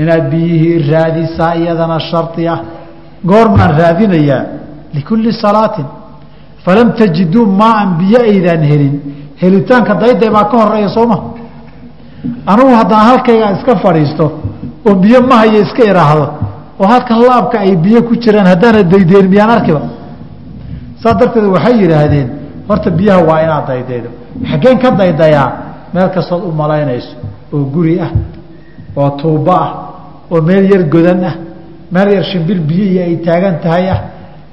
Inaad 0.00 0.24
biyihii 0.30 0.90
raadisaa 0.92 1.54
iyadana 1.60 1.98
shardi 2.10 2.48
ah. 2.48 2.60
Goormaan 3.30 3.72
raadinayaa 3.80 4.44
likulli 4.94 5.32
salaatin. 5.32 5.86
Falam 6.64 6.88
tajiduu 6.98 7.46
maaan 7.46 7.88
biyo 8.00 8.20
aydaan 8.32 8.62
helin. 8.70 8.94
Helitaanka 9.42 9.94
dayday 10.02 10.30
baa 10.36 10.44
ka 10.50 10.56
horreeya 10.62 10.88
sooma 10.96 11.16
anugu 12.52 12.72
haddaan 12.80 13.04
halkayga 13.08 13.46
iska 13.56 13.76
fadhiisto 13.84 14.24
oo 14.88 14.94
biyo 15.02 15.18
ma 15.28 15.34
hayo 15.42 15.58
iska 15.66 15.82
idhaahdo 15.90 16.26
oo 16.80 16.86
halkan 16.92 17.18
laabka 17.28 17.56
ay 17.64 17.76
biyo 17.84 18.02
ku 18.08 18.14
jiraan 18.22 18.46
haddaana 18.52 18.82
daydeen 18.92 19.26
miyaan 19.32 19.50
arkiba? 19.56 19.80
Saas 21.02 21.16
darteed 21.20 21.44
waxay 21.54 21.74
yidhaahdeen 21.82 22.28
horta 22.70 22.88
biyaha 22.98 23.20
waa 23.28 23.38
inaad 23.44 23.64
daydaydo 23.70 24.08
xaggeen 24.50 24.78
ka 24.82 24.88
daydayaa 25.00 25.48
meel 25.94 26.08
kastood 26.16 26.42
u 26.48 26.52
malaynayso 26.62 27.12
oo 27.54 27.64
guri 27.74 27.94
ah 28.06 28.10
oo 29.00 29.10
tuubo 29.20 29.52
ah 29.64 29.70
oo 30.32 30.40
meel 30.48 30.64
yar 30.72 30.82
godan 30.94 31.20
ah 31.30 31.34
meel 31.94 32.08
yar 32.16 32.24
shimbir 32.30 32.58
biyihi 32.68 32.98
ay 33.06 33.14
taagan 33.26 33.56
tahay 33.64 33.86
ah 33.94 34.00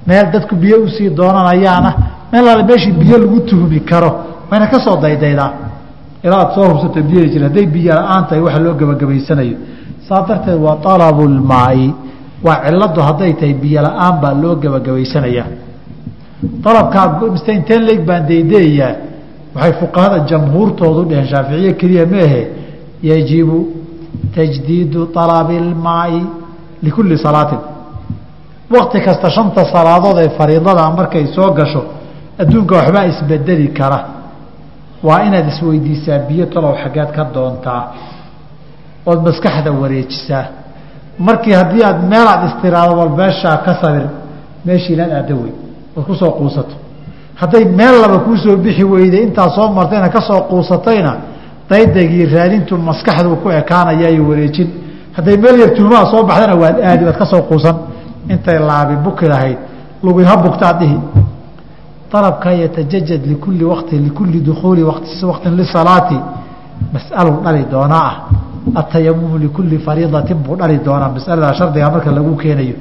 meel 0.09 0.25
dadku 0.33 0.55
biyo 0.63 0.77
u 0.85 0.87
sii 0.95 1.09
doonanayaan 1.19 1.85
ah 1.91 1.95
meel 2.31 2.45
alle 2.53 2.63
meeshii 2.69 2.93
biyo 3.01 3.15
lagu 3.23 3.39
tuhmi 3.49 3.79
karo 3.89 4.11
wayna 4.49 4.65
ka 4.71 4.77
soo 4.85 4.95
daydaydaa 5.05 5.51
ilaa 6.25 6.39
aad 6.43 6.51
soo 6.55 6.65
hubsato 6.71 6.99
biyadi 7.09 7.29
jir 7.33 7.43
hadday 7.47 7.65
biyo 7.75 7.91
la'aan 7.99 8.23
tahay 8.27 8.41
waxa 8.45 8.59
loo 8.65 8.73
gebagabaysanayo 8.81 9.57
saas 10.07 10.23
darteed 10.29 10.59
waa 10.65 10.77
alabulmaai 10.95 11.85
waa 12.45 12.57
ciladu 12.65 12.99
hadday 13.07 13.31
tahay 13.39 13.53
biyo 13.63 13.79
la'aan 13.87 14.15
baa 14.23 14.33
loo 14.43 14.55
gebagabaysanayaa 14.63 15.47
alabkaa 16.69 17.05
mise 17.33 17.51
inteen 17.59 17.81
leeg 17.87 18.01
baan 18.09 18.23
daydayayaa 18.29 18.95
waxay 19.55 19.73
fuqahada 19.81 20.17
jamhuurtoodu 20.31 21.01
dheheen 21.09 21.27
shaaficiye 21.33 21.73
keliya 21.81 22.05
meehe 22.13 22.41
yajibu 23.09 23.57
tajdiidu 24.35 25.01
alabi 25.23 25.55
ilmaai 25.63 26.21
likulli 26.85 27.17
salaatin 27.25 27.59
wakti 28.75 28.99
kasta 29.07 29.29
shanta 29.37 29.61
salaadood 29.75 30.17
ee 30.23 30.29
fariidada 30.37 30.83
markay 30.99 31.25
soo 31.35 31.49
gasho 31.59 31.81
adduunka 32.41 32.73
waxbaa 32.79 33.05
isbedeli 33.11 33.67
kara 33.79 33.99
waa 35.07 35.19
inaad 35.27 35.47
isweydiisaa 35.53 36.19
biyo 36.29 36.45
talow 36.53 36.73
xaggeed 36.83 37.09
ka 37.17 37.23
doontaa 37.35 37.81
ood 39.09 39.19
maskaxda 39.27 39.71
wareejisaa 39.81 40.45
markii 41.27 41.53
haddii 41.59 41.83
aad 41.89 41.99
meelaad 42.13 42.41
istiraado 42.49 42.93
bal 42.99 43.09
meeshaa 43.21 43.57
ka 43.65 43.71
sabir 43.81 44.05
meeshii 44.67 44.93
inaad 44.97 45.11
aada 45.19 45.35
wey 45.43 45.53
ood 45.97 46.05
ku 46.05 46.15
soo 46.15 46.31
quusato. 46.31 46.75
Hadday 47.35 47.65
meel 47.65 48.01
laba 48.01 48.19
kuu 48.19 48.37
soo 48.37 48.57
bixi 48.57 48.83
weyday 48.83 49.23
intaa 49.23 49.49
soo 49.49 49.71
martayna 49.71 50.09
ka 50.09 50.21
soo 50.21 50.41
quusatayna 50.49 51.15
daydagii 51.69 52.25
raadintu 52.25 52.77
maskaxduu 52.77 53.35
ku 53.35 53.49
ekaanaya 53.49 54.09
iyo 54.09 54.27
wareejin. 54.29 54.69
Hadday 55.13 55.37
meel 55.37 55.59
yar 55.59 55.73
tuumaha 55.73 56.05
soo 56.11 56.23
baxdana 56.23 56.55
waad 56.55 56.79
aadi 56.81 57.05
waad 57.05 57.17
ka 57.17 57.25
soo 57.25 57.41
quusan. 57.41 57.75
Intay 58.29 58.59
laabi 58.59 58.95
buki 58.95 59.25
lahayd 59.25 59.57
lugi 60.03 60.23
ha 60.23 60.37
bugtaad 60.37 60.79
dhihi. 60.79 60.99
Alabka 62.13 62.51
yatajajad 62.53 63.25
likulli 63.25 63.63
waqtin 63.63 64.03
likulli 64.03 64.39
dukuuli 64.41 64.83
waqtin 64.83 65.55
lisalaati 65.55 66.17
mas'alu 66.93 67.43
dhali 67.43 67.65
doonaa 67.71 68.01
ah. 68.09 68.15
Atayamumu 68.75 69.37
likulli 69.37 69.77
fariidatin 69.77 70.37
buu 70.37 70.55
dhali 70.55 70.79
doonaa 70.85 71.09
masalada 71.09 71.53
shardiga 71.53 71.89
marka 71.91 72.11
lagu 72.11 72.35
keenayo 72.35 72.75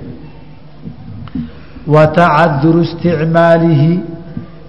wa 1.94 2.06
tacaduru 2.18 2.80
isticmaalihi 2.86 3.92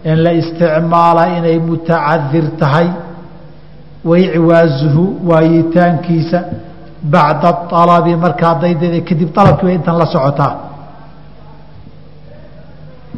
in 0.09 0.15
la 0.25 0.31
isticmaala 0.41 1.23
inay 1.37 1.57
mutacadir 1.69 2.45
tahay 2.59 2.87
waicwaazuhu 4.09 5.03
waayitaankiisa 5.29 6.39
bacda 7.13 7.49
alabi 7.81 8.15
markaa 8.25 8.53
daydada 8.61 8.99
kadib 9.09 9.29
alabkii 9.41 9.65
way 9.67 9.75
intan 9.79 9.95
la 10.01 10.05
socotaa 10.15 10.53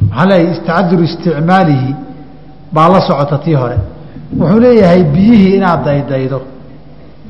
maxaa 0.10 0.26
leeyahay 0.30 0.52
istacaduru 0.56 1.04
isticmaalihi 1.10 1.96
baa 2.76 2.90
la 2.94 3.02
socota 3.10 3.38
tii 3.46 3.54
hore 3.62 3.78
wuxuu 4.40 4.60
leeyahay 4.66 5.04
biyihii 5.04 5.56
inaad 5.58 5.82
daydaydo 5.86 6.40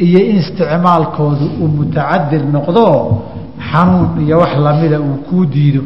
iyo 0.06 0.20
in 0.30 0.36
isticmaalkoodu 0.44 1.46
uu 1.62 1.68
mutacadir 1.80 2.44
noqdoo 2.56 2.96
xanuun 3.72 4.10
iyo 4.26 4.38
wax 4.42 4.54
lamida 4.66 4.98
uu 5.00 5.16
kuu 5.30 5.46
diido 5.56 5.82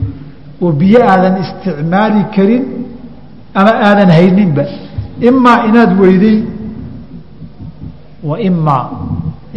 oo 0.64 0.72
biyo 0.82 0.99
aadan 1.11 1.36
isticmaali 1.43 2.22
karin 2.36 2.64
ama 3.59 3.72
aadan 3.88 4.09
hayninba. 4.18 4.64
Imaa 5.30 5.59
inaad 5.70 5.91
weyday 6.01 6.38
wa 8.30 8.36
imaa 8.49 8.86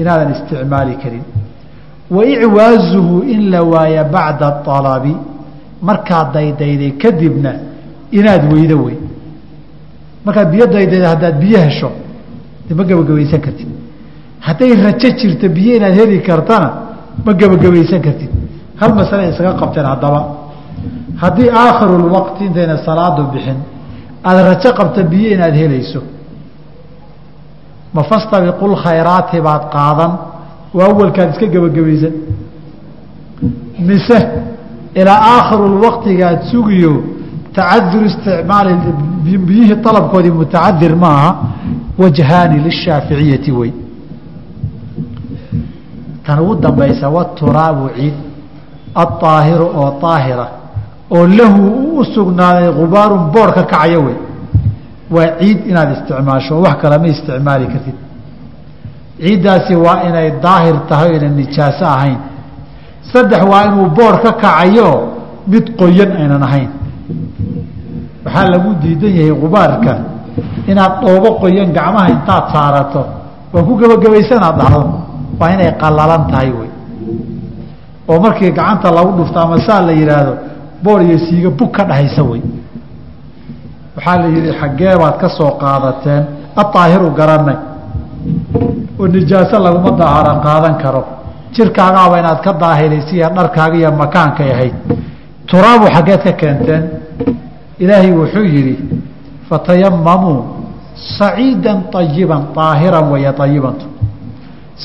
inaadan 0.00 0.30
isticmaali 0.34 0.94
karin. 1.02 1.24
Wa 2.10 2.22
icwaazuhu 2.34 3.22
in 3.34 3.50
la 3.50 3.60
waaya 3.72 4.04
bacda 4.04 4.48
alabi 4.78 5.14
markaad 5.88 6.28
daydayday 6.34 6.90
kadibna 7.02 7.52
inaad 8.18 8.42
weydo 8.52 8.76
wey. 8.84 8.96
Markaad 10.24 10.48
biyo 10.54 10.66
daydayda 10.66 11.08
haddaad 11.12 11.36
biyo 11.44 11.58
hesho 11.66 11.90
ma 12.78 12.84
gebagabaysan 12.84 13.40
kartid. 13.46 13.68
Hadday 14.46 14.70
rajo 14.84 15.08
jirto 15.18 15.46
biyo 15.56 15.72
inaad 15.78 15.94
heli 16.00 16.18
kartana 16.28 16.68
ma 17.24 17.32
gebagabaysan 17.40 18.00
kartid. 18.06 18.30
Hal 18.80 18.90
masale 18.98 19.22
isaga 19.32 19.52
qabteen 19.60 19.86
haddaba 19.92 20.20
haddii 21.22 21.50
aakhirulwaqti 21.64 22.44
intayna 22.48 22.76
salaadu 22.88 23.22
bixin 23.32 23.58
aada 24.24 24.40
rajo 24.50 24.70
qabta 24.78 25.02
biyo 25.02 25.28
inaad 25.34 25.54
helayso. 25.62 26.00
Ma 27.94 28.02
fastabiqul 28.10 28.74
khayraati 28.84 29.40
baad 29.46 29.62
qaadan 29.76 30.12
oo 30.74 30.82
awalkaad 30.90 31.28
iska 31.32 31.46
gebagabaysan 31.54 32.14
mise 33.88 34.18
ilaa 35.00 35.20
aakhirulwaqtigaad 35.34 36.40
sugiyo 36.52 36.92
tacadur 37.56 38.04
isticmaali 38.10 38.72
biyihii 39.48 39.78
alabkoodii 39.90 40.30
mutacadir 40.30 40.96
maaha 41.04 41.30
wajhaani 41.98 42.58
lishaaficiyati 42.66 43.52
wey 43.52 43.72
tan 46.26 46.38
ugu 46.40 46.54
dambaysa 46.54 47.08
waturaabu 47.08 47.88
ciid 47.96 48.14
aaahiru 49.02 49.66
oo 49.80 49.90
aahira 50.12 50.46
oo 51.10 51.26
lahu 51.38 51.62
u 52.00 52.04
sugnaaday 52.14 52.68
gubaarun 52.80 53.30
boor 53.34 53.50
ka 53.54 53.62
kacayo 53.62 54.00
wey. 54.06 54.16
Waa 55.14 55.38
ciid 55.38 55.58
inaad 55.70 55.90
isticmaasho 55.96 56.54
wax 56.64 56.76
kale 56.82 56.98
ma 56.98 57.06
isticmaali 57.14 57.66
kartid. 57.72 57.96
Ciiddaasi 59.20 59.74
waa 59.84 60.02
inay 60.08 60.30
daahir 60.44 60.76
tahay 60.88 61.10
o 61.10 61.16
yna 61.16 61.28
nijaaso 61.28 61.84
ahayn. 61.84 62.18
Saddex 63.12 63.42
waa 63.52 63.64
inuu 63.68 63.86
boor 63.98 64.14
ka 64.22 64.32
kacayo 64.42 64.88
mid 65.46 65.64
qoyan 65.78 66.10
aynan 66.20 66.42
ahayn. 66.42 66.70
Waxaa 68.24 68.46
lagu 68.52 68.74
diidan 68.82 69.12
yahay 69.18 69.34
gubaarka 69.42 69.92
inaad 70.70 70.92
dhoobo 71.02 71.28
qoyan 71.42 71.68
gacmaha 71.76 72.08
intaad 72.14 72.44
saarato 72.54 73.02
waan 73.52 73.64
ku 73.66 73.72
gebagabaysanaad 73.80 74.56
dhahdo 74.60 74.82
waa 75.40 75.50
inay 75.54 75.70
qalalan 75.82 76.22
tahay 76.30 76.50
wey. 76.58 76.70
Oo 78.08 78.18
markii 78.20 78.50
gacanta 78.58 78.90
lagu 78.90 79.10
dhufto 79.18 79.38
ama 79.40 79.56
saa 79.66 79.80
la 79.86 79.92
yidhaahdo 79.92 80.34
boor 80.82 81.00
iyo 81.02 81.18
siiga 81.18 81.50
bug 81.50 81.70
ka 81.76 81.84
dhahaysa 81.84 82.22
wey. 82.22 82.42
Waxaa 83.96 84.16
la 84.22 84.28
yidhi 84.34 84.50
xaggee 84.60 84.96
baad 85.02 85.16
ka 85.20 85.28
soo 85.28 85.50
qaadateen 85.62 86.22
adaahiru 86.56 87.10
garanay. 87.18 87.58
Oo 88.98 89.06
nijaaso 89.08 89.58
laguma 89.58 89.90
daaharo 90.00 90.32
qaadan 90.46 90.74
karo. 90.82 91.02
Jirkaagaaba 91.54 92.18
inaad 92.18 92.40
ka 92.46 92.52
daahiraysiya 92.52 93.28
dharkaaga 93.36 93.76
iyo 93.76 93.90
makaankay 93.92 94.50
ahayd. 94.52 94.74
Turaabu 95.46 95.86
xaggeed 95.94 96.22
ka 96.26 96.32
keenteen. 96.32 96.82
Ilaahay 97.78 98.12
wuxuu 98.12 98.44
yidhi 98.54 98.74
fatayamamuu 99.48 100.56
saciidan 101.18 101.78
ayiban 101.94 102.42
aahiran 102.56 103.06
waya 103.12 103.32
ayibantu 103.44 103.86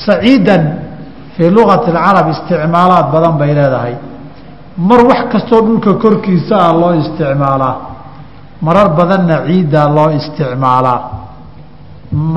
saciidan 0.04 0.62
fii 1.34 1.50
lugati 1.50 1.90
اcarab 1.90 2.26
isticmaalaad 2.34 3.06
badan 3.14 3.34
bay 3.40 3.50
leedahay 3.58 3.94
mar 4.76 5.00
wax 5.10 5.20
kastoo 5.32 5.60
dhulka 5.66 5.92
korkiisa 5.94 6.56
ah 6.66 6.72
loo 6.80 6.94
isticmaalaa 7.02 7.76
marar 8.66 8.88
badanna 8.98 9.36
ciiddaa 9.46 9.88
loo 9.96 10.10
isticmaalaa 10.18 11.00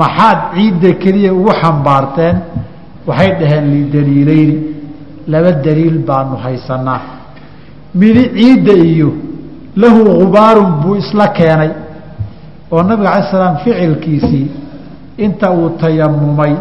maxaad 0.00 0.38
ciidda 0.54 0.90
keliya 1.02 1.32
ugu 1.34 1.52
xambaarteen? 1.62 2.36
Waxay 3.06 3.30
dhaheen 3.40 3.64
lidaliileyni 3.74 4.56
laba 5.32 5.50
daliil 5.64 5.98
baanu 6.08 6.36
haysanaa 6.44 7.00
midi 7.94 8.22
ciidda 8.38 8.72
iyo 8.92 9.10
lahu 9.76 10.00
gubaarun 10.20 10.70
buu 10.82 10.94
isla 11.02 11.28
keenay 11.38 11.70
oo 12.72 12.82
nabiga 12.82 13.10
alay 13.12 13.30
slam 13.30 13.54
ficilkiisii 13.64 14.46
inta 15.24 15.50
uu 15.58 15.68
tayamumay 15.80 16.54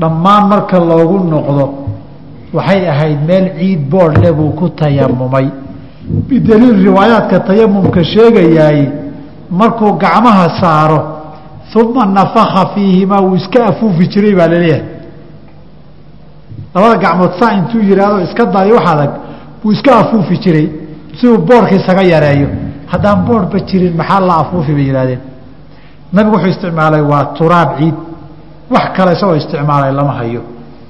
dhammaan 0.00 0.44
marka 0.52 0.76
loogu 0.90 1.18
noqdo 1.32 1.64
waxay 2.52 2.88
ahayd 2.88 3.18
meel 3.28 3.46
ciid 3.58 3.80
boodh 3.90 4.16
le 4.22 4.32
buu 4.32 4.50
ku 4.58 4.68
tayamumay. 4.68 5.48
Bidaliil 6.28 6.82
riwaayaadka 6.86 7.40
tayamumka 7.40 8.04
sheegayaay 8.04 8.80
markuu 9.50 9.92
gacmaha 10.02 10.60
saaro 10.60 10.98
uma 11.74 12.04
nafaka 12.06 12.74
fiihimaa 12.74 13.20
wuu 13.20 13.36
iska 13.36 13.66
afuufi 13.66 14.06
jiray 14.08 14.34
baa 14.34 14.48
la 14.48 14.58
leeyahay 14.58 14.84
labada 16.74 16.96
gacmood 17.04 17.32
saa 17.40 17.52
intuu 17.58 17.80
yidhaahdo 17.80 18.20
iska 18.26 18.44
dayo 18.46 18.74
wax 18.76 18.86
adag 18.92 19.10
wuu 19.64 19.72
iska 19.72 19.98
afuufi 19.98 20.36
jiray 20.38 20.68
si 21.20 21.26
uu 21.28 21.38
boorka 21.38 21.74
isaga 21.74 22.02
yareeyo. 22.02 22.48
Haddaan 22.86 23.24
boorhba 23.26 23.58
jirin 23.68 23.94
maxaa 23.96 24.20
la 24.20 24.34
afuufi? 24.42 24.72
bay 24.74 24.86
yidhahdeen 24.86 25.20
nabigu 26.12 26.36
wuxuu 26.36 26.50
isticmaalay 26.50 27.00
waa 27.00 27.24
turaab 27.38 27.78
ciid. 27.78 27.94
Wax 28.70 28.84
kale 28.96 29.12
isagoo 29.12 29.36
isticmaalay 29.36 29.92
lama 29.92 30.12
hayo 30.12 30.42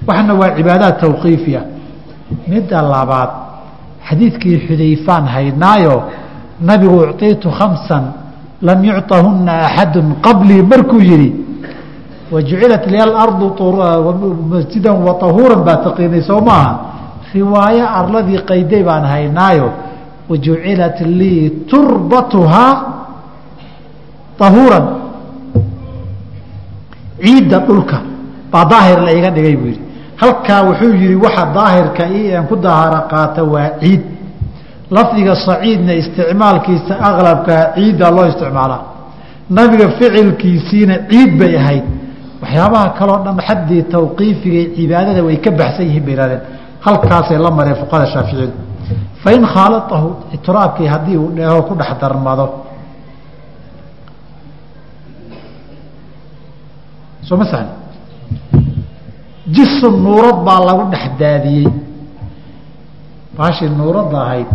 waxna 0.06 0.32
waa 0.34 0.50
cibaadaad 0.56 0.94
tawqiifi 1.00 1.56
ah 1.56 1.64
midda 2.48 2.82
labaad 2.82 3.30
xadiidkii 4.08 4.56
xudayfaan 4.66 5.24
haynaayo 5.34 5.96
nabigu 6.60 6.96
ucطiitu 7.04 7.48
khamsan 7.58 8.04
lam 8.68 8.84
yucطahuna 8.84 9.52
axadu 9.66 10.00
qablii 10.26 10.62
markuu 10.62 11.00
yihi 11.10 11.28
wajucilat 12.32 12.84
liya 12.92 13.04
alardu 13.10 13.46
masjidan 14.52 14.96
wa 15.06 15.14
tahuuran 15.22 15.60
baa 15.66 15.76
taqiinay 15.86 16.22
soo 16.22 16.40
maaha? 16.40 16.72
Riwaayo 17.34 17.84
arladii 18.00 18.38
qayday 18.50 18.82
baan 18.88 19.04
haynaayo 19.04 19.68
wajucilat 20.30 21.00
lii 21.00 21.50
turbatuhaa 21.70 22.72
tahuuran. 24.38 24.84
Ciidda 27.22 27.58
dhulka 27.66 27.98
baa 28.52 28.64
daahir 28.64 28.98
la 29.06 29.12
iga 29.18 29.30
dhigay 29.30 29.56
buu 29.56 29.66
yidhi 29.72 29.91
halkaa 30.22 30.60
wuxuu 30.68 30.92
yihi 31.02 31.14
waxa 31.24 31.44
daahirka 31.56 32.04
i 32.18 32.34
aan 32.36 32.46
ku 32.50 32.56
daaharo 32.64 33.00
qaata 33.12 33.42
waa 33.54 33.70
ciid. 33.80 34.02
Lafdiga 34.96 35.34
saciidna 35.46 35.92
isticmaalkiisa 36.00 36.94
aqlabkaa 37.08 37.62
ciiddaa 37.76 38.10
loo 38.16 38.26
isticmaalaa 38.32 38.80
nabiga 39.56 39.86
ficilkiisiina 39.98 40.94
ciid 41.10 41.30
bay 41.40 41.52
ahayd. 41.62 41.84
Waxyaabaha 42.42 42.88
kaleo 42.98 43.18
dhan 43.24 43.36
xaddii 43.48 43.82
tawqiifiga 43.94 44.60
cibaadada 44.76 45.20
way 45.26 45.36
ka 45.44 45.50
baxsan 45.60 45.84
yihiin 45.88 46.04
bay 46.06 46.14
ihahdeen 46.18 46.40
halkaasay 46.86 47.38
la 47.44 47.50
mareen 47.58 47.76
fuqahada 47.82 48.06
shaaficiyadu. 48.14 48.54
Fain 49.22 49.42
khaalatahu 49.54 50.08
turaabkii 50.46 50.88
haddii 50.94 51.16
uu 51.22 51.30
dheeho 51.36 51.62
ku 51.68 51.74
dhex 51.80 51.90
darmado. 52.00 52.46
Soo 57.28 57.36
ma 57.40 57.44
sahli 57.52 57.81
jisu 59.46 59.90
nuurad 59.90 60.44
baa 60.46 60.60
lagu 60.62 60.90
dhex 60.90 61.04
daadiyey. 61.18 61.68
Baashii 63.36 63.68
nuuradda 63.70 64.18
ahayd 64.22 64.48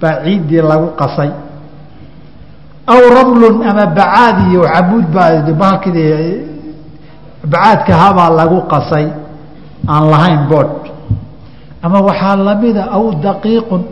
baa 0.00 0.22
ciiddii 0.24 0.62
lagu 0.62 0.88
qasay. 0.98 1.30
Aw 2.86 3.00
ramlun 3.16 3.62
ama 3.68 3.84
bacaad 3.86 4.36
iyo 4.50 4.62
cabuud 4.72 5.06
baa 5.14 5.40
bahalkid 5.60 5.96
bacaadkahabaa 7.52 8.30
lagu 8.30 8.58
qasay. 8.72 9.06
Aan 9.88 10.04
lahayn 10.10 10.48
boodh 10.48 10.88
ama 11.84 12.00
waxaa 12.00 12.36
lamida 12.36 12.88
aw 12.96 13.04
daqiiqun 13.22 13.82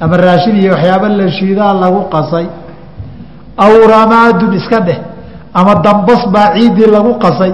ama 0.00 0.16
raashin 0.16 0.56
iyo 0.60 0.72
waxyaaba 0.76 1.08
la 1.08 1.26
shiidaa 1.32 1.72
lagu 1.72 2.00
qasay. 2.14 2.46
Aw 3.56 3.72
ramaadun 3.88 4.52
iska 4.60 4.80
dheh 4.86 4.98
ama 5.54 5.74
dambas 5.80 6.22
baa 6.34 6.52
ciiddii 6.54 6.90
lagu 6.90 7.16
qasay 7.18 7.52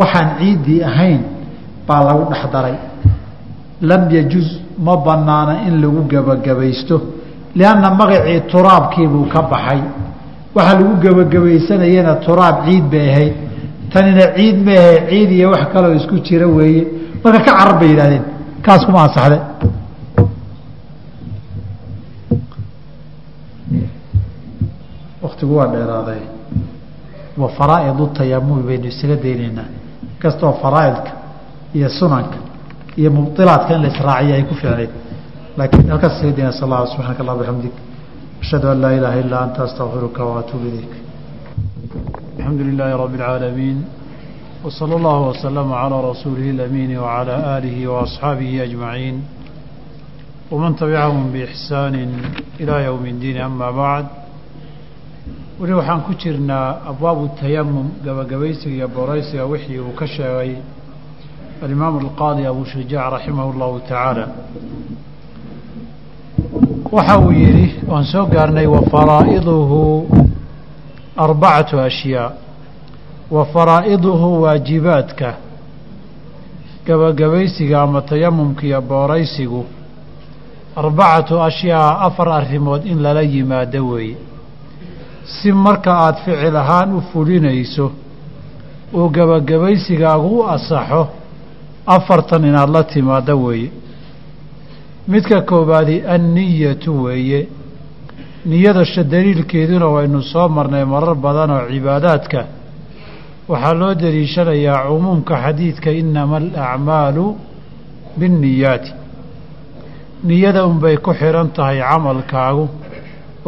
waxaan 0.00 0.28
ciiddii 0.38 0.80
ahayn 0.90 1.20
baa 1.86 2.00
lagu 2.08 2.24
dhex 2.32 2.42
daray. 2.52 2.76
Lam 3.80 4.02
yajuz 4.10 4.48
ma 4.86 4.94
banaana 5.06 5.54
in 5.68 5.74
lagu 5.82 6.00
gebagabaysto 6.12 6.96
lianna 7.58 7.90
magacii 8.00 8.40
turaabkiibuu 8.52 9.26
ka 9.32 9.40
baxay. 9.52 9.80
Waxa 10.54 10.72
lagu 10.78 10.94
gebagabaysanayana 11.04 12.14
turaab 12.26 12.56
ciid 12.66 12.84
bay 12.92 13.06
ahayd. 13.12 13.34
Tanina 13.92 14.24
ciid 14.36 14.56
ma 14.66 14.72
ahe 14.72 14.96
ciid 15.10 15.30
iyo 15.38 15.50
wax 15.50 15.64
kaloo 15.72 15.94
isku 15.98 16.16
jira 16.26 16.46
weeye. 16.46 16.82
Marka 17.24 17.40
ka 17.44 17.52
carar 17.58 17.78
bay 17.80 17.88
yidhahdeen 17.92 18.24
kaas 18.64 18.82
kuma 18.86 19.00
ansaxde. 19.06 19.38
Waktigu 25.22 25.56
waa 25.56 25.66
dheeraaday. 25.66 26.20
Wa 27.38 27.48
faraa'idu 27.48 28.06
tayamumi 28.18 28.62
baynu 28.68 28.86
isaga 28.92 29.16
daynaynaa 29.24 29.68
kastoo 30.21 30.53
faraaidka 30.63 31.11
iyo 31.77 31.89
sunanka 31.99 32.37
iyo 32.99 33.09
mubilaadka 33.11 33.75
in 33.75 33.81
la 33.81 33.87
israaciya 33.93 34.35
ay 34.35 34.43
ku 34.49 34.53
ficnayd 34.61 34.91
laakiin 35.57 35.89
halkaas 35.93 36.13
isaga 36.17 36.33
dayna 36.37 36.51
sal 36.51 36.69
la 36.69 36.85
subxaanaka 36.85 37.21
allah 37.23 37.35
bixamdik 37.41 37.75
ashhadu 38.43 38.65
an 38.73 38.77
laa 38.83 38.93
ilaaha 38.97 39.17
illaa 39.23 39.41
anta 39.47 39.59
astaqfiruka 39.67 40.21
waatuubu 40.29 40.65
ilayk 40.71 40.93
alxamdu 42.37 42.63
lilaahi 42.69 42.93
rabi 43.03 43.17
اlcaalamiin 43.17 43.77
wslى 44.65 44.93
اllahu 44.99 45.21
waslama 45.29 45.75
calىa 45.81 46.01
rasuulihi 46.11 46.49
اlamiini 46.55 46.95
wacalى 47.03 47.35
aalihi 47.53 47.87
waasxaabihi 47.93 48.61
ajmaciin 48.67 49.17
waman 50.51 50.73
tabicahum 50.81 51.23
biixsaani 51.33 52.03
ilaa 52.63 52.81
ywmi 52.89 53.09
اddiin 53.13 53.37
ama 53.47 53.69
bacd 53.79 54.07
weli 55.60 55.72
waxaan 55.72 56.00
ku 56.06 56.12
jirnaa 56.14 56.76
abwaabu 56.90 57.28
tayamum 57.40 57.86
gabagabaysiga 58.04 58.74
iyo 58.76 58.88
booraysiga 58.88 59.44
wixii 59.46 59.78
uu 59.78 59.92
ka 59.98 60.06
sheegay 60.06 60.56
alimaam 61.62 61.98
alqaadi 61.98 62.46
abu 62.46 62.64
shujaac 62.64 63.12
raximah 63.12 63.44
اllahu 63.52 63.80
tacaala 63.80 64.24
waxa 66.92 67.18
uu 67.18 67.32
yidhi 67.32 67.66
waan 67.90 68.04
soo 68.04 68.26
gaarnay 68.26 68.66
wafaraa'iduhu 68.66 69.80
arbacatu 71.16 71.80
ashyaa 71.80 72.32
wa 73.30 73.44
faraa'iduhu 73.44 74.42
waajibaadka 74.42 75.34
gabagabaysiga 76.86 77.82
ama 77.82 78.02
tayamumka 78.02 78.62
iyo 78.66 78.80
booraysigu 78.80 79.64
arbacatu 80.76 81.42
ashyaa 81.42 81.98
afar 82.06 82.28
arrimood 82.28 82.86
in 82.86 83.02
lala 83.02 83.22
yimaado 83.22 83.88
weeye 83.88 84.16
si 85.36 85.52
marka 85.52 85.92
aada 86.04 86.18
ficil 86.24 86.56
ahaan 86.62 86.90
u 86.96 87.00
fulinayso 87.12 87.86
uu 88.98 89.08
gabagabaysigaagu 89.16 90.28
u 90.38 90.42
asaxo 90.54 91.02
afartan 91.96 92.44
inaad 92.50 92.70
la 92.76 92.82
timaaddo 92.92 93.34
weeye. 93.44 93.70
Midka 95.08 95.40
koowaadi 95.50 95.96
anniyatu 96.14 96.92
weeye. 97.04 97.40
Niyadasha 98.46 99.02
daliilkeeduna 99.12 99.86
waynu 99.94 100.22
soo 100.32 100.48
marnay 100.56 100.84
marar 100.84 101.14
badan 101.24 101.50
oo 101.56 101.64
cibaadaadka. 101.72 102.40
Waxaa 103.50 103.74
loo 103.80 103.94
daliishanayaa 104.02 104.86
cumuumka 104.88 105.34
xadiidka 105.44 105.90
inama 106.00 106.36
alacmaalu 106.36 107.26
binniyaati. 108.18 108.92
Niyada 110.24 110.66
unbay 110.66 110.96
ku 110.96 111.10
xidhan 111.20 111.48
tahay 111.56 111.78
camalkaagu 111.88 112.64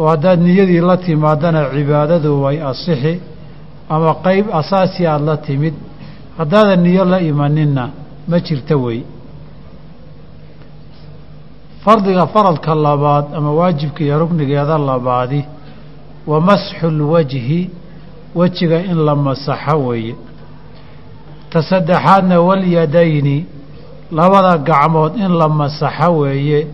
oo 0.01 0.07
haddaad 0.13 0.39
niyadii 0.47 0.81
la 0.89 0.95
timaadana 1.05 1.61
cibaadadu 1.73 2.29
way 2.43 2.57
asixi 2.71 3.13
ama 3.95 4.11
qeyb 4.25 4.45
asaasi 4.59 5.01
aada 5.07 5.25
la 5.29 5.35
timid 5.47 5.73
haddaadan 6.37 6.79
niyo 6.85 7.03
la 7.13 7.19
imaninna 7.31 7.83
ma 8.29 8.37
jirta 8.47 8.75
wey. 8.85 8.99
Fardiga 11.83 12.27
faradka 12.27 12.75
labaad 12.75 13.25
ama 13.35 13.51
waajibka 13.59 14.03
iyo 14.03 14.19
rugnigeeda 14.19 14.77
labaadi 14.77 15.45
wa 16.27 16.41
masxu 16.41 16.89
lwajhi 16.89 17.69
wejiga 18.35 18.79
in 18.91 18.97
la 19.05 19.15
masaxo 19.15 19.77
weeye 19.87 20.15
ta 21.49 21.61
saddexaadna 21.61 22.39
walyadayni 22.41 23.45
labada 24.11 24.57
gacmood 24.57 25.15
in 25.17 25.31
la 25.41 25.49
masaxo 25.49 26.11
weeye 26.17 26.67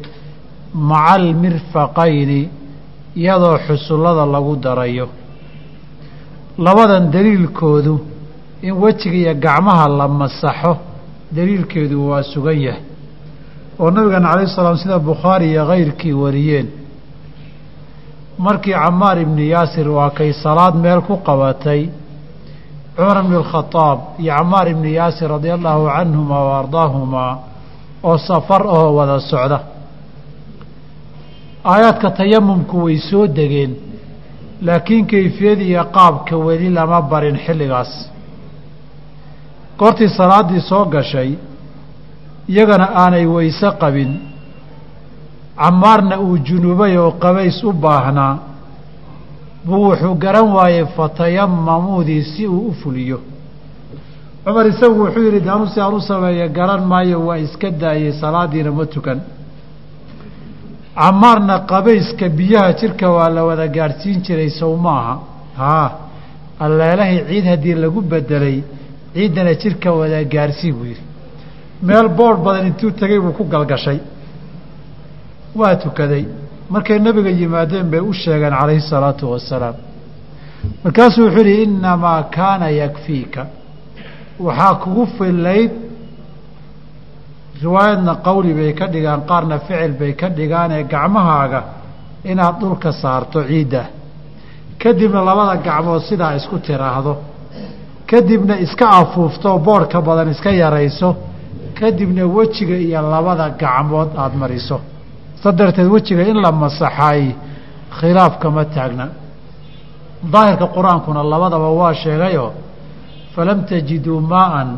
maca 0.73 1.11
almirfaqayni 1.15 2.49
iyadoo 3.21 3.57
xusullada 3.67 4.25
lagu 4.33 4.53
darayo. 4.65 5.07
Labadan 6.65 7.11
daliilkoodu 7.13 7.95
in 8.67 8.73
wejiga 8.83 9.17
iyo 9.23 9.33
gacmaha 9.45 9.87
la 9.99 10.07
masaxo 10.07 10.73
daliilkeedu 11.35 11.97
waa 12.09 12.23
sugan 12.31 12.59
yahay. 12.67 12.83
Oo 13.79 13.89
nabigana 13.91 14.29
calayh 14.31 14.49
salaam 14.55 14.77
sida 14.81 14.97
bukhaari 14.99 15.45
iyo 15.53 15.63
kayrkii 15.71 16.13
wariyeen. 16.23 16.67
Markii 18.45 18.73
camaar 18.73 19.17
ibni 19.21 19.45
yaasir 19.53 19.87
waa 19.97 20.09
kay 20.17 20.31
salaad 20.43 20.75
meel 20.83 21.01
ku 21.07 21.13
qabatay 21.27 21.81
cumar 22.95 23.17
bni 23.25 23.35
alkhadaab 23.41 23.99
iyo 24.19 24.33
camaar 24.37 24.67
ibni 24.73 24.89
yaasir 24.99 25.29
radia 25.29 25.53
allaahu 25.57 25.85
canhuma 25.95 26.37
wa 26.47 26.53
ardaahumaa 26.61 27.33
oo 28.03 28.17
safar 28.17 28.61
oo 28.77 28.93
wada 28.97 29.19
socda 29.19 29.57
aayaadka 31.71 32.09
tayamumku 32.19 32.75
way 32.85 32.97
soo 33.09 33.27
degeen 33.37 33.71
laakiin 34.67 35.05
kayfiyad 35.11 35.59
iyo 35.61 35.83
qaabka 35.95 36.35
weli 36.45 36.69
lama 36.77 37.01
barin 37.11 37.37
xilligaas. 37.45 37.91
Goortii 39.79 40.09
salaaddii 40.19 40.61
soo 40.69 40.85
gashay 40.93 41.29
iyagana 42.51 42.87
aanay 43.01 43.25
weyse 43.35 43.69
qabin 43.81 44.11
camaarna 45.61 46.15
uu 46.25 46.37
junuubay 46.47 46.93
oo 46.97 47.11
qabays 47.23 47.57
u 47.63 47.71
baahnaa 47.83 48.33
buu 49.65 49.81
wuxuu 49.89 50.15
garan 50.23 50.47
waayey 50.57 50.85
fatayamamuudii 50.97 52.23
si 52.31 52.47
uu 52.47 52.67
u 52.69 52.73
fuliyo. 52.81 53.19
Cumar 54.45 54.65
isagu 54.67 54.99
wuxuu 55.03 55.23
yidhi 55.27 55.39
daanu 55.47 55.67
si 55.67 55.79
aan 55.81 55.93
u 55.93 56.01
sameeya 56.01 56.47
garan 56.57 56.83
maayo 56.91 57.17
waa 57.27 57.37
iska 57.37 57.69
daayey 57.71 58.11
salaadiina 58.21 58.71
ma 58.71 58.85
tukan 58.85 59.19
camaarna 60.99 61.55
qabayska 61.71 62.25
biyaha 62.37 62.71
jirka 62.79 63.07
waa 63.15 63.29
la 63.35 63.41
wada 63.49 63.67
gaadhsiin 63.77 64.17
jiray 64.25 64.49
sow 64.59 64.73
maaha 64.85 65.13
haa 65.61 65.89
alleelahay 66.65 67.17
ciid 67.29 67.45
haddii 67.51 67.75
lagu 67.83 68.01
bedelay 68.11 68.57
ciiddana 69.15 69.53
jirka 69.61 69.89
wada 69.99 70.19
gaadhsii 70.33 70.71
buu 70.77 70.85
yidhi. 70.91 71.03
Meel 71.87 72.07
boodh 72.17 72.39
badan 72.45 72.65
intuu 72.69 72.91
tegay 73.01 73.19
buu 73.23 73.33
ku 73.37 73.43
galgashay. 73.53 73.99
Waa 75.59 75.75
tukaday. 75.83 76.25
Markay 76.73 76.99
nabiga 76.99 77.29
yimaadeen 77.41 77.87
bay 77.91 77.99
u 78.09 78.13
sheegeen 78.21 78.53
calayhi 78.59 78.81
salaatu 78.93 79.23
wasalaam 79.33 79.75
markaasuu 80.83 81.23
wuxuu 81.25 81.45
yihi 81.49 81.63
innamaa 81.67 82.21
kaana 82.37 82.67
yakfiika. 82.81 83.41
Waxaa 84.45 84.75
kugu 84.83 85.03
fillayd 85.17 85.71
riwaayadna 87.63 88.13
qowli 88.27 88.53
bay 88.53 88.73
ka 88.73 88.85
dhigaan 88.93 89.21
qaarna 89.29 89.59
ficil 89.59 89.91
bay 89.99 90.13
ka 90.15 90.27
dhigaanee 90.29 90.83
gacmahaaga 90.93 91.61
inaad 92.31 92.55
dhulka 92.59 92.91
saarto 92.91 93.39
ciidda. 93.49 93.83
Kadibna 94.81 95.21
labada 95.29 95.55
gacmood 95.67 96.01
sidaa 96.09 96.35
isku 96.39 96.59
tiraahdo. 96.59 97.13
Kadibna 98.09 98.55
iska 98.65 98.85
afuufto 99.01 99.57
boodhka 99.59 100.01
badan 100.01 100.29
iska 100.31 100.51
yarayso. 100.51 101.09
Kadibna 101.79 102.23
wejiga 102.25 102.75
iyo 102.85 103.01
labada 103.01 103.49
gacmood 103.61 104.09
aada 104.17 104.35
mariso. 104.41 104.77
Sa 105.41 105.51
darteed 105.51 105.87
wejiga 105.95 106.23
in 106.31 106.37
la 106.41 106.51
masaxaay 106.51 107.35
khilaaf 107.99 108.33
kama 108.39 108.65
taagna. 108.65 109.07
Daahirka 110.33 110.67
qur'aankuna 110.75 111.21
labadaba 111.23 111.69
waa 111.79 111.93
sheegayoo 111.93 112.51
falam 113.35 113.59
tajiduu 113.69 114.19
maa'an 114.19 114.69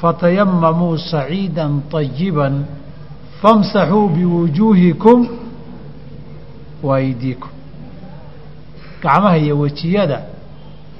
fatayamamuu 0.00 0.98
saciida 0.98 1.64
طayiba 1.92 2.46
famsaxuu 3.42 4.08
biwujuuhikum 4.14 5.18
wa 6.82 6.96
aydiikum 6.96 7.50
gacmaha 9.02 9.36
iyo 9.38 9.58
wejiyada 9.58 10.18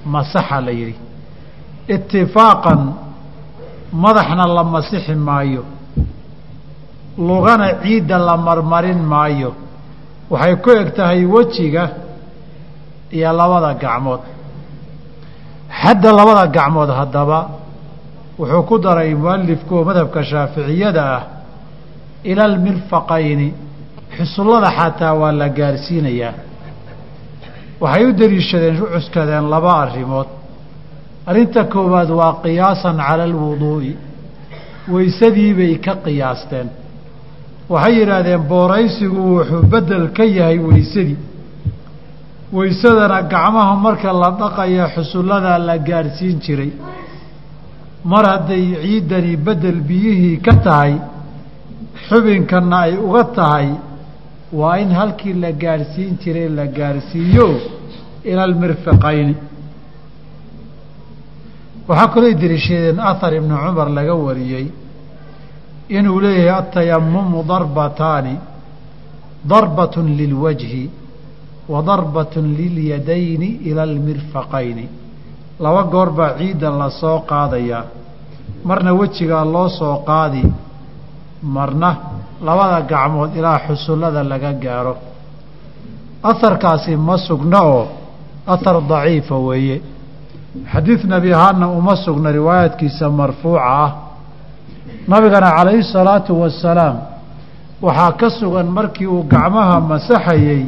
masaxa 0.06 0.60
la 0.60 0.70
yidhi 0.70 0.96
itifaaqan 1.94 2.80
madaxna 3.92 4.46
la 4.56 4.64
masixi 4.64 5.14
maayo 5.14 5.64
lugana 7.18 7.66
ciidda 7.82 8.18
la 8.18 8.36
marmarin 8.36 9.00
maayo 9.12 9.50
waxay 10.30 10.56
ku 10.64 10.70
eg 10.70 10.88
tahay 10.96 11.24
wejiga 11.24 11.84
iyo 13.12 13.32
labada 13.32 13.74
gacmood 13.74 14.20
xadda 15.82 16.12
labada 16.12 16.46
gacmood 16.56 16.90
haddaba 16.98 17.38
wuxuu 18.40 18.62
ku 18.68 18.76
daray 18.84 19.10
mualifku 19.22 19.72
oo 19.78 19.84
madhabka 19.88 20.20
shaaficiyada 20.30 21.02
ah 21.16 21.22
ila 22.30 22.42
almirfaqayni 22.50 23.48
xusullada 24.16 24.68
xataa 24.78 25.14
waa 25.20 25.32
la 25.40 25.48
gaarsiinayaa 25.58 26.34
waxay 27.82 28.04
u 28.08 28.12
deliishadeen 28.20 28.76
u 28.84 28.86
cuskadeen 28.94 29.44
laba 29.54 29.72
arrimood. 29.84 30.28
Arrinta 31.30 31.62
koowaad 31.72 32.10
waa 32.20 32.32
qiyaasan 32.44 32.96
cala 33.06 33.24
alwuduu'i 33.30 33.92
weysadii 34.94 35.52
bay 35.58 35.72
ka 35.84 35.92
qiyaasteen. 36.04 36.68
Waxay 37.72 37.94
yidhaahdeen 37.98 38.42
booraysigu 38.50 39.20
wuxuu 39.36 39.62
beddel 39.72 40.04
ka 40.16 40.24
yahay 40.38 40.58
weysadii. 40.68 41.18
Weysadana 42.52 43.18
gacmaha 43.32 43.74
marka 43.84 44.12
la 44.22 44.30
dhaqaya 44.40 44.84
xusulladaa 44.94 45.58
la 45.68 45.76
gaadhsiin 45.88 46.36
jiray 46.44 46.70
mar 48.04 48.24
hadday 48.32 48.64
ciiddani 48.82 49.36
beddel 49.46 49.80
biyihii 49.88 50.36
ka 50.46 50.52
tahay 50.66 50.94
xubinkanna 52.08 52.76
ay 52.86 52.94
uga 53.06 53.24
tahay 53.38 53.68
waa 54.60 54.76
in 54.82 54.90
halkii 54.98 55.34
la 55.42 55.50
gaadhsiin 55.62 56.12
jiray 56.22 56.48
la 56.58 56.66
gaadhsiiyo 56.78 57.48
ila 58.30 58.42
almirfiqayni 58.48 59.34
waxaa 61.88 62.08
kaloo 62.14 62.34
deliishadeen 62.42 62.98
ahar 63.10 63.32
ibnu 63.40 63.54
cumar 63.64 63.88
laga 63.98 64.14
wariyey 64.26 64.66
inuu 65.96 66.20
leeyahay 66.24 66.58
atayamumu 66.60 67.38
darbataani 67.52 68.34
darbatun 69.50 70.06
lilwajhi 70.20 70.84
wa 71.72 71.82
darbatun 71.88 72.46
lilyadayni 72.60 73.48
ila 73.68 73.82
almirfaqayni 73.88 74.84
laba 75.62 75.82
goor 75.92 76.10
baa 76.18 76.32
ciidda 76.38 76.70
la 76.80 76.88
soo 77.00 77.18
qaadayaa 77.30 77.84
marna 78.68 78.90
wejigaa 79.00 79.44
loo 79.54 79.68
soo 79.78 79.96
qaadi 80.08 80.42
marna 81.56 81.90
labada 82.46 82.80
gacmood 82.90 83.30
ilaa 83.38 83.58
xusullada 83.66 84.22
laga 84.30 84.52
gaaro. 84.64 84.94
Aharkaasi 86.22 86.96
ma 86.96 87.16
sugna 87.26 87.60
oo 87.62 87.84
ahar 88.46 88.76
daciifa 88.90 89.36
weeye. 89.46 89.76
Xadiid 90.72 91.04
nebi 91.12 91.32
ahaanna 91.32 91.66
uma 91.68 91.94
sugna 92.04 92.30
riwaayaadkiisa 92.32 93.10
marfuuca 93.10 93.62
ah. 93.84 93.90
Nabigana 95.08 95.50
calayhi 95.56 95.82
salaatu 95.92 96.32
wasalaam 96.42 96.96
waxaa 97.82 98.12
ka 98.20 98.28
sugan 98.30 98.66
markii 98.76 99.06
uu 99.06 99.22
gacmaha 99.32 99.80
masaxayey 99.80 100.62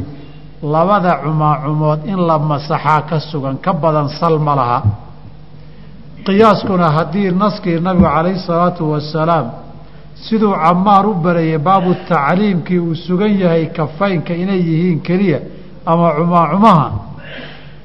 labada 0.62 1.18
cumaacumood 1.24 2.06
in 2.06 2.16
la 2.26 2.38
masaxaa 2.38 3.02
ka 3.08 3.18
sugan 3.20 3.56
ka 3.58 3.72
badan 3.72 4.08
sal 4.08 4.38
ma 4.38 4.54
laha. 4.54 4.82
Qiyaaskuna 6.26 6.90
haddii 6.96 7.30
naskii 7.32 7.80
nabigu 7.80 8.06
calayhi 8.14 8.38
salaatu 8.46 8.90
wasalaam 8.92 9.46
siduu 10.14 10.54
camaar 10.54 11.06
u 11.06 11.14
barayay 11.14 11.58
baabu 11.58 11.94
tacliimkii 12.08 12.78
uu 12.78 12.94
sugan 12.94 13.32
yahay 13.42 13.66
kafaynka 13.76 14.34
inay 14.34 14.60
yihiin 14.68 15.00
keliya 15.02 15.40
ama 15.86 16.14
cumaacumaha 16.18 16.86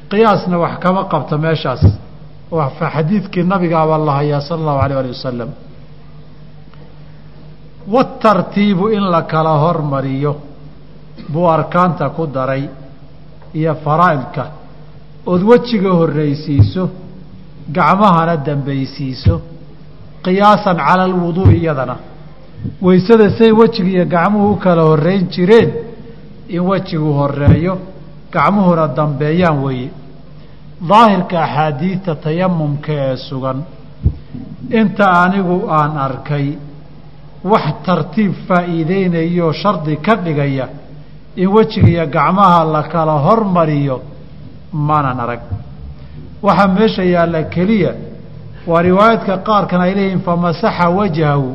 qiyaasna 0.10 0.58
wax 0.58 0.78
kama 0.80 1.04
qabto 1.12 1.38
meeshaas. 1.38 1.82
Xadiidkii 2.94 3.44
nabigaabaa 3.44 3.98
la 3.98 4.14
hayaa 4.22 4.42
sala 4.42 4.60
allahu 4.62 4.80
alayh 4.86 4.98
ali 5.02 5.10
wasalam 5.10 5.50
watartiibu 7.94 8.90
in 8.90 9.04
la 9.12 9.22
kala 9.22 9.50
hormariyo 9.64 10.36
buu 11.32 11.48
arkaanta 11.50 12.10
ku 12.10 12.28
daray 12.28 12.64
iyo 13.54 13.76
faraa'idka. 13.84 14.44
Ood 15.26 15.42
wejiga 15.44 15.92
horraysiiso 16.00 16.90
gacmahana 17.78 18.36
dambaysiiso 18.48 19.36
qiyaasan 20.24 20.78
cala 20.78 21.04
alwuduu'i 21.04 21.58
iyadana. 21.62 21.96
Weysada 22.82 23.30
say 23.38 23.52
wejiga 23.52 23.90
iyo 23.90 24.06
gacmuhu 24.06 24.52
u 24.52 24.56
kala 24.56 24.82
horrayn 24.90 25.28
jireen 25.34 25.72
in 26.50 26.60
wejigu 26.70 27.14
horeeyo 27.20 27.74
gacmuhuna 28.32 28.88
dambeeyaan 28.88 29.64
weeye. 29.64 29.90
Daahirka 30.90 31.38
axaadiidta 31.44 32.16
tayamumka 32.16 32.92
ee 32.94 33.16
sugan 33.30 33.60
inta 34.80 35.06
anigu 35.24 35.58
aan 35.78 35.98
arkay 36.08 36.48
wax 37.44 37.66
tartiib 37.86 38.34
faa'iideynayo 38.48 39.48
shardi 39.62 39.96
ka 40.06 40.16
dhigaya 40.16 40.66
in 41.42 41.48
wejiga 41.56 41.88
iyo 41.94 42.06
gacmaha 42.16 42.60
la 42.74 42.82
kala 42.94 43.16
hormariyo 43.26 43.98
maanan 44.88 45.20
arag 45.26 45.42
waxaa 46.46 46.68
meesha 46.76 47.04
yaalla 47.14 47.42
keliya 47.54 47.92
waa 48.70 48.82
riwaayadka 48.88 49.34
qaarkan 49.48 49.82
ay 49.86 49.94
leeyihiin 49.98 50.22
famasaxa 50.28 50.90
wajhahu 50.98 51.50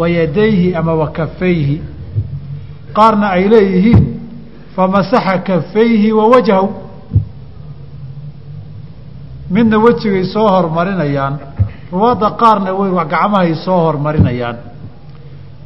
wa 0.00 0.06
yadayhi 0.18 0.68
ama 0.80 0.92
wa 1.00 1.08
kafayhi 1.18 1.76
qaarna 2.98 3.26
ay 3.36 3.44
leeyihiin 3.52 4.04
famasaxa 4.76 5.38
kafayhi 5.48 6.12
wa 6.18 6.24
wajhahu. 6.32 6.68
Midna 9.50 9.78
wejigay 9.78 10.24
soo 10.34 10.48
hormarinayaan 10.54 11.34
ruwaadda 11.92 12.30
qaarna 12.42 12.70
way 12.78 12.90
gacmahay 13.12 13.54
soo 13.64 13.78
hormarinayaan. 13.86 14.56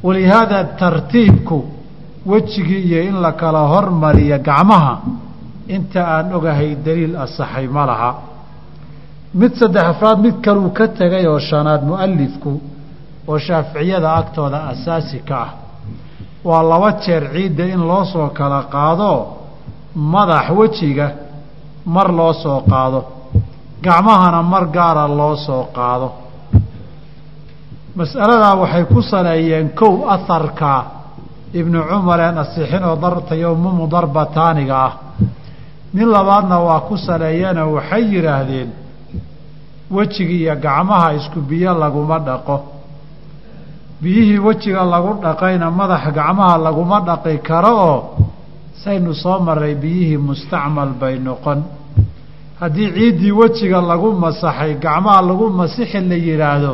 Walihaada 0.03 0.59
tartiibku 0.81 1.59
wejigii 2.27 2.83
iyo 2.89 3.03
in 3.09 3.17
la 3.23 3.33
kala 3.33 3.61
hormariya 3.73 4.39
gacmaha 4.39 4.95
inta 5.69 6.01
aan 6.17 6.33
ogahay 6.35 6.75
daliil 6.85 7.17
asaxay 7.17 7.67
ma 7.69 7.85
laha. 7.87 8.11
Mid 9.35 9.53
saddex 9.61 9.85
afraad 9.93 10.19
mid 10.21 10.37
kaluu 10.45 10.71
ka 10.79 10.89
tegay 10.89 11.27
oo 11.27 11.39
shanaad 11.39 11.83
mu'alifku 11.91 12.53
oo 13.29 13.39
shaaficiyada 13.39 14.11
agtooda 14.21 14.59
asaasi 14.73 15.19
ka 15.29 15.37
ah. 15.47 15.51
Waa 16.45 16.63
laba 16.63 16.91
jeer 17.05 17.25
ciidda 17.33 17.65
in 17.75 17.81
loo 17.91 18.05
soo 18.05 18.29
kala 18.39 18.61
qaado 18.75 19.11
madax 19.95 20.47
wejiga 20.59 21.07
mar 21.87 22.09
loo 22.19 22.33
soo 22.33 22.61
qaado. 22.71 23.01
Gacmahana 23.85 24.43
mar 24.43 24.65
gaara 24.77 25.05
loo 25.09 25.37
soo 25.47 25.65
qaado. 25.77 26.09
Mas'aladaa 27.97 28.55
waxay 28.63 28.85
ku 28.93 29.01
saleeyeen 29.03 29.69
kow 29.81 29.95
aharka 30.15 30.73
ibnu 31.53 31.83
cumar 31.89 32.21
een 32.21 32.39
asixin 32.39 32.85
oo 32.85 32.97
dartayomumu 32.97 33.87
darbataaniga 33.89 34.77
ah. 34.77 34.93
Mid 35.93 36.07
labaadna 36.07 36.59
waa 36.61 36.81
ku 36.81 36.97
saleeyeenoo 36.97 37.75
waxay 37.75 38.05
yidhaahdeen 38.15 38.71
wejiga 39.91 40.33
iyo 40.33 40.55
gacmaha 40.57 41.13
isku 41.15 41.41
biyo 41.41 41.75
laguma 41.75 42.19
dhaqo. 42.19 42.57
Biyihii 44.03 44.39
wejiga 44.39 44.85
lagu 44.85 45.19
dhaqayna 45.23 45.71
madaxa 45.71 46.11
gacmaha 46.11 46.59
laguma 46.59 47.01
dhaqi 47.01 47.39
karo 47.39 47.73
oo 47.91 48.17
saynu 48.85 49.15
soo 49.15 49.39
maray 49.41 49.75
biyihii 49.75 50.17
mustacmal 50.17 50.91
bay 51.01 51.19
noqon. 51.19 51.63
Haddii 52.61 52.93
ciiddii 52.95 53.33
wejiga 53.33 53.81
lagu 53.81 54.13
masaxay 54.13 54.75
gacmaha 54.79 55.23
lagu 55.23 55.51
masixi 55.51 56.01
la 56.01 56.15
yidhaahdo 56.15 56.73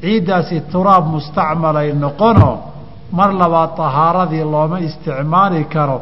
ciiddaasi 0.00 0.60
turaab 0.72 1.04
mustacmalay 1.14 1.92
noqonoo 1.92 2.71
mar 3.18 3.30
labaad 3.40 3.70
tahaaradii 3.80 4.44
looma 4.54 4.78
isticmaali 4.88 5.60
karo 5.74 5.98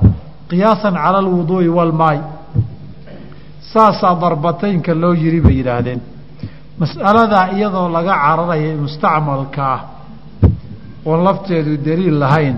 qiyaasan 0.50 0.94
cala 1.04 1.18
alwuduu'i 1.24 1.68
walmaay 1.78 2.18
saasaa 3.72 4.14
darbataynka 4.22 4.92
loo 5.02 5.12
yiri 5.22 5.40
bay 5.46 5.56
yidhaahdeen. 5.60 6.00
Mas'aladaa 6.80 7.46
iyadoo 7.56 7.88
laga 7.96 8.14
cararaya 8.24 8.72
mustacmalka 8.84 9.62
ah 9.74 9.80
oon 11.08 11.20
lafteedu 11.26 11.72
daliil 11.86 12.16
lahayn 12.22 12.56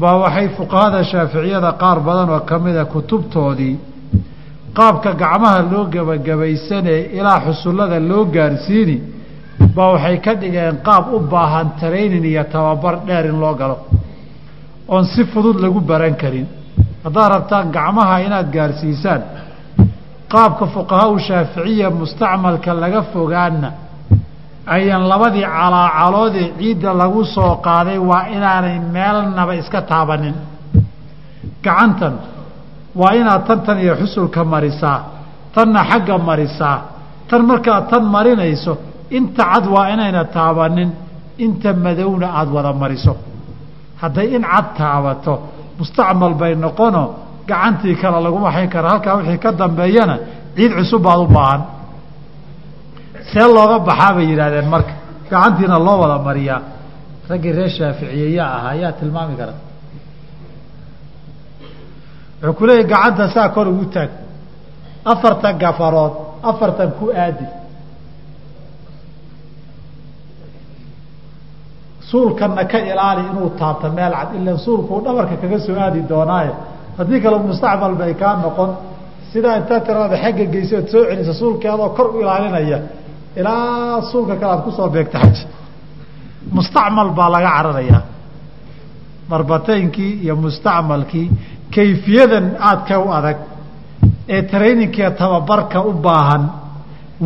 baa 0.00 0.14
waxay 0.22 0.48
fuqahada 0.56 1.00
shaaficiyada 1.10 1.70
qaar 1.82 1.98
badan 2.06 2.28
oo 2.34 2.40
ka 2.50 2.56
mida 2.64 2.84
kutubtoodii 2.92 3.74
qaabka 4.78 5.10
gacmaha 5.22 5.60
loo 5.72 5.84
gebagabaysanee 5.94 7.00
ilaa 7.18 7.40
xusullada 7.46 7.98
loo 8.10 8.24
gaarsiini 8.36 8.96
baa 9.76 9.88
waxay 9.94 10.16
ka 10.24 10.32
dhigeen 10.40 10.76
qaab 10.86 11.04
u 11.14 11.18
baahan 11.32 11.68
taraynin 11.80 12.24
iyo 12.32 12.44
tababar 12.52 12.94
dheer 13.06 13.24
in 13.30 13.38
loo 13.42 13.54
galo 13.60 13.76
oon 14.92 15.04
si 15.12 15.22
fudud 15.32 15.56
lagu 15.64 15.80
baran 15.90 16.14
karin. 16.22 16.46
Haddaad 17.04 17.28
rabtaan 17.34 17.66
gacmaha 17.76 18.16
inaad 18.26 18.48
gaarsiisaan 18.56 19.22
qaabka 20.32 20.64
fuqahaa 20.74 21.08
u 21.14 21.18
shaaficiya 21.26 21.88
mustacmalka 22.00 22.70
laga 22.82 23.02
fogaana 23.12 23.70
ayan 24.74 25.02
labadii 25.12 25.46
calaacaloodee 25.56 26.48
ciidda 26.58 26.90
lagu 27.02 27.22
soo 27.34 27.52
qaaday 27.66 27.98
waa 28.10 28.24
inaanay 28.36 28.76
meelnaba 28.94 29.52
iska 29.60 29.80
taabanin. 29.90 30.36
Gacantan 31.64 32.14
waa 33.00 33.12
inaad 33.20 33.42
tantan 33.48 33.78
iyo 33.84 33.94
xusulka 34.00 34.40
marisaa 34.44 34.98
tanna 35.54 35.80
xagga 35.90 36.16
marisaa 36.28 36.78
tan 37.28 37.42
markaad 37.50 37.84
tan 37.90 38.04
marinayso 38.14 38.72
inta 39.16 39.42
cad 39.52 39.64
waa 39.74 39.86
inayna 39.94 40.24
taabanin 40.36 40.90
inta 41.44 41.72
madowna 41.84 42.26
aada 42.38 42.50
wada 42.56 42.72
mariso 42.82 43.14
hadday 44.00 44.26
in 44.36 44.42
cad 44.52 44.66
taabato 44.80 45.32
mustacmal 45.78 46.34
bay 46.40 46.54
noqono 46.64 47.02
gacantii 47.48 47.94
kale 48.00 48.18
laguma 48.26 48.50
hayn 48.56 48.68
kara 48.74 48.88
halkaa 48.92 49.14
wixii 49.18 49.38
ka 49.44 49.50
dambeeyana 49.60 50.16
ciid 50.56 50.72
cusub 50.78 51.02
baad 51.06 51.20
u 51.24 51.26
baahan. 51.36 51.62
See 53.30 53.46
looga 53.56 53.78
baxaa 53.88 54.12
bay 54.16 54.26
yidhaahdeen 54.30 54.68
marka 54.74 54.92
gacantiina 55.30 55.76
loo 55.86 55.96
wada 56.02 56.18
mariyaa. 56.28 56.60
Raggii 57.30 57.52
reer 57.58 57.70
shaaficiyeyaa 57.78 58.50
ahaa 58.58 58.74
yaa 58.82 58.92
tilmaami 58.98 59.34
kara. 59.40 59.54
Wuxuu 62.42 62.54
ku 62.58 62.66
leeyahy 62.66 62.86
gacanta 62.92 63.24
saa 63.34 63.48
kor 63.54 63.66
ugu 63.72 63.84
taag. 63.94 64.10
Afartan 65.12 65.54
gafarood 65.62 66.14
afartan 66.50 66.90
ku 66.98 67.06
aadi 67.24 67.46
suulkanna 72.10 72.62
ka 72.72 72.78
ilaali 72.90 73.22
inuu 73.30 73.48
taabto 73.60 73.86
meel 73.96 74.12
cad 74.20 74.30
ilan 74.38 74.58
suulkuu 74.64 74.98
dhabarka 75.04 75.36
kaga 75.42 75.58
soo 75.66 75.76
aadi 75.84 76.00
doonaaye 76.10 76.52
haddii 76.98 77.20
kale 77.24 77.38
mustacmal 77.48 77.94
bay 78.00 78.12
kaa 78.22 78.34
noqon. 78.44 78.70
Sidaa 79.32 79.54
intaad 79.60 79.82
tirada 79.86 80.16
xagga 80.24 80.44
geysa 80.54 80.74
ood 80.80 80.88
soo 80.92 81.02
celisa 81.10 81.34
suulkii 81.40 81.68
adoo 81.74 81.88
kor 81.96 82.06
u 82.16 82.20
ilaalinaya 82.22 82.78
ilaa 83.40 84.02
suulka 84.10 84.34
kale 84.40 84.52
aad 84.54 84.62
ku 84.66 84.70
soo 84.78 84.88
beegta 84.94 85.18
xaji 85.24 85.42
mustacmal 86.56 87.08
baa 87.18 87.28
laga 87.34 87.50
cararayaa. 87.56 88.02
Darbateynkii 89.30 90.12
iyo 90.24 90.34
mustacmalkii 90.44 91.26
kayfiyadan 91.74 92.46
aadka 92.68 92.94
u 92.98 93.08
adag 93.18 93.36
ee 94.34 94.42
traininkiiyo 94.52 95.10
tababarka 95.20 95.78
u 95.82 95.92
baahan 96.06 96.42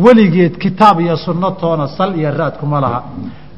weligeed 0.05 0.53
kitaab 0.63 0.97
iyo 1.05 1.15
sunno 1.25 1.49
toona 1.61 1.87
sal 1.97 2.11
iyo 2.19 2.29
raadkuma 2.39 2.77
laha 2.83 2.99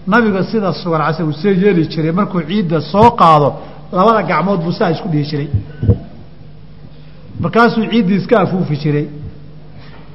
nabiga 0.07 0.43
sida 0.51 0.73
sugan 0.73 1.01
case 1.07 1.23
uu 1.23 1.33
see 1.41 1.53
yeeli 1.63 1.83
jiray 1.93 2.11
markuu 2.19 2.41
ciidda 2.49 2.81
soo 2.91 3.09
qaado 3.19 3.49
labada 3.97 4.21
gacmood 4.29 4.59
buu 4.65 4.71
saa 4.79 4.89
isku 4.95 5.07
dhihi 5.13 5.25
jiray. 5.31 5.47
Markaasuu 7.39 7.85
ciiddii 7.91 8.15
iska 8.21 8.35
afuufi 8.43 8.75
jiray. 8.83 9.07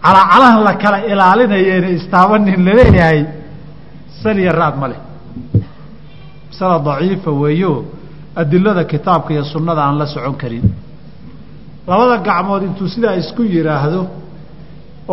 Calaacalahan 0.05 0.63
la 0.69 0.75
kala 0.83 0.99
ilaalinayeena 1.13 1.89
istaabanin 1.99 2.65
la 2.67 2.73
leeyahay 2.79 3.21
sal 4.23 4.39
iyo 4.39 4.53
raad 4.61 4.77
ma 4.81 4.87
leh. 4.91 5.01
Masala 6.49 6.79
daciifa 6.87 7.31
weeyo 7.43 7.73
adilada 8.41 8.85
kitaabka 8.85 9.31
iyo 9.35 9.45
sunnada 9.53 9.83
aan 9.87 9.99
la 10.01 10.07
socon 10.07 10.35
karin. 10.43 10.65
Labada 11.89 12.17
gacmood 12.29 12.63
intuu 12.69 12.89
sidaa 12.95 13.15
isku 13.23 13.43
yidhaahdo 13.55 14.01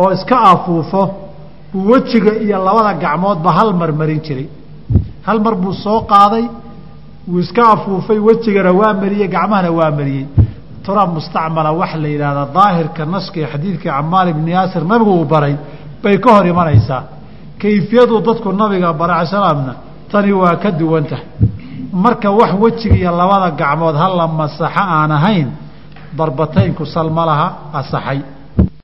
oo 0.00 0.10
iska 0.16 0.36
afuufo 0.52 1.02
buu 1.72 1.90
wejiga 1.92 2.32
iyo 2.44 2.56
labada 2.64 2.92
gacmoodba 3.04 3.50
hal 3.58 3.70
mar 3.80 3.90
marin 4.00 4.20
jiray 4.26 4.46
hal 5.26 5.38
mar 5.44 5.54
buu 5.62 5.72
soo 5.84 6.00
qaaday 6.12 6.44
wuu 7.30 7.40
iska 7.44 7.62
afuufay 7.74 8.18
wejigana 8.26 8.72
waa 8.80 8.92
mariyey 9.02 9.28
gacmahana 9.34 9.70
waa 9.78 9.90
mariyey. 9.98 10.26
Turaab 10.84 11.10
mustacmala 11.16 11.70
waxa 11.80 11.98
la 12.02 12.08
yidhahdaa 12.14 12.46
daahirka 12.56 13.02
naska 13.14 13.36
ee 13.40 13.46
xadiidkii 13.52 13.90
camaar 13.90 14.26
ibni 14.32 14.50
yaasir 14.56 14.82
nabigu 14.90 15.12
uu 15.20 15.24
baray 15.32 15.54
bay 16.02 16.16
ka 16.24 16.30
hor 16.34 16.46
imanaysaa. 16.52 17.02
Kayfiyadu 17.60 18.14
dadku 18.26 18.48
nabiga 18.60 18.92
bara 19.00 19.14
ala 19.20 19.26
salaamna 19.34 19.74
tani 20.12 20.32
waa 20.40 20.56
ka 20.62 20.70
duwan 20.80 21.04
tahay 21.10 21.24
marka 22.04 22.28
wax 22.38 22.50
wejiga 22.62 22.96
iyo 22.96 23.10
labada 23.20 23.50
gacmood 23.60 23.96
hala 24.02 24.24
masaxo 24.40 24.82
aan 24.96 25.10
ahayn 25.18 25.48
darbataynku 26.18 26.84
sal 26.94 27.08
ma 27.16 27.24
laha 27.30 27.46
asaxay 27.80 28.18